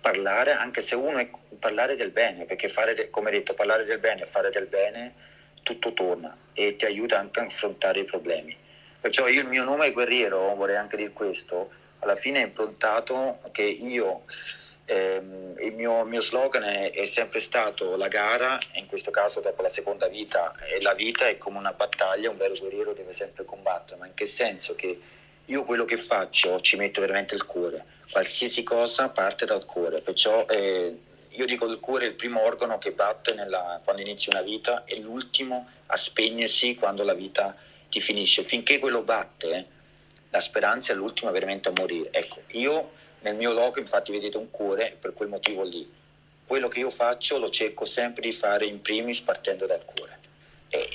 parlare, 0.00 0.52
anche 0.52 0.82
se 0.82 0.94
uno 0.94 1.18
è 1.18 1.28
parlare 1.58 1.96
del 1.96 2.10
bene, 2.10 2.44
perché 2.44 2.68
fare, 2.68 3.10
come 3.10 3.30
detto, 3.30 3.54
parlare 3.54 3.84
del 3.84 3.98
bene 3.98 4.22
e 4.22 4.26
fare 4.26 4.50
del 4.50 4.66
bene, 4.66 5.14
tutto 5.62 5.92
torna 5.92 6.34
e 6.54 6.76
ti 6.76 6.84
aiuta 6.86 7.18
anche 7.18 7.40
a 7.40 7.44
affrontare 7.44 8.00
i 8.00 8.04
problemi. 8.04 8.56
Perciò 9.00 9.28
io 9.28 9.42
il 9.42 9.48
mio 9.48 9.64
nome 9.64 9.86
è 9.86 9.92
guerriero, 9.92 10.54
vorrei 10.54 10.76
anche 10.76 10.96
dire 10.96 11.10
questo, 11.10 11.70
alla 12.00 12.16
fine 12.16 12.40
è 12.40 12.44
improntato 12.44 13.40
che 13.52 13.62
io 13.62 14.22
eh, 14.90 15.20
il 15.58 15.74
mio, 15.74 16.02
mio, 16.04 16.20
slogan 16.22 16.62
è, 16.62 16.92
è, 16.92 17.04
sempre 17.04 17.40
stato 17.40 17.94
la 17.96 18.08
gara, 18.08 18.58
in 18.72 18.86
questo 18.86 19.10
caso 19.10 19.40
dopo 19.40 19.60
la 19.60 19.68
seconda 19.68 20.08
vita, 20.08 20.54
e 20.64 20.80
la 20.80 20.94
vita 20.94 21.28
è 21.28 21.36
come 21.36 21.58
una 21.58 21.74
battaglia, 21.74 22.30
un 22.30 22.38
vero 22.38 22.54
guerriero 22.58 22.94
deve 22.94 23.12
sempre 23.12 23.44
combattere, 23.44 23.98
ma 23.98 24.06
in 24.06 24.14
che 24.14 24.24
senso? 24.24 24.74
Che 24.74 24.98
io 25.44 25.64
quello 25.64 25.84
che 25.84 25.98
faccio 25.98 26.62
ci 26.62 26.76
metto 26.76 27.02
veramente 27.02 27.34
il 27.34 27.44
cuore, 27.44 27.84
qualsiasi 28.10 28.62
cosa 28.62 29.10
parte 29.10 29.44
dal 29.44 29.66
cuore, 29.66 30.00
perciò 30.00 30.46
eh, 30.46 30.96
io 31.28 31.44
dico 31.44 31.66
il 31.66 31.80
cuore 31.80 32.06
è 32.06 32.08
il 32.08 32.14
primo 32.14 32.42
organo 32.42 32.78
che 32.78 32.92
batte 32.92 33.34
nella, 33.34 33.82
quando 33.84 34.00
inizi 34.00 34.30
una 34.30 34.42
vita 34.42 34.84
e 34.86 34.98
l'ultimo 35.00 35.68
a 35.84 35.98
spegnersi 35.98 36.76
quando 36.76 37.02
la 37.02 37.14
vita 37.14 37.54
ti 37.90 38.00
finisce, 38.00 38.42
finché 38.42 38.78
quello 38.78 39.02
batte, 39.02 39.66
la 40.30 40.40
speranza 40.40 40.92
è 40.92 40.96
l'ultima 40.96 41.30
veramente 41.30 41.68
a 41.68 41.72
morire. 41.76 42.08
Ecco, 42.10 42.40
io 42.52 42.92
nel 43.20 43.34
mio 43.34 43.52
logo 43.52 43.78
infatti 43.78 44.12
vedete 44.12 44.36
un 44.36 44.50
cuore 44.50 44.96
per 44.98 45.12
quel 45.12 45.28
motivo 45.28 45.62
lì. 45.62 45.90
Quello 46.46 46.68
che 46.68 46.80
io 46.80 46.90
faccio 46.90 47.38
lo 47.38 47.50
cerco 47.50 47.84
sempre 47.84 48.22
di 48.22 48.32
fare 48.32 48.64
in 48.64 48.80
primis 48.80 49.20
partendo 49.20 49.66
dal 49.66 49.84
cuore. 49.84 50.18
E, 50.68 50.88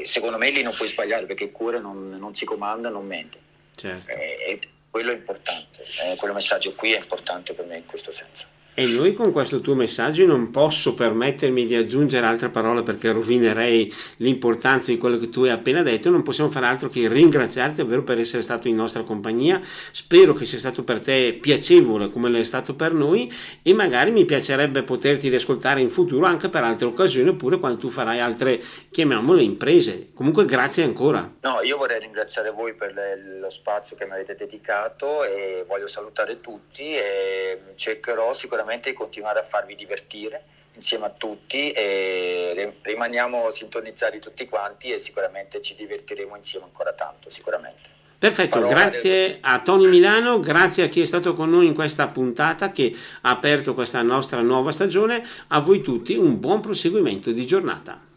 e 0.00 0.02
secondo 0.06 0.38
me 0.38 0.50
lì 0.50 0.62
non 0.62 0.74
puoi 0.74 0.88
sbagliare 0.88 1.26
perché 1.26 1.44
il 1.44 1.52
cuore 1.52 1.80
non, 1.80 2.10
non 2.10 2.34
si 2.34 2.44
comanda, 2.44 2.88
non 2.88 3.06
mente. 3.06 3.38
Certo. 3.74 4.10
E, 4.10 4.36
e 4.46 4.60
quello 4.90 5.10
è 5.10 5.14
importante, 5.14 5.82
eh, 6.02 6.16
quello 6.16 6.34
messaggio 6.34 6.74
qui 6.74 6.92
è 6.92 6.98
importante 6.98 7.54
per 7.54 7.64
me 7.64 7.78
in 7.78 7.86
questo 7.86 8.12
senso. 8.12 8.46
E 8.74 8.86
noi 8.86 9.12
con 9.12 9.32
questo 9.32 9.60
tuo 9.60 9.74
messaggio 9.74 10.24
non 10.24 10.50
posso 10.50 10.94
permettermi 10.94 11.66
di 11.66 11.74
aggiungere 11.74 12.24
altre 12.24 12.48
parole 12.48 12.82
perché 12.82 13.12
rovinerei 13.12 13.92
l'importanza 14.16 14.90
di 14.90 14.96
quello 14.96 15.18
che 15.18 15.28
tu 15.28 15.42
hai 15.42 15.50
appena 15.50 15.82
detto, 15.82 16.08
non 16.08 16.22
possiamo 16.22 16.48
fare 16.48 16.64
altro 16.64 16.88
che 16.88 17.06
ringraziarti 17.06 17.76
davvero 17.76 18.02
per 18.02 18.18
essere 18.18 18.40
stato 18.40 18.68
in 18.68 18.74
nostra 18.76 19.02
compagnia, 19.02 19.60
spero 19.62 20.32
che 20.32 20.46
sia 20.46 20.56
stato 20.56 20.84
per 20.84 21.00
te 21.00 21.36
piacevole 21.38 22.08
come 22.08 22.30
lo 22.30 22.38
è 22.38 22.44
stato 22.44 22.74
per 22.74 22.94
noi 22.94 23.30
e 23.62 23.74
magari 23.74 24.10
mi 24.10 24.24
piacerebbe 24.24 24.84
poterti 24.84 25.28
ascoltare 25.34 25.82
in 25.82 25.90
futuro 25.90 26.24
anche 26.24 26.48
per 26.48 26.64
altre 26.64 26.86
occasioni 26.86 27.28
oppure 27.28 27.58
quando 27.58 27.78
tu 27.78 27.90
farai 27.90 28.20
altre, 28.20 28.58
chiamiamole 28.90 29.42
imprese. 29.42 30.12
Comunque 30.14 30.46
grazie 30.46 30.82
ancora. 30.82 31.30
No, 31.42 31.60
io 31.60 31.76
vorrei 31.76 32.00
ringraziare 32.00 32.50
voi 32.52 32.72
per 32.72 32.94
lo 33.38 33.50
spazio 33.50 33.96
che 33.96 34.06
mi 34.06 34.12
avete 34.12 34.34
dedicato 34.34 35.24
e 35.24 35.62
voglio 35.68 35.88
salutare 35.88 36.40
tutti 36.40 36.94
e 36.94 37.60
cercherò 37.74 38.32
sicuramente 38.32 38.60
sicuramente 38.62 38.92
continuare 38.92 39.40
a 39.40 39.42
farvi 39.42 39.74
divertire 39.74 40.44
insieme 40.74 41.06
a 41.06 41.10
tutti 41.10 41.72
e 41.72 42.74
rimaniamo 42.80 43.50
sintonizzati 43.50 44.20
tutti 44.20 44.46
quanti 44.48 44.92
e 44.92 45.00
sicuramente 45.00 45.60
ci 45.60 45.74
divertiremo 45.74 46.36
insieme 46.36 46.66
ancora 46.66 46.92
tanto, 46.92 47.28
sicuramente. 47.28 47.90
Perfetto, 48.16 48.60
Parole 48.60 48.72
grazie 48.72 49.38
a 49.40 49.60
Tony 49.60 49.88
Milano, 49.88 50.38
grazie 50.38 50.84
a 50.84 50.88
chi 50.88 51.00
è 51.00 51.04
stato 51.04 51.34
con 51.34 51.50
noi 51.50 51.66
in 51.66 51.74
questa 51.74 52.06
puntata 52.06 52.70
che 52.70 52.94
ha 53.22 53.30
aperto 53.30 53.74
questa 53.74 54.00
nostra 54.02 54.40
nuova 54.40 54.70
stagione, 54.70 55.26
a 55.48 55.58
voi 55.58 55.82
tutti 55.82 56.14
un 56.14 56.38
buon 56.38 56.60
proseguimento 56.60 57.32
di 57.32 57.44
giornata. 57.44 58.10